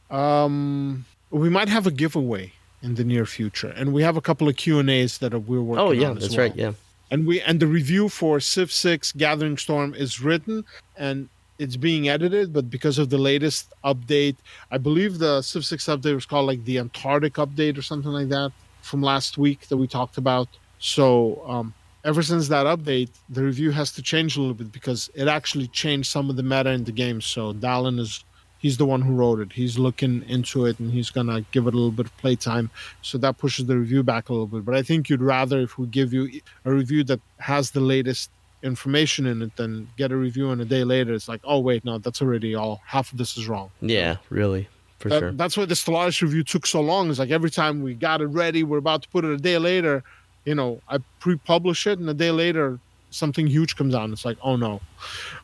Um, 0.09 1.05
we 1.39 1.49
might 1.49 1.69
have 1.69 1.87
a 1.87 1.91
giveaway 1.91 2.53
in 2.81 2.95
the 2.95 3.03
near 3.03 3.25
future, 3.25 3.69
and 3.69 3.93
we 3.93 4.03
have 4.03 4.17
a 4.17 4.21
couple 4.21 4.47
of 4.47 4.55
Q 4.55 4.79
and 4.79 4.89
A's 4.89 5.17
that 5.19 5.33
we're 5.33 5.61
working. 5.61 5.81
On. 5.81 5.87
Oh 5.87 5.91
yeah, 5.91 6.13
that's 6.13 6.29
well. 6.29 6.47
right. 6.47 6.55
Yeah. 6.55 6.73
and 7.11 7.25
we 7.25 7.41
and 7.41 7.59
the 7.59 7.67
review 7.67 8.09
for 8.09 8.39
Civ 8.39 8.71
6 8.71 9.13
Gathering 9.13 9.57
Storm 9.57 9.93
is 9.93 10.21
written 10.21 10.65
and 10.97 11.29
it's 11.59 11.75
being 11.75 12.07
edited, 12.07 12.53
but 12.53 12.69
because 12.69 12.99
of 12.99 13.09
the 13.09 13.17
latest 13.17 13.73
update, 13.83 14.35
I 14.69 14.77
believe 14.77 15.17
the 15.17 15.41
Civ 15.41 15.65
6 15.65 15.85
update 15.85 16.13
was 16.13 16.25
called 16.25 16.47
like 16.47 16.63
the 16.65 16.77
Antarctic 16.77 17.33
update 17.33 17.77
or 17.77 17.81
something 17.81 18.11
like 18.11 18.29
that 18.29 18.51
from 18.81 19.01
last 19.01 19.37
week 19.37 19.67
that 19.69 19.77
we 19.77 19.87
talked 19.87 20.17
about. 20.17 20.47
So 20.79 21.43
um, 21.47 21.73
ever 22.05 22.21
since 22.21 22.47
that 22.49 22.65
update, 22.67 23.09
the 23.29 23.43
review 23.43 23.71
has 23.71 23.91
to 23.93 24.01
change 24.03 24.37
a 24.37 24.39
little 24.39 24.53
bit 24.53 24.71
because 24.71 25.09
it 25.15 25.27
actually 25.27 25.67
changed 25.69 26.11
some 26.11 26.29
of 26.29 26.35
the 26.35 26.43
meta 26.43 26.69
in 26.69 26.83
the 26.83 26.91
game. 26.91 27.21
So 27.21 27.53
Dallin 27.53 27.99
is 27.99 28.23
he's 28.59 28.77
the 28.77 28.85
one 28.85 29.01
who 29.01 29.13
wrote 29.13 29.39
it. 29.39 29.53
He's 29.53 29.77
looking 29.77 30.23
into 30.27 30.65
it 30.65 30.79
and 30.79 30.91
he's 30.91 31.09
gonna 31.09 31.41
give 31.51 31.67
it 31.67 31.73
a 31.73 31.77
little 31.77 31.91
bit 31.91 32.05
of 32.07 32.17
playtime. 32.17 32.69
So 33.01 33.17
that 33.19 33.37
pushes 33.37 33.65
the 33.65 33.77
review 33.77 34.03
back 34.03 34.29
a 34.29 34.33
little 34.33 34.47
bit. 34.47 34.65
But 34.65 34.75
I 34.75 34.81
think 34.83 35.09
you'd 35.09 35.21
rather 35.21 35.59
if 35.61 35.77
we 35.77 35.87
give 35.87 36.13
you 36.13 36.29
a 36.65 36.71
review 36.71 37.03
that 37.05 37.19
has 37.39 37.71
the 37.71 37.79
latest 37.79 38.29
information 38.63 39.25
in 39.27 39.41
it 39.43 39.55
than 39.55 39.87
get 39.97 40.11
a 40.11 40.15
review 40.15 40.49
and 40.49 40.59
a 40.61 40.65
day 40.65 40.83
later 40.83 41.13
it's 41.13 41.27
like, 41.29 41.41
oh 41.43 41.59
wait, 41.59 41.85
no, 41.85 41.97
that's 41.99 42.21
already 42.21 42.55
all 42.55 42.81
half 42.85 43.11
of 43.11 43.17
this 43.17 43.37
is 43.37 43.47
wrong. 43.47 43.69
Yeah, 43.81 44.17
really, 44.29 44.67
for 44.99 45.09
That- 45.09 45.19
sure. 45.19 45.31
That's 45.31 45.55
why 45.57 45.65
the 45.65 45.75
Stellaris 45.75 46.21
review 46.21 46.43
took 46.43 46.65
so 46.65 46.81
long. 46.81 47.09
It's 47.09 47.19
like 47.19 47.29
every 47.29 47.51
time 47.51 47.83
we 47.83 47.93
got 47.93 48.21
it 48.21 48.27
ready, 48.27 48.63
we're 48.63 48.79
about 48.79 49.03
to 49.03 49.09
put 49.09 49.23
it 49.25 49.31
a 49.31 49.37
day 49.37 49.57
later. 49.57 50.03
You 50.45 50.55
know, 50.55 50.81
I 50.89 50.99
pre-publish 51.19 51.85
it, 51.87 51.99
and 51.99 52.09
a 52.09 52.13
day 52.13 52.31
later, 52.31 52.79
something 53.09 53.47
huge 53.47 53.75
comes 53.75 53.95
out. 53.95 54.09
It's 54.09 54.25
like, 54.25 54.37
oh 54.41 54.55
no, 54.55 54.81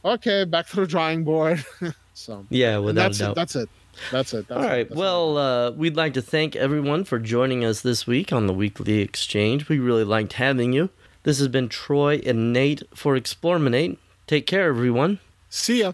okay, 0.04 0.46
back 0.46 0.68
to 0.70 0.78
the 0.78 0.88
drawing 0.88 1.24
board. 1.24 1.64
so 2.14 2.46
Yeah, 2.50 2.78
without 2.78 3.04
that's 3.04 3.18
doubt. 3.20 3.32
it. 3.32 3.36
That's 3.36 3.56
it. 3.56 3.70
That's 4.12 4.34
it. 4.34 4.48
That's 4.48 4.64
All 4.66 4.72
it. 4.72 4.92
Well, 4.92 5.38
uh, 5.38 5.72
we'd 5.72 5.96
like 5.96 6.14
to 6.16 6.22
thank 6.22 6.56
everyone 6.56 7.04
for 7.04 7.20
joining 7.20 7.64
us 7.64 7.82
this 7.82 8.08
week 8.08 8.34
on 8.34 8.48
the 8.48 8.54
weekly 8.54 9.00
exchange. 9.00 9.70
We 9.70 9.78
really 9.80 10.04
liked 10.04 10.34
having 10.34 10.74
you. 10.74 10.90
This 11.24 11.38
has 11.40 11.48
been 11.48 11.70
Troy 11.70 12.20
and 12.26 12.52
Nate 12.52 12.84
for 12.96 13.16
Explorminate. 13.16 13.98
Take 14.28 14.48
care, 14.48 14.68
everyone. 14.70 15.20
see 15.50 15.82
ya. 15.82 15.94